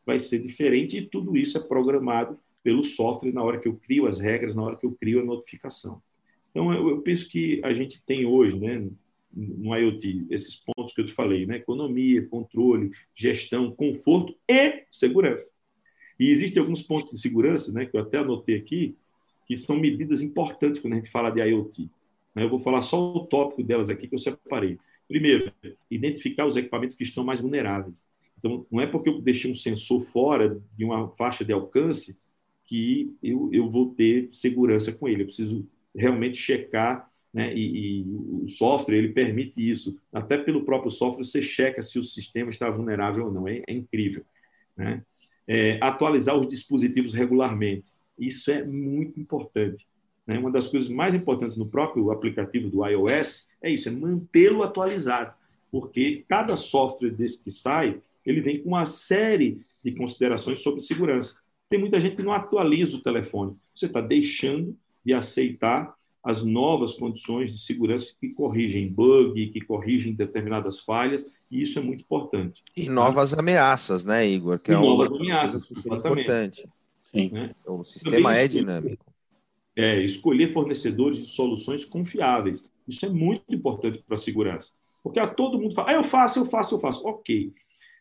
vai 0.05 0.19
ser 0.19 0.39
diferente 0.39 0.97
e 0.97 1.05
tudo 1.05 1.35
isso 1.35 1.57
é 1.57 1.61
programado 1.61 2.39
pelo 2.63 2.83
software 2.83 3.33
na 3.33 3.43
hora 3.43 3.59
que 3.59 3.67
eu 3.67 3.75
crio 3.75 4.07
as 4.07 4.19
regras, 4.19 4.55
na 4.55 4.63
hora 4.63 4.75
que 4.75 4.85
eu 4.85 4.93
crio 4.93 5.21
a 5.21 5.23
notificação. 5.23 6.01
Então, 6.57 6.73
eu, 6.73 6.89
eu 6.89 7.01
penso 7.03 7.29
que 7.29 7.61
a 7.63 7.71
gente 7.71 8.01
tem 8.03 8.25
hoje, 8.25 8.59
né, 8.59 8.83
no 9.31 9.75
IoT, 9.75 10.25
esses 10.31 10.55
pontos 10.55 10.91
que 10.91 11.01
eu 11.01 11.05
te 11.05 11.13
falei, 11.13 11.45
né, 11.45 11.57
economia, 11.57 12.25
controle, 12.25 12.89
gestão, 13.13 13.69
conforto 13.69 14.35
e 14.49 14.85
segurança. 14.89 15.51
E 16.19 16.31
existem 16.31 16.59
alguns 16.59 16.81
pontos 16.81 17.11
de 17.11 17.19
segurança, 17.19 17.71
né, 17.71 17.85
que 17.85 17.95
eu 17.95 18.01
até 18.01 18.17
anotei 18.17 18.55
aqui, 18.55 18.95
que 19.45 19.55
são 19.55 19.77
medidas 19.77 20.23
importantes 20.23 20.81
quando 20.81 20.93
a 20.93 20.95
gente 20.95 21.11
fala 21.11 21.29
de 21.29 21.41
IoT. 21.41 21.91
Né. 22.33 22.43
Eu 22.43 22.49
vou 22.49 22.57
falar 22.57 22.81
só 22.81 22.99
o 22.99 23.27
tópico 23.27 23.61
delas 23.61 23.91
aqui 23.91 24.07
que 24.07 24.15
eu 24.15 24.19
separei. 24.19 24.79
Primeiro, 25.07 25.53
identificar 25.91 26.47
os 26.47 26.57
equipamentos 26.57 26.97
que 26.97 27.03
estão 27.03 27.23
mais 27.23 27.39
vulneráveis. 27.39 28.09
Então, 28.39 28.65
não 28.71 28.81
é 28.81 28.87
porque 28.87 29.09
eu 29.09 29.21
deixei 29.21 29.51
um 29.51 29.55
sensor 29.55 30.01
fora 30.01 30.59
de 30.75 30.83
uma 30.83 31.07
faixa 31.09 31.45
de 31.45 31.53
alcance 31.53 32.17
que 32.65 33.15
eu, 33.21 33.47
eu 33.53 33.69
vou 33.69 33.93
ter 33.93 34.29
segurança 34.31 34.91
com 34.91 35.07
ele. 35.07 35.21
Eu 35.21 35.27
preciso 35.27 35.63
realmente 35.95 36.37
checar, 36.37 37.09
né? 37.33 37.53
E, 37.53 38.01
e, 38.01 38.05
o 38.43 38.47
software 38.47 38.95
ele 38.95 39.09
permite 39.09 39.53
isso. 39.57 39.97
Até 40.11 40.37
pelo 40.37 40.63
próprio 40.63 40.91
software 40.91 41.23
você 41.23 41.41
checa 41.41 41.81
se 41.81 41.99
o 41.99 42.03
sistema 42.03 42.49
está 42.49 42.69
vulnerável 42.69 43.25
ou 43.25 43.31
não. 43.31 43.47
É, 43.47 43.63
é 43.67 43.73
incrível, 43.73 44.23
né? 44.75 45.03
É, 45.47 45.77
atualizar 45.81 46.35
os 46.35 46.49
dispositivos 46.49 47.13
regularmente. 47.13 47.89
Isso 48.17 48.51
é 48.51 48.63
muito 48.63 49.19
importante. 49.19 49.87
Né? 50.25 50.37
Uma 50.37 50.51
das 50.51 50.67
coisas 50.67 50.89
mais 50.89 51.15
importantes 51.15 51.55
no 51.55 51.67
próprio 51.67 52.11
aplicativo 52.11 52.69
do 52.69 52.85
iOS 52.85 53.47
é 53.61 53.69
isso, 53.69 53.87
é 53.87 53.91
mantê-lo 53.91 54.61
atualizado, 54.63 55.33
porque 55.71 56.25
cada 56.27 56.57
software 56.57 57.11
desse 57.11 57.41
que 57.41 57.49
sai, 57.49 58.01
ele 58.25 58.41
vem 58.41 58.61
com 58.61 58.69
uma 58.69 58.85
série 58.85 59.61
de 59.83 59.91
considerações 59.93 60.59
sobre 60.59 60.81
segurança. 60.81 61.39
Tem 61.69 61.79
muita 61.79 61.99
gente 61.99 62.15
que 62.15 62.23
não 62.23 62.33
atualiza 62.33 62.97
o 62.97 63.01
telefone. 63.01 63.55
Você 63.73 63.85
está 63.85 64.01
deixando 64.01 64.75
de 65.07 65.13
aceitar 65.13 65.95
as 66.21 66.43
novas 66.43 66.93
condições 66.95 67.49
de 67.49 67.59
segurança 67.59 68.13
que 68.19 68.27
corrigem 68.31 68.91
bug, 68.91 69.47
que 69.47 69.61
corrigem 69.61 70.13
determinadas 70.13 70.81
falhas, 70.81 71.25
e 71.49 71.61
isso 71.61 71.79
é 71.79 71.81
muito 71.81 72.01
importante. 72.01 72.61
E 72.75 72.89
novas 72.89 73.33
ameaças, 73.33 74.03
né, 74.03 74.27
Igor? 74.27 74.59
Que 74.59 74.71
e 74.71 74.73
é 74.73 74.77
novas 74.77 75.09
ameaças, 75.09 75.71
importante. 75.71 76.67
Sim. 77.05 77.29
Né? 77.31 77.55
O 77.65 77.85
sistema 77.85 78.17
Também 78.17 78.37
é 78.37 78.47
dinâmico. 78.49 79.05
É, 79.73 80.03
escolher 80.03 80.51
fornecedores 80.51 81.19
de 81.19 81.27
soluções 81.27 81.85
confiáveis. 81.85 82.69
Isso 82.85 83.05
é 83.05 83.09
muito 83.09 83.45
importante 83.55 84.03
para 84.05 84.15
a 84.15 84.17
segurança. 84.17 84.73
Porque 85.01 85.21
a 85.21 85.27
todo 85.27 85.57
mundo 85.57 85.73
fala, 85.73 85.91
ah, 85.91 85.93
eu 85.93 86.03
faço, 86.03 86.39
eu 86.39 86.45
faço, 86.45 86.75
eu 86.75 86.79
faço. 86.79 87.07
Ok. 87.07 87.53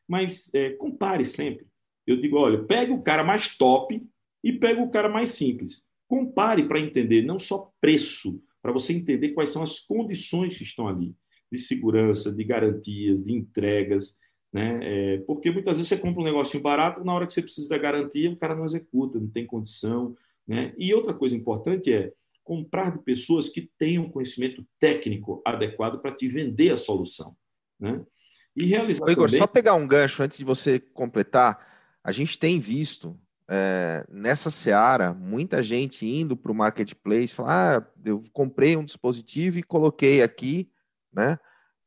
Mas 0.08 0.52
é, 0.52 0.70
compare 0.70 1.24
sempre. 1.24 1.64
Eu 2.04 2.20
digo, 2.20 2.36
olha, 2.36 2.64
pega 2.64 2.92
o 2.92 3.02
cara 3.02 3.22
mais 3.22 3.56
top 3.56 4.04
e 4.42 4.52
pega 4.52 4.82
o 4.82 4.90
cara 4.90 5.08
mais 5.08 5.30
simples. 5.30 5.85
Compare 6.08 6.66
para 6.68 6.80
entender 6.80 7.22
não 7.22 7.38
só 7.38 7.70
preço, 7.80 8.42
para 8.62 8.72
você 8.72 8.92
entender 8.92 9.30
quais 9.30 9.50
são 9.50 9.62
as 9.62 9.80
condições 9.80 10.56
que 10.56 10.64
estão 10.64 10.88
ali, 10.88 11.14
de 11.50 11.58
segurança, 11.58 12.32
de 12.32 12.44
garantias, 12.44 13.22
de 13.22 13.32
entregas. 13.32 14.16
Né? 14.52 14.80
É, 14.82 15.18
porque 15.18 15.50
muitas 15.50 15.76
vezes 15.76 15.88
você 15.88 15.96
compra 15.96 16.20
um 16.20 16.24
negocinho 16.24 16.62
barato, 16.62 17.04
na 17.04 17.14
hora 17.14 17.26
que 17.26 17.32
você 17.34 17.42
precisa 17.42 17.68
da 17.68 17.78
garantia, 17.78 18.30
o 18.30 18.36
cara 18.36 18.54
não 18.54 18.64
executa, 18.64 19.18
não 19.18 19.28
tem 19.28 19.46
condição. 19.46 20.16
Né? 20.46 20.74
E 20.78 20.94
outra 20.94 21.12
coisa 21.12 21.36
importante 21.36 21.92
é 21.92 22.12
comprar 22.42 22.96
de 22.96 23.02
pessoas 23.02 23.48
que 23.48 23.70
tenham 23.76 24.08
conhecimento 24.08 24.64
técnico 24.78 25.42
adequado 25.44 26.00
para 26.00 26.14
te 26.14 26.28
vender 26.28 26.70
a 26.70 26.76
solução. 26.76 27.36
Né? 27.78 28.04
E 28.56 28.64
realizar. 28.64 29.04
Ô, 29.04 29.10
Igor, 29.10 29.26
também... 29.26 29.40
só 29.40 29.46
pegar 29.46 29.74
um 29.74 29.86
gancho 29.86 30.22
antes 30.22 30.38
de 30.38 30.44
você 30.44 30.78
completar. 30.78 31.98
A 32.02 32.12
gente 32.12 32.38
tem 32.38 32.58
visto 32.60 33.18
é, 33.48 34.04
nessa 34.08 34.50
seara 34.50 35.14
muita 35.14 35.62
gente 35.62 36.06
indo 36.06 36.36
para 36.36 36.50
o 36.50 36.54
marketplace, 36.54 37.34
falar: 37.34 37.80
ah, 37.80 37.86
eu 38.04 38.22
comprei 38.32 38.76
um 38.76 38.84
dispositivo 38.84 39.58
e 39.58 39.62
coloquei 39.62 40.22
aqui, 40.22 40.70
né? 41.12 41.38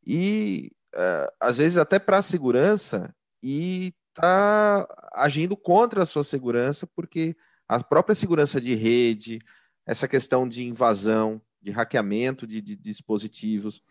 E 0.05 0.71
é, 0.95 1.33
às 1.39 1.57
vezes 1.57 1.77
até 1.77 1.99
para 1.99 2.21
segurança 2.21 3.13
e 3.43 3.93
está 4.09 4.87
agindo 5.13 5.55
contra 5.55 6.03
a 6.03 6.05
sua 6.05 6.23
segurança, 6.23 6.87
porque 6.87 7.35
a 7.67 7.83
própria 7.83 8.15
segurança 8.15 8.59
de 8.59 8.73
rede, 8.75 9.39
essa 9.85 10.07
questão 10.07 10.47
de 10.47 10.65
invasão, 10.65 11.41
de 11.61 11.71
hackeamento 11.71 12.47
de, 12.47 12.61
de 12.61 12.75
dispositivos. 12.75 13.83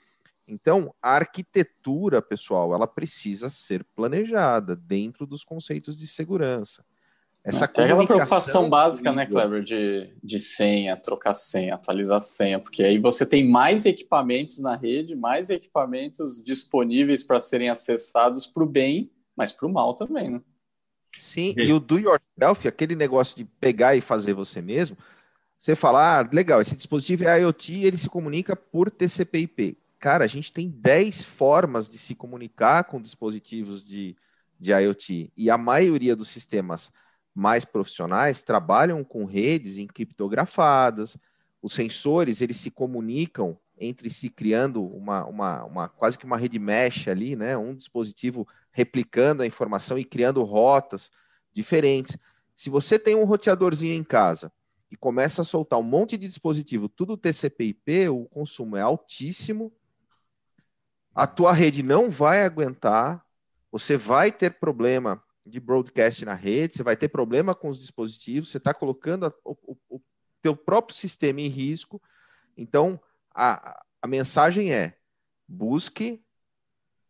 Então, 0.47 0.95
a 1.03 1.13
arquitetura, 1.13 2.23
pessoal, 2.23 2.75
ela 2.75 2.87
precisa 2.87 3.51
ser 3.51 3.85
planejada 3.95 4.75
dentro 4.75 5.27
dos 5.27 5.45
conceitos 5.45 5.97
de 5.97 6.07
segurança. 6.07 6.85
Essa 7.45 7.65
é 7.65 7.67
aquela 7.67 8.07
preocupação 8.07 8.69
básica, 8.69 9.13
né, 9.13 9.25
Kleber, 9.25 9.63
de, 9.63 10.13
de 10.23 10.39
senha, 10.39 10.97
trocar 10.97 11.35
senha, 11.35 11.77
atualizar 11.77 12.21
senha, 12.21 12.59
porque 12.59 12.83
aí 12.83 12.99
você 12.99 13.25
tem 13.25 13.49
mais 13.49 13.87
equipamentos 13.87 14.61
na 14.61 14.77
rede, 14.77 15.15
mais 15.15 15.49
equipamentos 15.49 16.43
disponíveis 16.43 17.23
para 17.23 17.41
serem 17.41 17.71
acessados 17.71 18.47
para 18.47 18.63
o 18.63 18.67
bem, 18.67 19.11
mas 19.37 19.53
para 19.53 19.67
o 19.67 19.73
mal 19.73 19.95
também, 19.95 20.31
né? 20.31 20.41
Sim, 21.17 21.55
e 21.57 21.73
o 21.73 21.81
do 21.81 21.99
yourself, 21.99 22.69
aquele 22.69 22.95
negócio 22.95 23.37
de 23.37 23.45
pegar 23.45 23.97
e 23.97 24.01
fazer 24.01 24.35
você 24.35 24.61
mesmo, 24.61 24.97
você 25.59 25.75
fala, 25.75 26.19
ah, 26.19 26.29
legal, 26.33 26.61
esse 26.61 26.77
dispositivo 26.77 27.25
é 27.25 27.41
IoT, 27.41 27.85
ele 27.85 27.97
se 27.97 28.09
comunica 28.09 28.55
por 28.55 28.91
TCP/IP. 28.91 29.77
Cara, 29.99 30.25
a 30.25 30.29
gente 30.29 30.53
tem 30.53 30.69
10 30.69 31.25
formas 31.25 31.89
de 31.89 31.99
se 31.99 32.15
comunicar 32.15 32.85
com 32.85 33.03
dispositivos 33.03 33.83
de, 33.83 34.17
de 34.61 34.71
IoT 34.71 35.33
e 35.37 35.51
a 35.51 35.59
maioria 35.59 36.15
dos 36.15 36.29
sistemas 36.29 36.93
mais 37.39 37.65
profissionais 37.65 38.43
trabalham 38.43 39.05
com 39.05 39.25
redes 39.25 39.79
encriptografadas. 39.79 41.17
Os 41.63 41.73
sensores 41.73 42.41
eles 42.41 42.57
se 42.57 42.69
comunicam 42.69 43.57
entre 43.79 44.11
si 44.11 44.29
criando 44.29 44.85
uma, 44.85 45.25
uma, 45.25 45.65
uma 45.65 45.89
quase 45.89 46.19
que 46.19 46.27
uma 46.27 46.37
rede 46.37 46.59
mesh 46.59 47.07
ali, 47.07 47.37
né? 47.37 47.57
Um 47.57 47.77
dispositivo 47.77 48.45
replicando 48.73 49.45
a 49.45 49.47
informação 49.47 49.97
e 49.97 50.05
criando 50.05 50.43
rotas 50.43 51.13
diferentes. 51.53 52.17
Se 52.57 52.69
você 52.69 52.99
tem 52.99 53.15
um 53.15 53.25
roteadorzinho 53.25 53.95
em 53.95 54.03
casa 54.03 54.51
e 54.91 54.97
começa 54.97 55.43
a 55.43 55.45
soltar 55.45 55.79
um 55.79 55.85
monte 55.85 56.17
de 56.17 56.27
dispositivo, 56.27 56.89
tudo 56.89 57.17
TCP/IP, 57.17 58.09
o 58.09 58.25
consumo 58.25 58.77
é 58.77 58.81
altíssimo. 58.81 59.73
A 61.15 61.25
tua 61.25 61.53
rede 61.53 61.85
não 61.85 62.11
vai 62.11 62.43
aguentar, 62.43 63.25
você 63.71 63.97
vai 63.97 64.33
ter 64.33 64.55
problema 64.59 65.23
de 65.49 65.61
broadcast 65.61 66.25
na 66.25 66.35
rede, 66.35 66.77
você 66.77 66.83
vai 66.83 66.97
ter 66.97 67.09
problema 67.09 67.55
com 67.55 67.69
os 67.69 67.79
dispositivos, 67.79 68.51
você 68.51 68.59
está 68.59 68.75
colocando 68.75 69.27
a, 69.27 69.33
o, 69.45 69.77
o 69.89 70.01
teu 70.43 70.57
próprio 70.57 70.97
sistema 70.97 71.41
em 71.41 71.49
risco. 71.49 72.01
Então, 72.57 73.01
a, 73.35 73.83
a 74.03 74.07
mensagem 74.07 74.73
é: 74.73 74.97
busque 75.47 76.23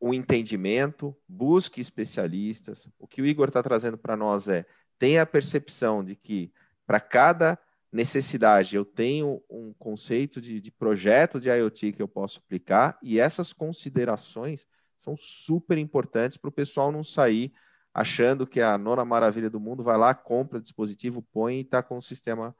o 0.01 0.14
entendimento, 0.14 1.16
busque 1.26 1.80
especialistas. 1.80 2.89
O 2.99 3.07
que 3.07 3.20
o 3.20 3.26
Igor 3.26 3.49
está 3.49 3.62
trazendo 3.62 3.99
para 3.99 4.16
nós 4.16 4.49
é: 4.49 4.64
tenha 4.99 5.22
a 5.22 5.26
percepção 5.26 6.05
de 6.05 6.14
que 6.14 6.53
para 6.86 7.01
cada 7.01 7.59
necessidade 7.91 8.76
eu 8.76 8.84
tenho 8.84 9.43
um 9.49 9.72
conceito 9.78 10.41
de, 10.41 10.61
de 10.61 10.70
projeto 10.70 11.41
de 11.41 11.49
IoT 11.49 11.93
que 11.93 12.03
eu 12.03 12.09
posso 12.09 12.39
aplicar, 12.39 12.99
e 13.03 13.18
essas 13.18 13.53
considerações 13.53 14.66
são 14.97 15.16
super 15.16 15.78
importantes 15.78 16.36
para 16.36 16.49
o 16.49 16.53
pessoal 16.53 16.91
não 16.93 17.05
sair 17.05 17.53
achando 18.01 18.47
que 18.47 18.61
a 18.61 18.79
nona 18.79 19.05
maravilha 19.05 19.51
do 19.51 19.59
mundo 19.59 19.83
vai 19.83 19.97
lá, 19.97 20.15
compra 20.15 20.61
dispositivo, 20.61 21.23
põe 21.33 21.57
e 21.57 21.61
está 21.63 21.83
com 21.83 21.97
o 21.97 22.03
sistema 22.03 22.55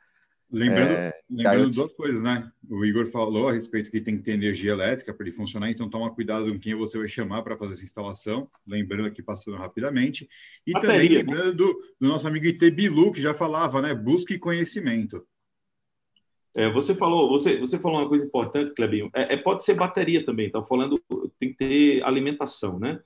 Lembrando, 0.51 0.93
é, 0.93 1.13
lembrando 1.29 1.75
duas 1.75 1.93
coisas, 1.93 2.23
né? 2.23 2.51
O 2.71 2.83
Igor 2.83 3.05
falou 3.07 3.51
a 3.51 3.53
respeito 3.53 3.91
que 3.91 4.01
tem 4.01 4.17
que 4.17 4.23
ter 4.23 4.33
energia 4.33 4.73
elétrica 4.73 5.13
para 5.13 5.27
ele 5.27 5.37
funcionar, 5.37 5.71
então 5.71 5.91
toma 5.91 6.15
cuidado 6.15 6.51
com 6.51 6.59
quem 6.59 6.75
você 6.75 6.97
vai 6.97 7.07
chamar 7.07 7.43
para 7.43 7.57
fazer 7.57 7.75
essa 7.75 7.85
instalação. 7.85 8.49
Lembrando 8.67 9.09
aqui, 9.09 9.23
passando 9.23 9.59
rapidamente. 9.59 10.27
E 10.67 10.73
também 10.73 11.07
lembrando 11.07 11.55
do, 11.55 11.83
do, 12.01 12.09
nosso 12.09 12.27
amigo 12.27 12.47
Itebilu, 12.47 13.13
que 13.13 13.21
já 13.21 13.35
falava, 13.35 13.83
né? 13.83 13.95
Busque 13.95 14.39
conhecimento. 14.39 15.23
É, 16.57 16.73
você 16.73 16.95
falou, 16.95 17.29
você, 17.29 17.59
você 17.59 17.79
falou 17.79 18.01
uma 18.01 18.09
coisa 18.09 18.25
importante, 18.25 18.73
Clebinho. 18.73 19.11
É, 19.15 19.35
é, 19.35 19.37
pode 19.37 19.63
ser 19.63 19.75
bateria 19.75 20.25
também. 20.25 20.47
Está 20.47 20.65
falando, 20.65 20.99
tem 21.39 21.51
que 21.51 21.59
ter 21.59 22.03
alimentação, 22.03 22.79
né? 22.79 22.99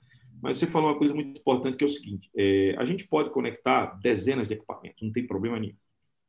Mas 0.43 0.57
você 0.57 0.67
falou 0.67 0.89
uma 0.89 0.97
coisa 0.97 1.13
muito 1.15 1.39
importante 1.39 1.77
que 1.77 1.85
é 1.85 1.87
o 1.87 1.89
seguinte: 1.89 2.29
é, 2.35 2.75
a 2.77 2.83
gente 2.83 3.07
pode 3.07 3.29
conectar 3.29 3.97
dezenas 4.01 4.49
de 4.49 4.55
equipamentos, 4.55 5.01
não 5.01 5.11
tem 5.13 5.25
problema 5.25 5.57
nenhum. 5.57 5.75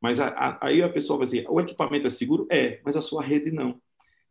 Mas 0.01 0.21
a, 0.21 0.29
a, 0.29 0.67
aí 0.67 0.81
a 0.81 0.87
pessoa 0.87 1.17
vai 1.17 1.25
dizer, 1.25 1.45
o 1.49 1.59
equipamento 1.59 2.07
é 2.07 2.09
seguro? 2.09 2.47
É, 2.49 2.79
mas 2.85 2.95
a 2.95 3.01
sua 3.01 3.21
rede 3.21 3.51
não. 3.51 3.81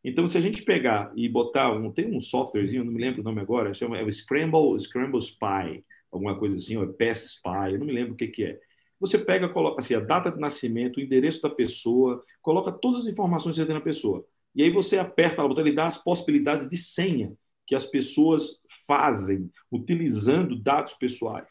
Então, 0.03 0.27
se 0.27 0.39
a 0.39 0.41
gente 0.41 0.63
pegar 0.63 1.13
e 1.15 1.29
botar 1.29 1.71
um, 1.71 1.93
tem 1.93 2.07
um 2.07 2.21
softwarezinho, 2.21 2.83
não 2.83 2.93
me 2.93 3.01
lembro 3.01 3.21
o 3.21 3.25
nome 3.25 3.41
agora, 3.43 3.75
chama 3.75 3.99
é 3.99 4.03
o 4.03 4.11
Scramble, 4.11 4.81
Scramble 4.81 5.19
Spy, 5.21 5.85
alguma 6.11 6.39
coisa 6.39 6.57
assim, 6.57 6.77
ou 6.79 6.85
é 6.85 6.87
Pass 6.87 7.37
Spy, 7.37 7.73
eu 7.73 7.79
não 7.79 7.87
me 7.87 7.93
lembro 7.93 8.15
o 8.15 8.17
que, 8.17 8.29
que 8.29 8.45
é. 8.45 8.59
Você 8.99 9.19
pega, 9.19 9.51
coloca 9.51 9.81
assim, 9.81 9.95
a 9.95 10.01
data 10.01 10.31
de 10.31 10.41
nascimento, 10.41 10.97
o 10.97 11.01
endereço 11.01 11.43
da 11.43 11.51
pessoa, 11.51 12.25
coloca 12.41 12.73
todas 12.73 13.01
as 13.01 13.07
informações 13.07 13.55
que 13.55 13.61
você 13.61 13.67
tem 13.67 13.75
na 13.75 13.83
pessoa. 13.83 14.25
E 14.55 14.63
aí 14.63 14.71
você 14.71 14.99
aperta 14.99 15.45
o 15.45 15.61
ele 15.61 15.73
dá 15.73 15.87
as 15.87 16.03
possibilidades 16.03 16.69
de 16.69 16.77
senha 16.77 17.35
que 17.67 17.75
as 17.75 17.87
pessoas 17.87 18.61
fazem 18.87 19.51
utilizando 19.71 20.57
dados 20.57 20.95
pessoais. 20.95 21.47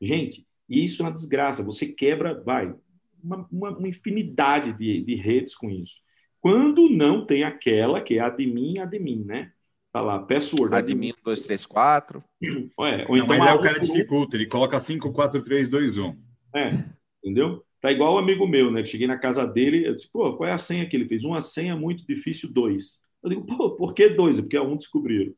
Gente, 0.00 0.46
isso 0.68 1.02
é 1.02 1.06
uma 1.06 1.12
desgraça. 1.12 1.62
Você 1.62 1.86
quebra, 1.86 2.42
vai, 2.42 2.74
uma, 3.22 3.46
uma, 3.50 3.70
uma 3.76 3.88
infinidade 3.88 4.72
de, 4.72 5.02
de 5.02 5.14
redes 5.14 5.54
com 5.54 5.70
isso. 5.70 6.00
Quando 6.40 6.88
não 6.88 7.26
tem 7.26 7.42
aquela 7.42 8.00
que 8.00 8.18
é 8.18 8.20
admin, 8.20 8.78
admin, 8.78 9.24
né? 9.24 9.52
Tá 9.92 10.00
lá, 10.00 10.18
password. 10.18 10.74
Admin 10.74 11.12
234. 11.24 12.22
É, 12.78 13.06
ou 13.08 13.16
então, 13.16 13.26
mas 13.26 13.40
aí 13.40 13.54
o 13.54 13.60
cara 13.60 13.80
dificulta, 13.80 14.36
ele 14.36 14.46
coloca 14.46 14.78
54321. 14.78 16.16
É, 16.54 16.84
entendeu? 17.24 17.64
Tá 17.80 17.90
igual 17.90 18.14
o 18.14 18.18
amigo 18.18 18.46
meu, 18.46 18.70
né? 18.70 18.82
Que 18.82 18.88
cheguei 18.88 19.06
na 19.06 19.18
casa 19.18 19.46
dele, 19.46 19.86
eu 19.86 19.94
disse, 19.94 20.10
pô, 20.10 20.36
qual 20.36 20.48
é 20.48 20.52
a 20.52 20.58
senha 20.58 20.86
que 20.88 20.94
ele 20.94 21.08
fez? 21.08 21.24
Uma 21.24 21.40
senha 21.40 21.74
muito 21.74 22.06
difícil, 22.06 22.52
dois. 22.52 23.00
Eu 23.22 23.30
digo, 23.30 23.46
pô, 23.46 23.74
por 23.74 23.94
que 23.94 24.08
dois? 24.08 24.38
É 24.38 24.42
porque 24.42 24.56
a 24.56 24.62
um 24.62 24.76
descobriram. 24.76 25.32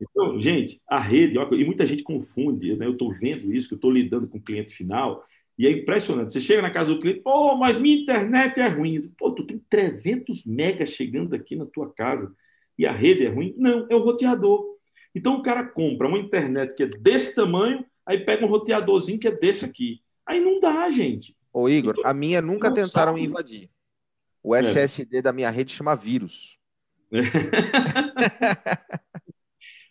Então, 0.00 0.40
gente, 0.40 0.80
a 0.88 1.00
rede, 1.00 1.38
e 1.38 1.64
muita 1.64 1.86
gente 1.86 2.02
confunde, 2.02 2.76
né? 2.76 2.86
Eu 2.86 2.92
estou 2.92 3.12
vendo 3.12 3.52
isso, 3.52 3.68
que 3.68 3.74
eu 3.74 3.78
estou 3.78 3.90
lidando 3.90 4.28
com 4.28 4.38
o 4.38 4.42
cliente 4.42 4.74
final, 4.74 5.24
e 5.58 5.66
é 5.66 5.70
impressionante. 5.70 6.32
Você 6.32 6.40
chega 6.40 6.62
na 6.62 6.70
casa 6.70 6.94
do 6.94 7.00
cliente, 7.00 7.20
pô, 7.20 7.56
mas 7.56 7.76
minha 7.78 8.00
internet 8.00 8.60
é 8.60 8.68
ruim. 8.68 9.10
Pô, 9.18 9.32
tu 9.32 9.44
tem 9.44 9.60
300 9.68 10.46
megas 10.46 10.90
chegando 10.90 11.34
aqui 11.34 11.56
na 11.56 11.66
tua 11.66 11.92
casa 11.92 12.32
e 12.78 12.86
a 12.86 12.92
rede 12.92 13.26
é 13.26 13.28
ruim? 13.28 13.52
Não, 13.58 13.84
é 13.90 13.96
o 13.96 14.02
roteador. 14.02 14.64
Então 15.12 15.34
o 15.34 15.42
cara 15.42 15.64
compra 15.64 16.06
uma 16.06 16.18
internet 16.18 16.76
que 16.76 16.84
é 16.84 16.86
desse 16.86 17.34
tamanho, 17.34 17.84
aí 18.06 18.20
pega 18.24 18.46
um 18.46 18.48
roteadorzinho 18.48 19.18
que 19.18 19.26
é 19.26 19.32
desse 19.32 19.64
aqui. 19.64 20.00
Aí 20.24 20.38
não 20.38 20.60
dá, 20.60 20.88
gente. 20.90 21.36
Ô, 21.52 21.68
Igor, 21.68 21.94
então, 21.98 22.08
a 22.08 22.14
minha 22.14 22.40
nunca 22.40 22.72
tentaram 22.72 23.14
sabe. 23.14 23.24
invadir. 23.24 23.68
O 24.42 24.54
SSD 24.54 25.18
é. 25.18 25.22
da 25.22 25.32
minha 25.32 25.50
rede 25.50 25.72
chama 25.72 25.94
vírus. 25.94 26.58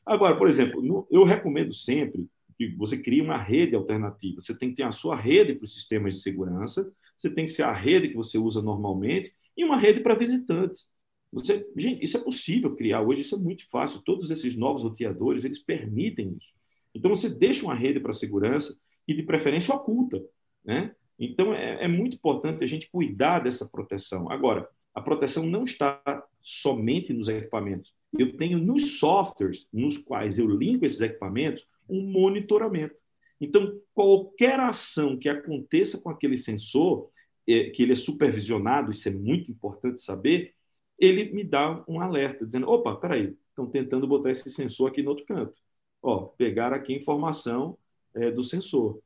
Agora, 0.06 0.38
por 0.38 0.48
exemplo, 0.48 1.08
eu 1.12 1.24
recomendo 1.24 1.74
sempre 1.74 2.28
que 2.58 2.70
você 2.76 2.98
crie 2.98 3.22
uma 3.22 3.38
rede 3.38 3.76
alternativa. 3.76 4.42
Você 4.42 4.58
tem 4.58 4.70
que 4.70 4.76
ter 4.76 4.84
a 4.84 4.92
sua 4.92 5.16
rede 5.16 5.54
para 5.54 5.66
os 5.66 5.74
sistemas 5.74 6.16
de 6.16 6.22
segurança, 6.22 6.92
você 7.18 7.30
tem 7.30 7.46
que 7.46 7.52
ser 7.52 7.64
a 7.64 7.72
rede 7.72 8.10
que 8.10 8.16
você 8.16 8.38
usa 8.38 8.62
normalmente 8.62 9.34
e 9.56 9.64
uma 9.64 9.78
rede 9.78 10.00
para 10.00 10.16
visitantes. 10.16 10.90
Você, 11.32 11.68
gente, 11.76 12.04
isso 12.04 12.18
é 12.18 12.22
possível 12.22 12.76
criar 12.76 13.02
hoje, 13.02 13.22
isso 13.22 13.36
é 13.36 13.38
muito 13.38 13.70
fácil. 13.70 14.02
Todos 14.04 14.32
esses 14.32 14.56
novos 14.56 14.84
roteadores, 14.84 15.44
eles 15.44 15.60
permitem 15.60 16.36
isso. 16.40 16.54
Então, 16.96 17.14
você 17.14 17.30
deixa 17.30 17.64
uma 17.64 17.76
rede 17.76 18.00
para 18.00 18.14
segurança 18.14 18.78
e, 19.08 19.14
de 19.14 19.24
preferência, 19.24 19.76
oculta. 19.76 20.24
Né? 20.64 20.96
Então, 21.20 21.54
é, 21.54 21.84
é 21.84 21.88
muito 21.88 22.16
importante 22.16 22.64
a 22.64 22.68
gente 22.68 22.90
cuidar 22.90 23.40
dessa 23.40 23.68
proteção. 23.68 24.30
Agora, 24.32 24.70
a 24.94 25.02
proteção 25.02 25.46
não 25.46 25.64
está 25.64 26.02
somente 26.42 27.14
nos 27.14 27.28
equipamentos. 27.28 27.94
Eu 28.18 28.36
tenho 28.38 28.58
nos 28.58 29.00
softwares 29.00 29.68
nos 29.72 29.98
quais 29.98 30.40
eu 30.40 30.48
limpo 30.48 30.86
esses 30.86 31.02
equipamentos 31.02 31.68
um 31.90 32.12
monitoramento. 32.12 32.96
Então, 33.40 33.80
qualquer 33.94 34.60
ação 34.60 35.18
que 35.18 35.30
aconteça 35.30 36.02
com 36.02 36.10
aquele 36.10 36.38
sensor, 36.38 37.10
é, 37.48 37.70
que 37.70 37.84
ele 37.84 37.94
é 37.94 37.96
supervisionado, 37.96 38.92
isso 38.92 39.08
é 39.08 39.12
muito 39.12 39.52
importante 39.52 40.02
saber, 40.02 40.54
ele 40.98 41.32
me 41.32 41.44
dá 41.44 41.84
um 41.88 42.02
alerta, 42.02 42.46
dizendo: 42.46 42.70
opa, 42.70 42.96
peraí, 42.96 43.38
estão 43.50 43.68
tentando 43.68 44.08
botar 44.08 44.32
esse 44.32 44.50
sensor 44.50 44.90
aqui 44.90 45.04
no 45.04 45.12
outro 45.12 45.26
canto. 45.26 45.54
Ó, 46.02 46.26
pegar 46.38 46.74
aqui 46.74 46.94
a 46.94 46.98
informação 46.98 47.78
é, 48.16 48.32
do 48.32 48.44
sensor. 48.44 49.00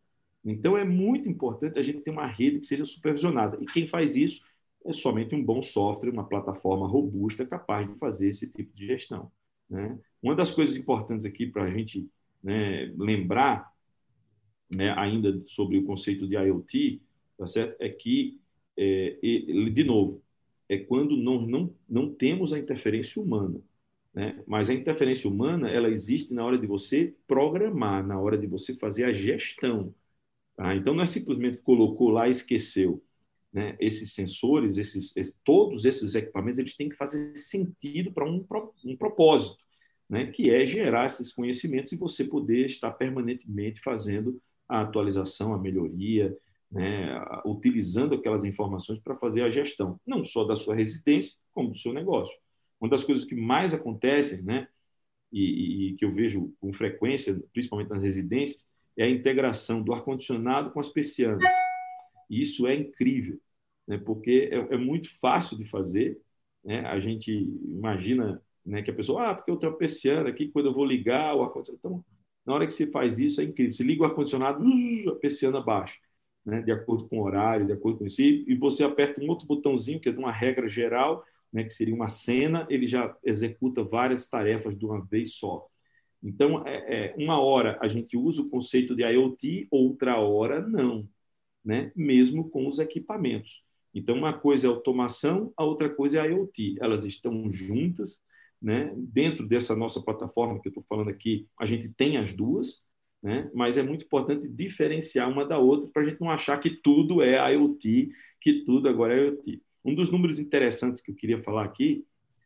Então, 0.44 0.78
é 0.78 0.84
muito 0.84 1.30
importante 1.30 1.78
a 1.78 1.82
gente 1.82 2.02
ter 2.02 2.12
uma 2.12 2.26
rede 2.26 2.60
que 2.60 2.66
seja 2.66 2.86
supervisionada. 2.86 3.58
E 3.62 3.66
quem 3.66 3.88
faz 3.88 4.16
isso 4.16 4.46
é 4.86 4.94
somente 4.94 5.36
um 5.36 5.44
bom 5.44 5.62
software, 5.62 6.10
uma 6.10 6.28
plataforma 6.28 6.88
robusta 6.88 7.46
capaz 7.46 7.88
de 7.88 7.98
fazer 8.00 8.30
esse 8.30 8.48
tipo 8.48 8.76
de 8.76 8.88
gestão. 8.88 9.32
Né? 9.70 9.98
Uma 10.22 10.36
das 10.36 10.52
coisas 10.52 10.76
importantes 10.76 11.26
aqui 11.26 11.46
para 11.46 11.64
a 11.64 11.70
gente 11.72 12.10
né, 12.44 12.92
lembrar, 12.98 13.72
né, 14.74 14.94
ainda 14.98 15.42
sobre 15.48 15.78
o 15.78 15.86
conceito 15.86 16.28
de 16.28 16.36
IoT, 16.36 17.02
tá 17.38 17.46
certo? 17.46 17.76
é 17.80 17.90
que, 17.90 18.40
é, 18.76 19.20
de 19.22 19.84
novo, 19.84 20.22
é 20.68 20.78
quando 20.78 21.16
não, 21.18 21.42
não, 21.42 21.76
não 21.88 22.14
temos 22.14 22.54
a 22.54 22.60
interferência 22.60 23.22
humana. 23.22 23.62
Né? 24.14 24.42
Mas 24.48 24.70
a 24.70 24.74
interferência 24.74 25.30
humana 25.30 25.70
ela 25.70 25.90
existe 25.90 26.34
na 26.34 26.44
hora 26.44 26.58
de 26.58 26.68
você 26.68 27.14
programar, 27.28 28.06
na 28.06 28.20
hora 28.20 28.38
de 28.38 28.48
você 28.48 28.74
fazer 28.76 29.06
a 29.06 29.14
gestão. 29.14 29.94
Tá? 30.62 30.76
Então, 30.76 30.94
não 30.94 31.02
é 31.02 31.08
simplesmente 31.08 31.58
colocou 31.58 32.12
lá 32.12 32.28
e 32.28 32.32
esqueceu. 32.32 33.04
Né? 33.52 33.76
Esses 33.80 34.14
sensores, 34.14 34.78
esses, 34.78 35.12
todos 35.44 35.86
esses 35.86 36.14
equipamentos, 36.14 36.60
eles 36.60 36.78
têm 36.78 36.88
que 36.88 36.96
fazer 36.96 37.36
sentido 37.36 38.12
para 38.12 38.30
um, 38.30 38.46
um 38.86 38.96
propósito 38.96 39.58
né, 40.08 40.28
que 40.28 40.52
é 40.52 40.64
gerar 40.64 41.08
esses 41.08 41.34
conhecimentos 41.34 41.92
e 41.92 41.98
você 41.98 42.24
poder 42.24 42.68
estar 42.68 42.92
permanentemente 42.92 43.82
fazendo 43.82 44.40
a 44.70 44.82
atualização, 44.82 45.52
a 45.52 45.58
melhoria, 45.58 46.38
né, 46.72 47.20
utilizando 47.44 48.14
aquelas 48.14 48.44
informações 48.44 49.00
para 49.00 49.16
fazer 49.16 49.42
a 49.42 49.50
gestão, 49.50 50.00
não 50.06 50.24
só 50.24 50.44
da 50.44 50.56
sua 50.56 50.76
residência, 50.76 51.40
como 51.56 51.70
do 51.70 51.76
seu 51.76 51.92
negócio. 51.92 52.38
Uma 52.80 52.90
das 52.90 53.04
coisas 53.04 53.26
que 53.26 53.34
mais 53.34 53.74
acontecem, 53.74 54.44
né, 54.44 54.68
e, 55.32 55.88
e 55.88 55.94
que 55.96 56.06
eu 56.06 56.14
vejo 56.14 56.54
com 56.60 56.72
frequência, 56.72 57.42
principalmente 57.52 57.90
nas 57.90 58.04
residências, 58.04 58.70
é 58.98 59.04
a 59.04 59.10
integração 59.10 59.82
do 59.82 59.94
ar-condicionado 59.94 60.72
com 60.72 60.80
as 60.80 60.90
persianas. 60.90 61.44
E 62.30 62.42
isso 62.42 62.68
é 62.68 62.76
incrível, 62.76 63.40
né, 63.88 63.98
porque 63.98 64.50
é, 64.52 64.76
é 64.76 64.78
muito 64.78 65.10
fácil 65.20 65.58
de 65.58 65.66
fazer. 65.66 66.20
Né, 66.64 66.82
a 66.86 67.00
gente 67.00 67.32
imagina 67.32 68.42
né? 68.66 68.82
Que 68.82 68.92
a 68.92 68.94
pessoa, 68.94 69.30
ah, 69.30 69.36
porque 69.36 69.52
eu 69.52 69.58
tenho 69.58 69.74
a 69.74 69.76
persiana 69.76 70.30
aqui, 70.30 70.48
quando 70.48 70.68
eu 70.68 70.74
vou 70.74 70.86
ligar 70.86 71.36
o 71.36 71.44
ar-condicionado. 71.44 71.80
Então, 71.80 72.06
na 72.46 72.54
hora 72.54 72.66
que 72.66 72.74
você 72.74 72.88
faz 72.88 73.20
isso, 73.20 73.42
é 73.42 73.44
incrível. 73.44 73.74
Você 73.74 73.84
liga 73.84 74.04
o 74.04 74.06
ar-condicionado, 74.06 74.64
uh, 74.64 75.10
a 75.10 75.16
persiana 75.16 75.62
baixa, 75.62 76.00
né? 76.46 76.62
de 76.62 76.72
acordo 76.72 77.08
com 77.08 77.20
o 77.20 77.24
horário, 77.24 77.66
de 77.66 77.74
acordo 77.74 78.00
com 78.00 78.06
isso. 78.06 78.22
E 78.22 78.56
você 78.56 78.84
aperta 78.84 79.22
um 79.22 79.28
outro 79.28 79.46
botãozinho, 79.48 80.00
que 80.00 80.10
é 80.10 80.12
de 80.12 80.18
uma 80.18 80.32
regra 80.32 80.68
geral, 80.68 81.24
né? 81.52 81.64
que 81.64 81.72
seria 81.72 81.94
uma 81.94 82.10
cena, 82.10 82.66
ele 82.70 82.88
já 82.88 83.16
executa 83.24 83.84
várias 83.84 84.28
tarefas 84.28 84.78
de 84.78 84.86
uma 84.86 85.04
vez 85.06 85.34
só. 85.34 85.68
Então, 86.24 86.66
é, 86.68 87.08
é, 87.08 87.16
uma 87.18 87.40
hora 87.40 87.78
a 87.82 87.88
gente 87.88 88.16
usa 88.16 88.42
o 88.42 88.50
conceito 88.50 88.96
de 88.96 89.04
IoT, 89.04 89.68
outra 89.72 90.18
hora 90.18 90.62
não, 90.66 91.08
né? 91.64 91.92
mesmo 91.96 92.50
com 92.50 92.68
os 92.68 92.80
equipamentos. 92.80 93.64
Então, 93.94 94.16
uma 94.16 94.34
coisa 94.34 94.68
é 94.68 94.70
automação, 94.70 95.52
a 95.58 95.64
outra 95.64 95.90
coisa 95.90 96.20
é 96.20 96.32
IoT. 96.32 96.78
Elas 96.80 97.04
estão 97.04 97.52
juntas, 97.52 98.24
né? 98.62 98.94
Dentro 98.96 99.46
dessa 99.48 99.76
nossa 99.76 100.02
plataforma 100.02 100.62
que 100.62 100.68
eu 100.68 100.72
estou 100.72 100.86
falando 100.88 101.10
aqui, 101.10 101.48
a 101.60 101.66
gente 101.66 101.90
tem 101.90 102.18
as 102.18 102.34
duas, 102.34 102.84
né? 103.22 103.50
mas 103.54 103.78
é 103.78 103.84
muito 103.84 104.06
importante 104.06 104.48
diferenciar 104.48 105.30
uma 105.30 105.46
da 105.46 105.58
outra 105.58 105.90
para 105.92 106.02
a 106.04 106.06
gente 106.06 106.22
não 106.22 106.30
achar 106.30 106.58
que 106.60 106.70
tudo 106.70 107.22
é 107.22 107.54
IoT, 107.54 108.12
que 108.40 108.64
tudo 108.64 108.88
agora 108.88 109.14
é 109.16 109.26
IoT. 109.26 109.62
Um 109.84 109.96
dos 109.96 110.12
números 110.12 110.40
interessantes 110.40 111.02
que 111.02 111.12
eu 111.12 111.16
queria 111.16 111.42
falar 111.42 111.66
aqui 111.66 112.06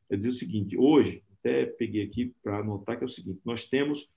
é 0.09 0.15
dizer 0.15 0.29
o 0.29 0.33
seguinte: 0.33 0.77
hoje, 0.77 1.23
até 1.45 1.65
peguei 1.67 2.03
aqui 2.03 2.33
para 2.41 2.59
anotar 2.59 2.97
que 2.97 3.03
é 3.03 3.05
o 3.05 3.09
seguinte, 3.09 3.39
nós 3.45 3.67
temos 3.67 4.09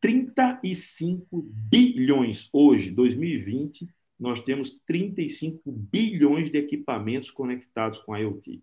35 0.00 1.42
bilhões 1.52 2.48
hoje, 2.52 2.90
2020, 2.90 3.86
nós 4.18 4.40
temos 4.42 4.78
35 4.86 5.70
bilhões 5.70 6.50
de 6.50 6.58
equipamentos 6.58 7.30
conectados 7.30 7.98
com 7.98 8.16
IoT. 8.16 8.62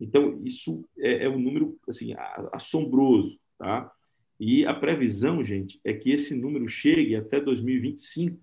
Então, 0.00 0.40
isso 0.44 0.84
é, 0.98 1.24
é 1.24 1.28
um 1.28 1.38
número 1.38 1.78
assim, 1.88 2.14
assombroso. 2.52 3.38
Tá? 3.58 3.90
E 4.38 4.66
a 4.66 4.74
previsão, 4.74 5.44
gente, 5.44 5.80
é 5.84 5.92
que 5.92 6.10
esse 6.10 6.34
número 6.34 6.68
chegue 6.68 7.14
até 7.14 7.40
2025 7.40 8.40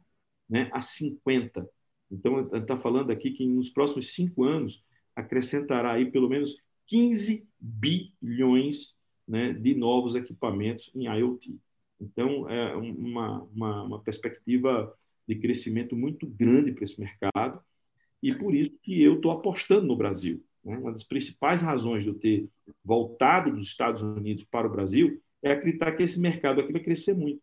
né, 0.49 0.69
a 0.71 0.81
50. 0.81 1.67
Então, 2.09 2.49
está 2.55 2.77
falando 2.77 3.11
aqui 3.11 3.31
que 3.31 3.45
nos 3.45 3.69
próximos 3.69 4.13
cinco 4.13 4.43
anos 4.43 4.83
acrescentará 5.15 5.93
aí 5.93 6.09
pelo 6.09 6.29
menos 6.29 6.55
15 6.87 7.47
bilhões 7.59 8.97
né, 9.27 9.53
de 9.53 9.75
novos 9.75 10.15
equipamentos 10.15 10.91
em 10.95 11.05
IoT. 11.05 11.59
Então, 11.99 12.49
é 12.49 12.75
uma, 12.75 13.43
uma, 13.43 13.83
uma 13.83 14.01
perspectiva 14.01 14.93
de 15.27 15.35
crescimento 15.35 15.95
muito 15.95 16.25
grande 16.27 16.71
para 16.71 16.83
esse 16.83 16.99
mercado 16.99 17.61
e 18.21 18.33
por 18.35 18.53
isso 18.53 18.77
que 18.81 19.01
eu 19.01 19.15
estou 19.15 19.31
apostando 19.31 19.85
no 19.85 19.95
Brasil. 19.95 20.43
Né? 20.63 20.77
Uma 20.77 20.91
das 20.91 21.03
principais 21.03 21.61
razões 21.61 22.03
de 22.03 22.09
eu 22.09 22.15
ter 22.15 22.49
voltado 22.83 23.51
dos 23.51 23.65
Estados 23.65 24.01
Unidos 24.01 24.43
para 24.43 24.67
o 24.67 24.71
Brasil 24.71 25.21
é 25.41 25.51
acreditar 25.51 25.91
que 25.93 26.03
esse 26.03 26.19
mercado 26.19 26.61
aqui 26.61 26.71
vai 26.71 26.81
crescer 26.81 27.13
muito. 27.13 27.41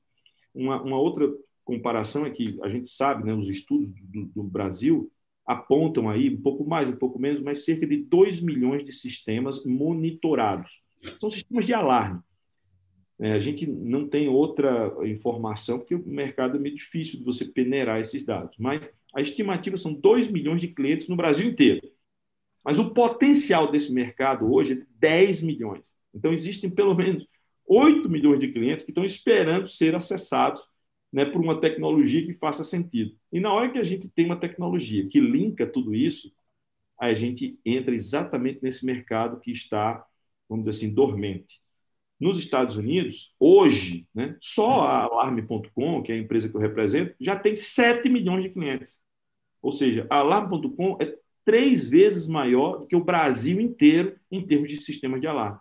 Uma, 0.54 0.82
uma 0.82 0.98
outra 0.98 1.28
comparação 1.64 2.24
é 2.24 2.30
que 2.30 2.58
a 2.62 2.68
gente 2.68 2.88
sabe, 2.88 3.24
né, 3.24 3.34
os 3.34 3.48
estudos 3.48 3.92
do, 3.92 4.26
do 4.26 4.42
Brasil, 4.42 5.10
apontam 5.48 6.10
aí, 6.10 6.28
um 6.28 6.42
pouco 6.42 6.62
mais, 6.62 6.90
um 6.90 6.96
pouco 6.96 7.18
menos, 7.18 7.40
mas 7.40 7.64
cerca 7.64 7.86
de 7.86 7.96
2 7.96 8.42
milhões 8.42 8.84
de 8.84 8.92
sistemas 8.92 9.64
monitorados. 9.64 10.84
São 11.18 11.30
sistemas 11.30 11.64
de 11.64 11.72
alarme. 11.72 12.20
É, 13.18 13.32
a 13.32 13.38
gente 13.38 13.66
não 13.66 14.06
tem 14.06 14.28
outra 14.28 14.92
informação, 15.04 15.78
porque 15.78 15.94
o 15.94 16.06
mercado 16.06 16.58
é 16.58 16.60
meio 16.60 16.74
difícil 16.74 17.18
de 17.18 17.24
você 17.24 17.46
peneirar 17.46 17.98
esses 17.98 18.24
dados, 18.24 18.58
mas 18.58 18.92
a 19.14 19.22
estimativa 19.22 19.78
são 19.78 19.94
2 19.94 20.30
milhões 20.30 20.60
de 20.60 20.68
clientes 20.68 21.08
no 21.08 21.16
Brasil 21.16 21.48
inteiro. 21.48 21.80
Mas 22.62 22.78
o 22.78 22.92
potencial 22.92 23.72
desse 23.72 23.92
mercado 23.92 24.52
hoje 24.52 24.74
é 24.74 24.76
de 24.76 24.86
10 24.98 25.42
milhões. 25.42 25.96
Então, 26.14 26.30
existem 26.30 26.68
pelo 26.68 26.94
menos 26.94 27.26
8 27.66 28.06
milhões 28.10 28.38
de 28.38 28.52
clientes 28.52 28.84
que 28.84 28.90
estão 28.90 29.04
esperando 29.04 29.66
ser 29.66 29.94
acessados 29.94 30.62
né, 31.12 31.24
por 31.24 31.40
uma 31.40 31.60
tecnologia 31.60 32.24
que 32.24 32.34
faça 32.34 32.62
sentido. 32.62 33.16
E 33.32 33.40
na 33.40 33.52
hora 33.52 33.70
que 33.70 33.78
a 33.78 33.84
gente 33.84 34.08
tem 34.08 34.26
uma 34.26 34.38
tecnologia 34.38 35.08
que 35.08 35.20
linka 35.20 35.66
tudo 35.66 35.94
isso, 35.94 36.32
a 36.98 37.14
gente 37.14 37.58
entra 37.64 37.94
exatamente 37.94 38.60
nesse 38.62 38.84
mercado 38.84 39.40
que 39.40 39.50
está, 39.50 40.04
vamos 40.48 40.64
dizer 40.64 40.78
assim, 40.78 40.94
dormente. 40.94 41.60
Nos 42.18 42.38
Estados 42.38 42.76
Unidos, 42.76 43.32
hoje, 43.38 44.06
né, 44.12 44.36
só 44.40 44.82
a 44.82 45.02
Alarme.com, 45.04 46.02
que 46.02 46.10
é 46.10 46.16
a 46.16 46.18
empresa 46.18 46.48
que 46.48 46.56
eu 46.56 46.60
represento, 46.60 47.14
já 47.20 47.38
tem 47.38 47.54
7 47.54 48.08
milhões 48.08 48.42
de 48.42 48.50
clientes. 48.50 49.00
Ou 49.62 49.70
seja, 49.72 50.06
a 50.10 50.16
Alarme.com 50.16 50.98
é 51.00 51.16
três 51.44 51.88
vezes 51.88 52.26
maior 52.26 52.80
do 52.80 52.86
que 52.86 52.96
o 52.96 53.02
Brasil 53.04 53.60
inteiro 53.60 54.18
em 54.30 54.44
termos 54.44 54.70
de 54.70 54.76
sistema 54.78 55.18
de 55.18 55.26
alarme. 55.26 55.58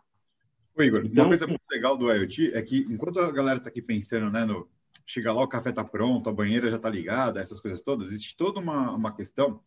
Ô, 0.75 0.83
Igor, 0.83 1.05
então, 1.05 1.23
uma 1.23 1.29
coisa 1.29 1.47
muito 1.47 1.63
legal 1.71 1.95
do 1.95 2.11
IoT 2.11 2.51
é 2.53 2.61
que 2.61 2.79
enquanto 2.89 3.19
a 3.19 3.31
galera 3.31 3.57
está 3.57 3.69
aqui 3.69 3.81
pensando 3.81 4.29
né, 4.29 4.43
no, 4.43 4.67
chega 5.07 5.33
lá, 5.33 5.41
o 5.41 5.47
café 5.47 5.69
está 5.69 5.83
pronto, 5.83 6.29
a 6.29 6.33
banheira 6.33 6.69
já 6.69 6.75
está 6.75 6.89
ligada, 6.89 7.39
essas 7.39 7.59
coisas 7.59 7.81
todas, 7.81 8.09
existe 8.09 8.37
toda 8.37 8.59
uma, 8.59 8.91
uma 8.91 9.15
questão 9.15 9.63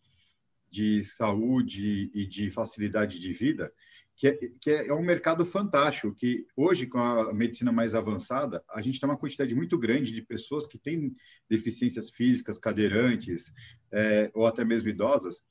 de 0.70 1.02
saúde 1.02 2.12
e 2.14 2.24
de 2.26 2.48
facilidade 2.50 3.18
de 3.18 3.32
vida 3.32 3.72
que 4.20 4.28
é, 4.28 4.34
que 4.36 4.70
é, 4.70 4.92
um 4.92 5.02
mercado 5.02 5.46
fantástico, 5.46 6.14
que 6.14 6.46
hoje, 6.54 6.86
com 6.86 6.98
a 6.98 7.32
medicina 7.32 7.72
mais 7.72 7.94
avançada, 7.94 8.62
a 8.68 8.82
gente 8.82 9.00
tem 9.00 9.08
uma 9.08 9.16
quantidade 9.16 9.54
muito 9.54 9.78
grande 9.78 10.12
de 10.12 10.20
pessoas 10.20 10.66
que 10.66 10.76
têm 10.76 11.16
deficiências 11.48 12.10
físicas, 12.10 12.58
cadeirantes, 12.58 13.50
é, 13.90 14.30
ou 14.34 14.46
até 14.46 14.62
mesmo 14.62 14.90
idosas, 14.90 15.42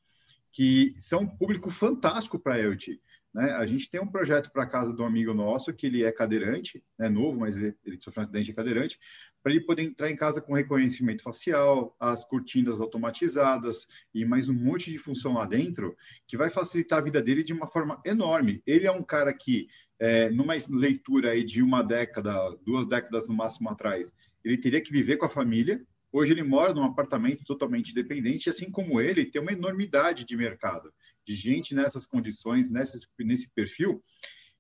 que 0.52 0.94
são 1.00 1.22
um 1.22 1.28
público 1.28 1.72
fantástico 1.72 2.38
para 2.38 2.54
a 2.54 2.58
IoT. 2.58 3.02
Né? 3.34 3.52
A 3.54 3.66
gente 3.66 3.90
tem 3.90 4.00
um 4.00 4.12
projeto 4.12 4.52
para 4.52 4.68
casa 4.68 4.96
de 4.96 5.02
um 5.02 5.06
amigo 5.06 5.34
nosso, 5.34 5.74
que 5.74 5.88
ele 5.88 6.04
é 6.04 6.12
cadeirante, 6.12 6.84
é 7.00 7.10
novo, 7.10 7.40
mas 7.40 7.56
ele, 7.56 7.76
ele 7.84 8.00
sofreu 8.00 8.22
um 8.22 8.24
acidente 8.26 8.46
de 8.46 8.54
cadeirante, 8.54 9.00
para 9.42 9.54
ele 9.54 9.66
poder 9.66 9.84
entrar 9.84 10.10
em 10.10 10.16
casa 10.16 10.42
com 10.42 10.54
reconhecimento 10.54 11.24
facial, 11.24 11.96
as 12.00 12.26
cortinas 12.26 12.82
automatizadas 12.82 13.88
e 14.14 14.26
mais 14.26 14.50
um 14.50 14.54
monte 14.54 14.92
de 14.92 14.98
função 14.98 15.34
lá 15.34 15.46
dentro, 15.46 15.96
que 16.28 16.38
vai 16.38 16.50
facilitar 16.50 17.00
a 17.00 17.04
vida 17.04 17.22
dele 17.22 17.44
de 17.44 17.54
uma 17.54 17.68
forma 17.68 18.02
enorme. 18.06 18.62
Ele 18.66 18.86
é 18.86 18.92
um 18.92 19.04
cara 19.04 19.34
que, 19.34 19.68
é, 19.98 20.30
numa 20.30 20.56
leitura 20.70 21.32
aí 21.32 21.44
de 21.44 21.62
uma 21.62 21.82
década, 21.82 22.34
duas 22.66 22.88
décadas 22.88 23.28
no 23.28 23.34
máximo 23.34 23.70
atrás, 23.70 24.14
ele 24.44 24.58
teria 24.58 24.82
que 24.82 24.92
viver 24.92 25.18
com 25.18 25.26
a 25.26 25.30
família, 25.30 25.82
Hoje 26.12 26.32
ele 26.32 26.44
mora 26.44 26.74
num 26.74 26.84
apartamento 26.84 27.44
totalmente 27.44 27.92
independente, 27.92 28.50
assim 28.50 28.72
como 28.72 29.00
ele, 29.00 29.26
tem 29.26 29.40
uma 29.40 29.52
enormidade 29.52 30.26
de 30.26 30.36
mercado, 30.36 30.92
de 31.24 31.36
gente 31.36 31.76
nessas 31.76 32.06
condições, 32.08 32.70
nesse, 32.70 33.08
nesse 33.20 33.48
perfil, 33.52 34.02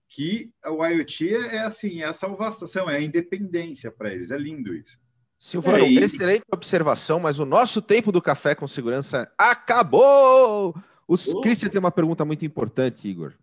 que 0.09 0.51
o 0.65 0.83
IoT 0.85 1.35
é, 1.35 1.55
é 1.57 1.59
assim, 1.61 2.01
é 2.01 2.05
a 2.05 2.13
salvação, 2.13 2.89
é 2.89 2.97
a 2.97 3.01
independência 3.01 3.91
para 3.91 4.11
eles. 4.11 4.31
É 4.31 4.37
lindo 4.37 4.73
isso. 4.73 4.97
Silvano, 5.37 5.85
é 5.85 5.89
excelente 5.93 6.43
observação, 6.51 7.19
mas 7.19 7.39
o 7.39 7.45
nosso 7.45 7.81
tempo 7.81 8.11
do 8.11 8.21
café 8.21 8.55
com 8.55 8.67
segurança 8.67 9.31
acabou. 9.37 10.75
O 11.07 11.13
oh. 11.13 11.41
Christian 11.41 11.69
tem 11.69 11.79
uma 11.79 11.91
pergunta 11.91 12.25
muito 12.25 12.45
importante, 12.45 13.07
Igor. 13.07 13.33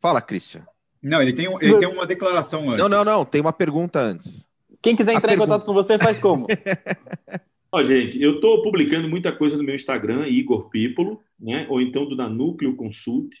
Fala, 0.00 0.20
Christian. 0.20 0.64
Não, 1.02 1.20
ele 1.20 1.32
tem, 1.32 1.46
ele 1.60 1.78
tem 1.78 1.88
uma 1.88 2.06
declaração 2.06 2.70
antes. 2.70 2.78
Não, 2.78 2.88
não, 2.88 3.04
não, 3.04 3.24
tem 3.24 3.40
uma 3.40 3.52
pergunta 3.52 3.98
antes. 4.00 4.46
Quem 4.80 4.94
quiser 4.94 5.14
entrar 5.14 5.34
em 5.34 5.38
contato 5.38 5.66
com 5.66 5.74
você, 5.74 5.98
faz 5.98 6.18
como? 6.20 6.46
Ó, 7.72 7.82
gente, 7.82 8.22
eu 8.22 8.36
estou 8.36 8.62
publicando 8.62 9.08
muita 9.08 9.32
coisa 9.32 9.56
no 9.56 9.64
meu 9.64 9.74
Instagram, 9.74 10.28
Igor 10.28 10.68
Pípolo, 10.70 11.20
né? 11.40 11.66
ou 11.68 11.80
então 11.80 12.08
do 12.08 12.16
da 12.16 12.28
Núcleo 12.28 12.76
Consult. 12.76 13.36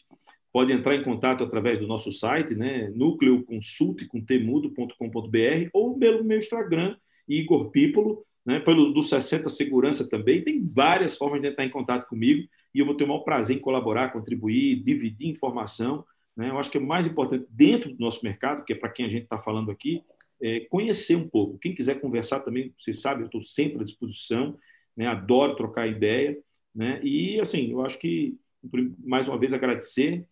Pode 0.54 0.72
entrar 0.72 0.94
em 0.94 1.02
contato 1.02 1.42
através 1.42 1.80
do 1.80 1.86
nosso 1.88 2.12
site, 2.12 2.54
né? 2.54 2.88
núcleoconsult, 2.94 4.06
com 4.06 4.24
ou 5.72 5.98
pelo 5.98 6.22
meu 6.22 6.38
Instagram, 6.38 6.96
Igor 7.26 7.72
Pípolo, 7.72 8.24
né? 8.46 8.60
pelo 8.60 8.92
do 8.92 9.02
60 9.02 9.48
Segurança 9.48 10.08
também. 10.08 10.44
Tem 10.44 10.64
várias 10.64 11.18
formas 11.18 11.42
de 11.42 11.48
entrar 11.48 11.64
em 11.64 11.70
contato 11.70 12.08
comigo 12.08 12.48
e 12.72 12.78
eu 12.78 12.86
vou 12.86 12.94
ter 12.94 13.02
o 13.02 13.08
maior 13.08 13.24
prazer 13.24 13.56
em 13.56 13.60
colaborar, 13.60 14.12
contribuir, 14.12 14.80
dividir 14.84 15.28
informação. 15.28 16.04
Né? 16.36 16.50
Eu 16.50 16.58
acho 16.60 16.70
que 16.70 16.78
é 16.78 16.80
mais 16.80 17.04
importante 17.04 17.46
dentro 17.50 17.92
do 17.92 17.98
nosso 17.98 18.24
mercado, 18.24 18.64
que 18.64 18.74
é 18.74 18.76
para 18.76 18.90
quem 18.90 19.06
a 19.06 19.08
gente 19.08 19.24
está 19.24 19.40
falando 19.40 19.72
aqui, 19.72 20.04
é, 20.40 20.60
conhecer 20.60 21.16
um 21.16 21.28
pouco. 21.28 21.58
Quem 21.58 21.74
quiser 21.74 22.00
conversar 22.00 22.38
também, 22.38 22.72
você 22.78 22.92
sabe, 22.92 23.22
eu 23.22 23.26
estou 23.26 23.42
sempre 23.42 23.80
à 23.80 23.84
disposição, 23.84 24.56
né? 24.96 25.08
adoro 25.08 25.56
trocar 25.56 25.88
ideia. 25.88 26.38
Né? 26.72 27.00
E, 27.02 27.40
assim, 27.40 27.72
eu 27.72 27.84
acho 27.84 27.98
que, 27.98 28.38
mais 29.04 29.28
uma 29.28 29.36
vez, 29.36 29.52
agradecer, 29.52 30.24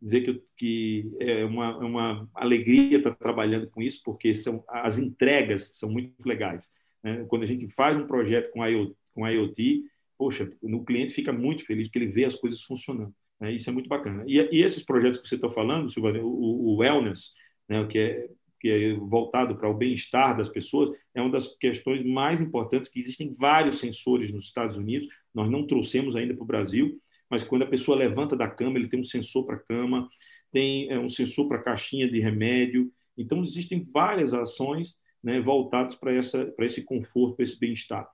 dizer 0.00 0.22
que, 0.22 0.42
que 0.56 1.16
é 1.20 1.44
uma, 1.44 1.70
é 1.72 1.84
uma 1.84 2.28
alegria 2.34 2.98
estar 2.98 3.14
trabalhando 3.14 3.68
com 3.70 3.82
isso, 3.82 4.00
porque 4.04 4.32
são, 4.34 4.64
as 4.68 4.98
entregas 4.98 5.72
são 5.74 5.90
muito 5.90 6.14
legais. 6.24 6.70
Né? 7.02 7.24
Quando 7.28 7.42
a 7.42 7.46
gente 7.46 7.68
faz 7.68 7.96
um 7.96 8.06
projeto 8.06 8.50
com 8.50 8.66
IoT, 8.66 8.94
com 9.14 9.28
IoT 9.28 9.84
poxa, 10.20 10.52
o 10.60 10.84
cliente 10.84 11.14
fica 11.14 11.32
muito 11.32 11.64
feliz 11.64 11.88
porque 11.88 11.98
ele 11.98 12.12
vê 12.12 12.26
as 12.26 12.36
coisas 12.36 12.60
funcionando. 12.62 13.14
Né? 13.40 13.52
Isso 13.52 13.70
é 13.70 13.72
muito 13.72 13.88
bacana. 13.88 14.22
E, 14.26 14.36
e 14.52 14.62
esses 14.62 14.82
projetos 14.82 15.18
que 15.18 15.26
você 15.26 15.36
está 15.36 15.48
falando, 15.48 15.90
Silvana, 15.90 16.20
o, 16.20 16.26
o 16.26 16.76
Wellness, 16.76 17.32
né, 17.66 17.86
que 17.86 17.98
é 17.98 18.28
que 18.60 18.68
é 18.68 18.94
voltado 18.94 19.56
para 19.56 19.70
o 19.70 19.74
bem-estar 19.74 20.36
das 20.36 20.50
pessoas, 20.50 20.90
é 21.14 21.22
uma 21.22 21.30
das 21.30 21.48
questões 21.56 22.04
mais 22.04 22.42
importantes, 22.42 22.90
que 22.90 23.00
existem 23.00 23.32
vários 23.32 23.78
sensores 23.78 24.30
nos 24.30 24.44
Estados 24.44 24.76
Unidos, 24.76 25.08
nós 25.34 25.50
não 25.50 25.66
trouxemos 25.66 26.14
ainda 26.14 26.34
para 26.34 26.42
o 26.42 26.46
Brasil, 26.46 27.00
mas 27.30 27.44
quando 27.44 27.62
a 27.62 27.66
pessoa 27.66 27.96
levanta 27.96 28.36
da 28.36 28.48
cama, 28.48 28.78
ele 28.78 28.88
tem 28.88 29.00
um 29.00 29.04
sensor 29.04 29.46
para 29.46 29.56
a 29.56 29.60
cama, 29.60 30.08
tem 30.52 30.90
é, 30.90 30.98
um 30.98 31.08
sensor 31.08 31.46
para 31.48 31.58
a 31.58 31.62
caixinha 31.62 32.10
de 32.10 32.18
remédio, 32.20 32.92
então 33.16 33.42
existem 33.42 33.86
várias 33.92 34.34
ações 34.34 34.98
né, 35.22 35.40
voltadas 35.40 35.94
para 35.94 36.14
esse 36.14 36.82
conforto, 36.84 37.36
para 37.36 37.44
esse 37.44 37.58
bem-estar. 37.58 38.08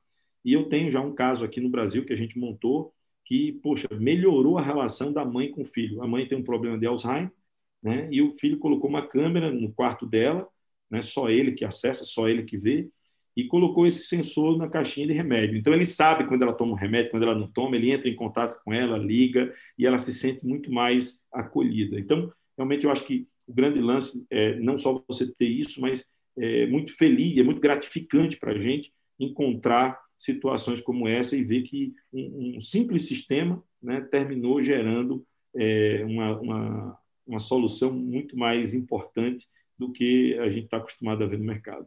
E 0.44 0.52
eu 0.52 0.68
tenho 0.68 0.90
já 0.90 1.00
um 1.00 1.14
caso 1.14 1.44
aqui 1.44 1.60
no 1.60 1.70
Brasil 1.70 2.04
que 2.04 2.12
a 2.12 2.16
gente 2.16 2.38
montou, 2.38 2.92
que, 3.24 3.52
poxa, 3.62 3.88
melhorou 3.92 4.58
a 4.58 4.62
relação 4.62 5.12
da 5.12 5.24
mãe 5.24 5.50
com 5.50 5.62
o 5.62 5.66
filho. 5.66 6.02
A 6.02 6.06
mãe 6.06 6.26
tem 6.28 6.38
um 6.38 6.44
problema 6.44 6.78
de 6.78 6.86
Alzheimer, 6.86 7.32
né? 7.82 8.08
E 8.12 8.22
o 8.22 8.36
filho 8.38 8.58
colocou 8.58 8.88
uma 8.88 9.06
câmera 9.06 9.50
no 9.50 9.72
quarto 9.72 10.06
dela, 10.06 10.48
né? 10.88 11.02
Só 11.02 11.28
ele 11.28 11.52
que 11.52 11.64
acessa, 11.64 12.04
só 12.04 12.28
ele 12.28 12.44
que 12.44 12.56
vê, 12.56 12.88
e 13.37 13.45
colocou 13.45 13.87
esse 13.87 14.05
sensor 14.05 14.57
na 14.57 14.68
caixinha 14.68 15.07
de 15.07 15.12
remédio. 15.12 15.59
Então 15.59 15.74
ele 15.74 15.84
sabe 15.84 16.26
quando 16.26 16.43
ela 16.43 16.55
toma 16.55 16.72
um 16.72 16.76
remédio, 16.76 17.11
quando 17.11 17.24
ela 17.24 17.34
não 17.34 17.47
toma, 17.47 17.76
ele 17.76 17.91
entra 17.91 18.09
em 18.09 18.14
contato 18.16 18.62
com 18.64 18.72
ela, 18.72 18.97
liga 18.97 19.55
e 19.78 19.84
ela 19.84 19.99
se 19.99 20.12
sente 20.12 20.47
muito 20.47 20.72
mais 20.72 21.20
acolhida. 21.30 22.01
Então, 22.01 22.32
realmente 22.57 22.84
eu 22.84 22.91
acho 22.91 23.05
que 23.05 23.28
o 23.47 23.53
grande 23.53 23.78
lance 23.78 24.26
é 24.30 24.59
não 24.59 24.78
só 24.78 25.05
você 25.07 25.30
ter 25.34 25.49
isso, 25.49 25.80
mas 25.80 26.07
é 26.39 26.66
muito 26.66 26.97
feliz, 26.97 27.37
é 27.39 27.43
muito 27.43 27.61
gratificante 27.61 28.39
para 28.39 28.53
a 28.53 28.59
gente 28.59 28.91
encontrar 29.20 30.01
situações 30.18 30.80
como 30.80 31.07
essa 31.07 31.37
e 31.37 31.45
ver 31.45 31.62
que 31.62 31.95
um, 32.12 32.57
um 32.57 32.61
simples 32.61 33.07
sistema 33.07 33.62
né, 33.82 34.01
terminou 34.01 34.62
gerando 34.62 35.24
é, 35.55 36.03
uma, 36.07 36.41
uma, 36.41 36.99
uma 37.26 37.41
solução 37.41 37.93
muito 37.93 38.37
mais 38.37 38.74
importante 38.74 39.47
do 39.78 39.93
que 39.93 40.34
a 40.39 40.49
gente 40.49 40.64
está 40.64 40.78
acostumado 40.78 41.22
a 41.22 41.26
ver 41.26 41.39
no 41.39 41.45
mercado. 41.45 41.87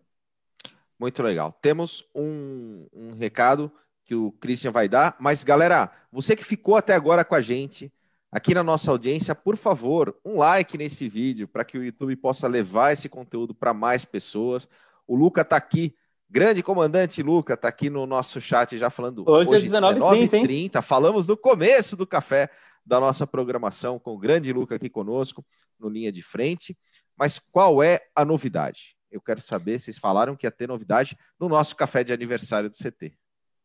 Muito 1.00 1.24
legal. 1.24 1.58
Temos 1.62 2.06
um, 2.14 2.86
um 2.94 3.12
recado 3.18 3.72
que 4.04 4.14
o 4.14 4.32
Christian 4.34 4.72
vai 4.72 4.90
dar, 4.90 5.16
mas 5.20 5.44
galera, 5.44 5.92
você 6.12 6.36
que 6.36 6.44
ficou 6.44 6.76
até 6.76 6.94
agora 6.94 7.24
com 7.24 7.36
a 7.36 7.42
gente, 7.42 7.94
aqui 8.32 8.54
na 8.54 8.64
nossa 8.64 8.92
audiência, 8.92 9.34
por 9.34 9.56
favor, 9.56 10.20
um 10.26 10.40
like 10.40 10.78
nesse 10.78 11.08
vídeo 11.08 11.48
para 11.48 11.64
que 11.64 11.78
o 11.78 11.84
YouTube 11.84 12.16
possa 12.18 12.48
levar 12.48 12.92
esse 12.92 13.08
conteúdo 13.08 13.54
para 13.54 13.74
mais 13.74 14.04
pessoas. 14.04 14.68
O 15.08 15.16
Luca 15.16 15.42
está 15.42 15.56
aqui, 15.56 15.96
grande 16.30 16.62
comandante 16.62 17.24
Luca, 17.24 17.54
está 17.54 17.70
aqui 17.70 17.90
no 17.90 18.06
nosso 18.06 18.42
chat 18.42 18.78
já 18.78 18.90
falando. 18.90 19.24
Hoje, 19.28 19.50
hoje 19.50 19.68
é 19.68 19.70
19h30, 19.70 20.42
19 20.42 20.70
falamos 20.82 21.28
no 21.28 21.38
começo 21.38 21.96
do 21.96 22.06
café 22.06 22.50
da 22.86 23.00
nossa 23.00 23.26
programação 23.26 24.00
com 24.00 24.16
o 24.16 24.18
grande 24.18 24.52
Luca 24.52 24.76
aqui 24.76 24.90
conosco 24.90 25.46
no 25.80 25.88
linha 25.88 26.12
de 26.12 26.22
frente. 26.22 26.78
Mas 27.16 27.38
qual 27.38 27.84
é 27.84 28.00
a 28.16 28.26
novidade? 28.26 28.99
Eu 29.12 29.22
quero 29.22 29.42
saber, 29.42 29.80
vocês 29.80 29.98
falaram 29.98 30.36
que 30.36 30.46
ia 30.46 30.52
ter 30.52 30.68
novidade 30.68 31.18
no 31.40 31.50
nosso 31.50 31.76
café 31.76 32.04
de 32.04 32.14
aniversário 32.14 32.70
do 32.70 32.76
CT. 32.76 33.14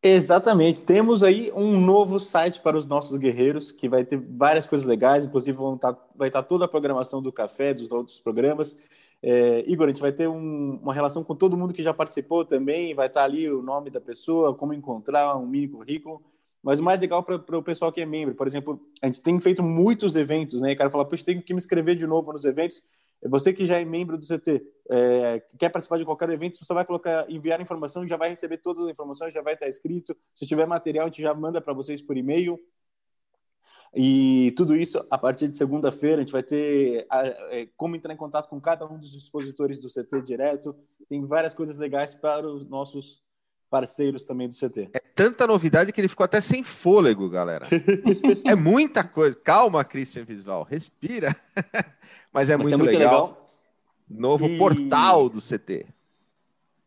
Exatamente. 0.07 0.83
Temos 0.83 1.23
aí 1.23 1.51
um 1.55 1.79
novo 1.79 2.19
site 2.19 2.59
para 2.59 2.77
os 2.77 2.85
nossos 2.85 3.17
guerreiros, 3.17 3.71
que 3.71 3.89
vai 3.89 4.05
ter 4.05 4.17
várias 4.17 4.67
coisas 4.67 4.85
legais, 4.85 5.25
inclusive 5.25 5.57
vão 5.57 5.75
estar, 5.75 5.93
tá, 5.93 6.05
vai 6.15 6.27
estar 6.27 6.43
tá 6.43 6.47
toda 6.47 6.65
a 6.65 6.67
programação 6.67 7.23
do 7.23 7.31
café, 7.31 7.73
dos 7.73 7.89
outros 7.91 8.19
programas. 8.19 8.77
É, 9.21 9.63
Igor, 9.67 9.87
a 9.87 9.89
gente 9.89 10.01
vai 10.01 10.11
ter 10.11 10.27
um, 10.27 10.79
uma 10.81 10.93
relação 10.93 11.23
com 11.23 11.35
todo 11.35 11.57
mundo 11.57 11.73
que 11.73 11.81
já 11.81 11.91
participou 11.91 12.45
também, 12.45 12.93
vai 12.93 13.07
estar 13.07 13.21
tá 13.21 13.25
ali 13.25 13.49
o 13.49 13.63
nome 13.63 13.89
da 13.89 13.99
pessoa, 13.99 14.53
como 14.53 14.75
encontrar 14.75 15.35
um 15.37 15.47
mini 15.47 15.67
currículo. 15.67 16.21
mas 16.61 16.79
o 16.79 16.83
mais 16.83 16.99
legal 16.99 17.23
para 17.23 17.57
o 17.57 17.63
pessoal 17.63 17.91
que 17.91 18.01
é 18.01 18.05
membro. 18.05 18.35
Por 18.35 18.45
exemplo, 18.45 18.79
a 19.01 19.07
gente 19.07 19.23
tem 19.23 19.39
feito 19.39 19.63
muitos 19.63 20.15
eventos, 20.15 20.61
né? 20.61 20.71
E 20.71 20.75
o 20.75 20.77
cara 20.77 20.91
fala, 20.91 21.05
puxa, 21.05 21.25
tem 21.25 21.41
que 21.41 21.53
me 21.53 21.57
inscrever 21.57 21.95
de 21.95 22.05
novo 22.05 22.31
nos 22.31 22.45
eventos. 22.45 22.83
Você 23.29 23.53
que 23.53 23.65
já 23.65 23.79
é 23.79 23.85
membro 23.85 24.17
do 24.17 24.25
CT, 24.25 24.65
é, 24.89 25.39
quer 25.57 25.69
participar 25.69 25.97
de 25.97 26.05
qualquer 26.05 26.29
evento, 26.29 26.63
você 26.63 26.73
vai 26.73 26.85
colocar, 26.85 27.29
enviar 27.29 27.59
informação, 27.59 28.07
já 28.07 28.17
vai 28.17 28.29
receber 28.29 28.57
todas 28.57 28.83
as 28.83 28.89
informações, 28.89 29.33
já 29.33 29.41
vai 29.41 29.53
estar 29.53 29.67
escrito. 29.67 30.15
Se 30.33 30.45
tiver 30.45 30.67
material, 30.67 31.05
a 31.05 31.09
gente 31.09 31.21
já 31.21 31.33
manda 31.33 31.59
para 31.59 31.73
vocês 31.73 32.01
por 32.01 32.15
e-mail. 32.15 32.59
E 33.93 34.51
tudo 34.57 34.75
isso, 34.75 35.05
a 35.09 35.17
partir 35.17 35.47
de 35.47 35.57
segunda-feira, 35.57 36.17
a 36.17 36.19
gente 36.19 36.31
vai 36.31 36.43
ter 36.43 37.07
a, 37.09 37.25
é, 37.25 37.67
como 37.77 37.95
entrar 37.95 38.13
em 38.13 38.17
contato 38.17 38.49
com 38.49 38.59
cada 38.59 38.85
um 38.85 38.99
dos 38.99 39.15
expositores 39.15 39.79
do 39.79 39.89
CT 39.89 40.21
direto. 40.21 40.75
Tem 41.07 41.25
várias 41.25 41.53
coisas 41.53 41.77
legais 41.77 42.13
para 42.13 42.47
os 42.47 42.67
nossos 42.67 43.24
parceiros 43.75 44.23
também 44.23 44.47
do 44.47 44.55
CT. 44.55 44.89
É 44.93 45.01
tanta 45.13 45.45
novidade 45.45 45.91
que 45.91 45.99
ele 45.99 46.07
ficou 46.07 46.23
até 46.23 46.39
sem 46.39 46.63
fôlego, 46.63 47.29
galera. 47.29 47.67
é 48.45 48.55
muita 48.55 49.03
coisa. 49.03 49.35
Calma, 49.35 49.83
Christian 49.83 50.23
Visval, 50.23 50.63
respira. 50.63 51.35
Mas 52.31 52.49
é, 52.49 52.55
muito, 52.55 52.73
é 52.73 52.77
muito, 52.77 52.97
legal. 52.97 53.11
legal. 53.11 53.47
Novo 54.09 54.47
e... 54.47 54.57
portal 54.57 55.27
do 55.27 55.41
CT. 55.41 55.87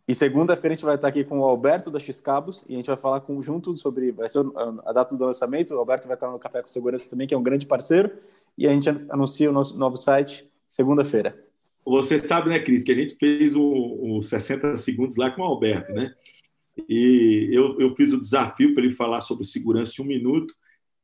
E 0.08 0.14
segunda-feira 0.14 0.72
a 0.72 0.76
gente 0.76 0.84
vai 0.86 0.94
estar 0.94 1.08
aqui 1.08 1.24
com 1.24 1.40
o 1.40 1.44
Alberto 1.44 1.90
da 1.90 1.98
X-Cabos 1.98 2.64
e 2.66 2.72
a 2.72 2.76
gente 2.78 2.86
vai 2.86 2.96
falar 2.96 3.20
conjunto 3.20 3.76
sobre 3.76 4.10
vai 4.12 4.30
ser 4.30 4.42
a 4.86 4.92
data 4.94 5.14
do 5.14 5.26
lançamento. 5.26 5.74
O 5.74 5.78
Alberto 5.78 6.08
vai 6.08 6.16
estar 6.16 6.30
no 6.30 6.38
Café 6.38 6.62
com 6.62 6.68
Segurança 6.68 7.10
também, 7.10 7.26
que 7.26 7.34
é 7.34 7.38
um 7.38 7.42
grande 7.42 7.66
parceiro, 7.66 8.10
e 8.56 8.66
a 8.66 8.72
gente 8.72 8.88
anuncia 9.10 9.50
o 9.50 9.52
nosso 9.52 9.76
novo 9.76 9.98
site 9.98 10.50
segunda-feira. 10.66 11.38
Você 11.84 12.18
sabe, 12.18 12.48
né, 12.48 12.58
Cris, 12.60 12.82
que 12.82 12.92
a 12.92 12.94
gente 12.94 13.14
fez 13.16 13.54
o, 13.54 14.16
o 14.16 14.22
60 14.22 14.74
segundos 14.76 15.16
lá 15.16 15.30
com 15.30 15.42
o 15.42 15.44
Alberto, 15.44 15.92
né? 15.92 16.14
E 16.88 17.48
eu, 17.52 17.80
eu 17.80 17.94
fiz 17.94 18.12
o 18.12 18.20
desafio 18.20 18.74
para 18.74 18.84
ele 18.84 18.94
falar 18.94 19.20
sobre 19.20 19.44
segurança 19.44 19.94
em 19.98 20.04
um 20.04 20.08
minuto. 20.08 20.54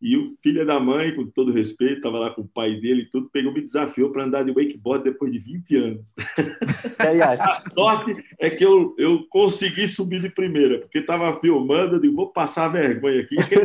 E 0.01 0.19
o 0.19 0.37
filho 0.43 0.67
da 0.67 0.79
mãe, 0.79 1.15
com 1.15 1.25
todo 1.25 1.51
respeito, 1.51 1.97
estava 1.97 2.19
lá 2.19 2.31
com 2.31 2.43
o 2.43 2.49
pai 2.49 2.75
dele 2.75 3.03
e 3.03 3.11
tudo, 3.11 3.31
pegou 3.31 3.55
me 3.55 3.63
desafiou 3.63 4.11
para 4.11 4.25
andar 4.25 4.45
de 4.45 4.53
wakeboard 4.53 5.03
depois 5.03 5.33
de 5.33 5.39
20 5.39 5.77
anos. 5.77 6.15
a 7.23 7.71
sorte 7.71 8.25
é 8.39 8.51
que 8.51 8.63
eu, 8.63 8.95
eu 8.99 9.27
consegui 9.31 9.89
subir 9.89 10.21
de 10.21 10.29
primeira, 10.29 10.81
porque 10.81 10.99
estava 10.99 11.41
filmando, 11.41 11.97
eu 11.97 12.01
digo, 12.01 12.17
vou 12.17 12.31
passar 12.31 12.69
vergonha 12.69 13.23
aqui, 13.23 13.37
porque 13.37 13.57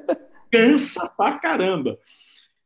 cansa 0.50 1.08
pra 1.16 1.38
caramba. 1.38 1.96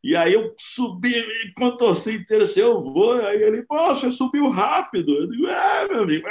E 0.02 0.14
aí 0.16 0.32
eu 0.32 0.54
subi, 0.56 1.12
enquanto 1.44 1.84
você 1.84 2.14
inteiro 2.14 2.44
assim, 2.44 2.60
eu 2.60 2.82
vou, 2.82 3.12
aí 3.12 3.42
ele, 3.42 3.62
poxa, 3.62 4.10
subiu 4.10 4.48
rápido. 4.48 5.12
Eu 5.12 5.28
digo, 5.28 5.46
é, 5.48 5.88
meu 5.88 6.02
amigo, 6.04 6.26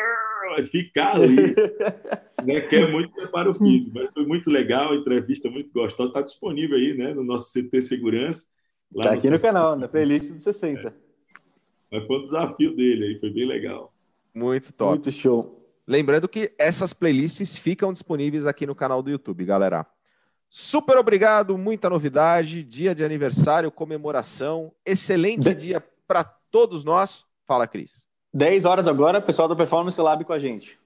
ficar 0.72 1.16
ali. 1.16 1.36
né, 2.44 2.62
que 2.62 2.76
é 2.76 2.92
muito 2.92 3.14
preparo 3.14 3.54
físico, 3.54 3.92
mas 3.96 4.12
foi 4.14 4.26
muito 4.26 4.50
legal, 4.50 4.96
entrevista 4.96 5.50
muito 5.50 5.72
gostosa, 5.72 6.10
está 6.10 6.22
disponível 6.22 6.78
aí, 6.78 6.98
né, 6.98 7.14
no 7.14 7.24
nosso 7.24 7.52
CT 7.52 7.82
Segurança. 7.82 8.46
Está 8.96 9.14
aqui 9.14 9.28
no, 9.28 9.34
no 9.34 9.42
canal, 9.42 9.76
na 9.76 9.88
playlist 9.88 10.32
do 10.32 10.40
60. 10.40 10.88
É. 10.88 10.94
Mas 11.92 12.06
foi 12.06 12.18
um 12.18 12.24
desafio 12.24 12.76
dele 12.76 13.06
aí, 13.06 13.20
foi 13.20 13.30
bem 13.30 13.46
legal. 13.46 13.94
Muito 14.34 14.72
top. 14.74 14.92
Muito 14.92 15.12
show. 15.12 15.58
Lembrando 15.86 16.28
que 16.28 16.54
essas 16.58 16.94
playlists 16.94 17.58
ficam 17.58 17.94
disponíveis 17.94 18.46
aqui 18.46 18.66
no 18.66 18.76
canal 18.76 19.02
do 19.02 19.10
YouTube, 19.10 19.46
galera. 19.46 19.86
Super 20.50 20.98
obrigado, 20.98 21.58
muita 21.58 21.90
novidade, 21.90 22.64
dia 22.64 22.96
de 22.96 23.04
aniversário, 23.04 23.72
comemoração, 23.72 24.72
excelente 24.86 25.54
de... 25.54 25.56
dia 25.56 25.84
para 26.08 26.24
todos 26.24 26.84
nós. 26.84 27.26
Fala, 27.46 27.68
Cris. 27.68 28.07
10 28.38 28.66
horas 28.66 28.88
agora, 28.88 29.20
pessoal 29.20 29.48
do 29.48 29.56
Performance 29.56 30.00
Lab 30.00 30.24
com 30.24 30.32
a 30.32 30.38
gente. 30.38 30.78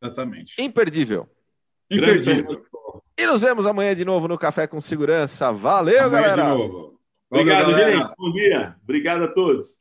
Exatamente. 0.00 0.62
Imperdível. 0.62 1.28
Imperdível. 1.90 2.64
E 3.18 3.26
nos 3.26 3.42
vemos 3.42 3.66
amanhã 3.66 3.96
de 3.96 4.04
novo 4.04 4.28
no 4.28 4.38
Café 4.38 4.68
com 4.68 4.80
Segurança. 4.80 5.50
Valeu, 5.52 6.04
amanhã 6.04 6.36
galera. 6.36 6.42
De 6.42 6.48
novo. 6.48 7.00
Valeu, 7.28 7.42
Obrigado, 7.42 7.70
galera. 7.72 7.96
gente. 7.96 8.14
Bom 8.16 8.32
dia. 8.32 8.76
Obrigado 8.84 9.24
a 9.24 9.34
todos. 9.34 9.76